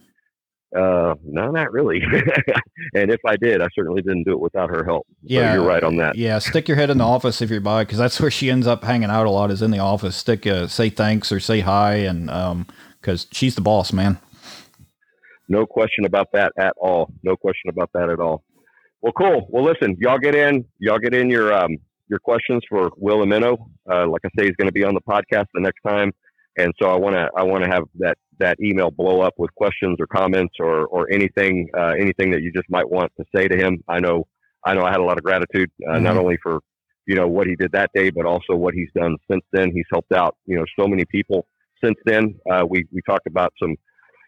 uh, 0.76 1.14
no, 1.24 1.50
not 1.50 1.72
really. 1.72 2.00
and 2.94 3.10
if 3.10 3.20
I 3.26 3.36
did, 3.36 3.60
I 3.60 3.68
certainly 3.74 4.02
didn't 4.02 4.24
do 4.24 4.32
it 4.32 4.40
without 4.40 4.70
her 4.70 4.84
help. 4.84 5.06
Yeah, 5.22 5.52
so 5.52 5.54
you're 5.54 5.68
right 5.68 5.82
on 5.82 5.96
that. 5.96 6.16
Yeah, 6.16 6.38
stick 6.38 6.68
your 6.68 6.76
head 6.76 6.90
in 6.90 6.98
the 6.98 7.04
office 7.16 7.42
if 7.42 7.50
you're 7.50 7.60
by, 7.60 7.84
because 7.84 7.98
that's 7.98 8.20
where 8.20 8.30
she 8.30 8.50
ends 8.50 8.66
up 8.66 8.84
hanging 8.84 9.10
out 9.10 9.26
a 9.26 9.30
lot. 9.30 9.50
Is 9.50 9.62
in 9.62 9.70
the 9.70 9.78
office. 9.78 10.16
Stick, 10.16 10.46
uh, 10.46 10.66
say 10.66 10.90
thanks 10.90 11.32
or 11.32 11.40
say 11.40 11.60
hi, 11.60 11.94
and 11.94 12.30
um, 12.30 12.66
because 13.00 13.26
she's 13.32 13.54
the 13.54 13.60
boss, 13.60 13.92
man. 13.92 14.18
No 15.48 15.66
question 15.66 16.04
about 16.04 16.28
that 16.32 16.52
at 16.58 16.74
all. 16.76 17.12
No 17.22 17.36
question 17.36 17.70
about 17.70 17.90
that 17.94 18.08
at 18.08 18.20
all. 18.20 18.44
Well, 19.02 19.12
cool. 19.12 19.46
Well, 19.50 19.64
listen, 19.64 19.96
y'all 19.98 20.18
get 20.18 20.34
in, 20.34 20.64
y'all 20.78 20.98
get 20.98 21.14
in 21.14 21.28
your 21.28 21.52
um, 21.52 21.78
your 22.08 22.20
questions 22.20 22.62
for 22.68 22.90
Will 22.96 23.18
Jimeno. 23.18 23.58
Uh, 23.90 24.06
like 24.06 24.22
I 24.24 24.28
say, 24.38 24.46
he's 24.46 24.56
going 24.56 24.68
to 24.68 24.72
be 24.72 24.84
on 24.84 24.94
the 24.94 25.00
podcast 25.00 25.46
the 25.54 25.60
next 25.60 25.80
time 25.86 26.12
and 26.56 26.74
so 26.80 26.88
I 26.88 26.96
want 26.96 27.14
to 27.16 27.28
I 27.36 27.42
want 27.42 27.64
to 27.64 27.70
have 27.70 27.84
that 27.98 28.16
that 28.40 28.58
email 28.60 28.90
blow 28.90 29.20
up 29.20 29.34
with 29.38 29.54
questions 29.54 29.96
or 30.00 30.06
comments 30.06 30.54
or 30.58 30.86
or 30.86 31.10
anything 31.10 31.68
uh, 31.78 31.92
anything 31.98 32.30
that 32.32 32.42
you 32.42 32.52
just 32.52 32.68
might 32.68 32.88
want 32.88 33.12
to 33.18 33.24
say 33.34 33.48
to 33.48 33.56
him. 33.56 33.82
I 33.88 34.00
know 34.00 34.26
I 34.64 34.74
know 34.74 34.82
I 34.82 34.90
had 34.90 35.00
a 35.00 35.04
lot 35.04 35.18
of 35.18 35.24
gratitude 35.24 35.70
uh, 35.88 35.92
mm-hmm. 35.92 36.04
not 36.04 36.16
only 36.16 36.36
for 36.42 36.60
you 37.06 37.14
know 37.14 37.28
what 37.28 37.46
he 37.46 37.56
did 37.56 37.72
that 37.72 37.90
day, 37.94 38.10
but 38.10 38.26
also 38.26 38.54
what 38.54 38.74
he's 38.74 38.90
done 38.94 39.16
since 39.30 39.44
then. 39.52 39.70
He's 39.72 39.86
helped 39.90 40.12
out 40.12 40.36
you 40.46 40.56
know 40.56 40.64
so 40.78 40.86
many 40.86 41.04
people 41.04 41.46
since 41.82 41.96
then. 42.04 42.34
Uh, 42.50 42.64
we 42.68 42.84
we 42.92 43.00
talked 43.08 43.26
about 43.26 43.52
some. 43.62 43.76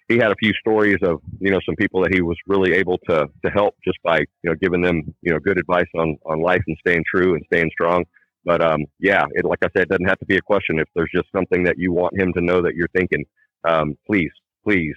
He 0.08 0.18
had 0.18 0.32
a 0.32 0.36
few 0.36 0.52
stories 0.54 0.98
of 1.02 1.20
you 1.40 1.50
know 1.50 1.60
some 1.64 1.76
people 1.76 2.02
that 2.02 2.14
he 2.14 2.22
was 2.22 2.36
really 2.46 2.72
able 2.74 2.98
to 3.08 3.28
to 3.44 3.50
help 3.50 3.76
just 3.84 3.98
by 4.02 4.18
you 4.18 4.50
know 4.50 4.54
giving 4.60 4.82
them 4.82 5.14
you 5.22 5.32
know 5.32 5.38
good 5.38 5.58
advice 5.58 5.90
on 5.96 6.16
on 6.26 6.40
life 6.40 6.62
and 6.66 6.76
staying 6.86 7.04
true 7.12 7.34
and 7.34 7.44
staying 7.52 7.70
strong. 7.72 8.04
But 8.44 8.60
um, 8.60 8.86
yeah, 8.98 9.24
it, 9.32 9.44
like 9.44 9.60
I 9.62 9.68
said, 9.72 9.82
it 9.82 9.88
doesn't 9.88 10.08
have 10.08 10.18
to 10.18 10.26
be 10.26 10.36
a 10.36 10.42
question. 10.42 10.78
If 10.78 10.88
there's 10.94 11.10
just 11.14 11.28
something 11.34 11.62
that 11.64 11.78
you 11.78 11.92
want 11.92 12.18
him 12.18 12.32
to 12.34 12.40
know 12.40 12.60
that 12.62 12.74
you're 12.74 12.88
thinking, 12.94 13.24
um, 13.64 13.96
please, 14.06 14.30
please 14.64 14.94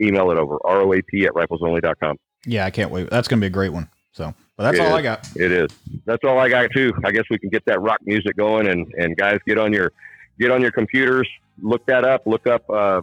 email 0.00 0.30
it 0.30 0.38
over 0.38 0.58
roap 0.64 0.94
at 0.94 1.32
riflesonly.com. 1.32 2.16
Yeah, 2.46 2.64
I 2.64 2.70
can't 2.70 2.90
wait. 2.90 3.10
That's 3.10 3.28
going 3.28 3.40
to 3.40 3.44
be 3.44 3.48
a 3.48 3.50
great 3.50 3.72
one. 3.72 3.88
So, 4.12 4.34
but 4.56 4.64
that's 4.64 4.78
it 4.78 4.82
all 4.82 4.88
is. 4.88 4.94
I 4.94 5.02
got. 5.02 5.36
It 5.36 5.52
is. 5.52 5.70
That's 6.04 6.24
all 6.24 6.38
I 6.38 6.48
got 6.48 6.70
too. 6.72 6.94
I 7.04 7.10
guess 7.10 7.24
we 7.30 7.38
can 7.38 7.50
get 7.50 7.64
that 7.66 7.80
rock 7.80 8.00
music 8.04 8.36
going 8.36 8.68
and, 8.68 8.92
and 8.94 9.16
guys 9.16 9.38
get 9.46 9.58
on 9.58 9.72
your, 9.72 9.92
get 10.38 10.50
on 10.50 10.60
your 10.60 10.72
computers, 10.72 11.28
look 11.62 11.84
that 11.86 12.04
up, 12.04 12.26
look 12.26 12.46
up, 12.46 12.68
uh, 12.70 13.02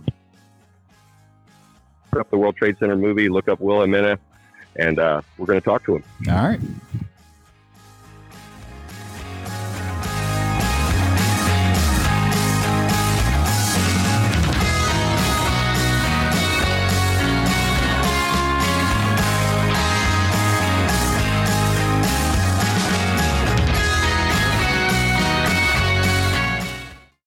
look 2.11 2.21
up 2.21 2.29
the 2.31 2.37
World 2.37 2.55
Trade 2.55 2.77
Center 2.79 2.95
movie, 2.95 3.29
look 3.29 3.47
up 3.47 3.59
Will 3.59 3.79
Jimeno, 3.79 4.17
and 4.77 4.99
uh, 4.99 5.21
we're 5.37 5.45
going 5.45 5.59
to 5.59 5.65
talk 5.65 5.85
to 5.85 5.95
him. 5.95 6.03
All 6.29 6.47
right. 6.47 6.59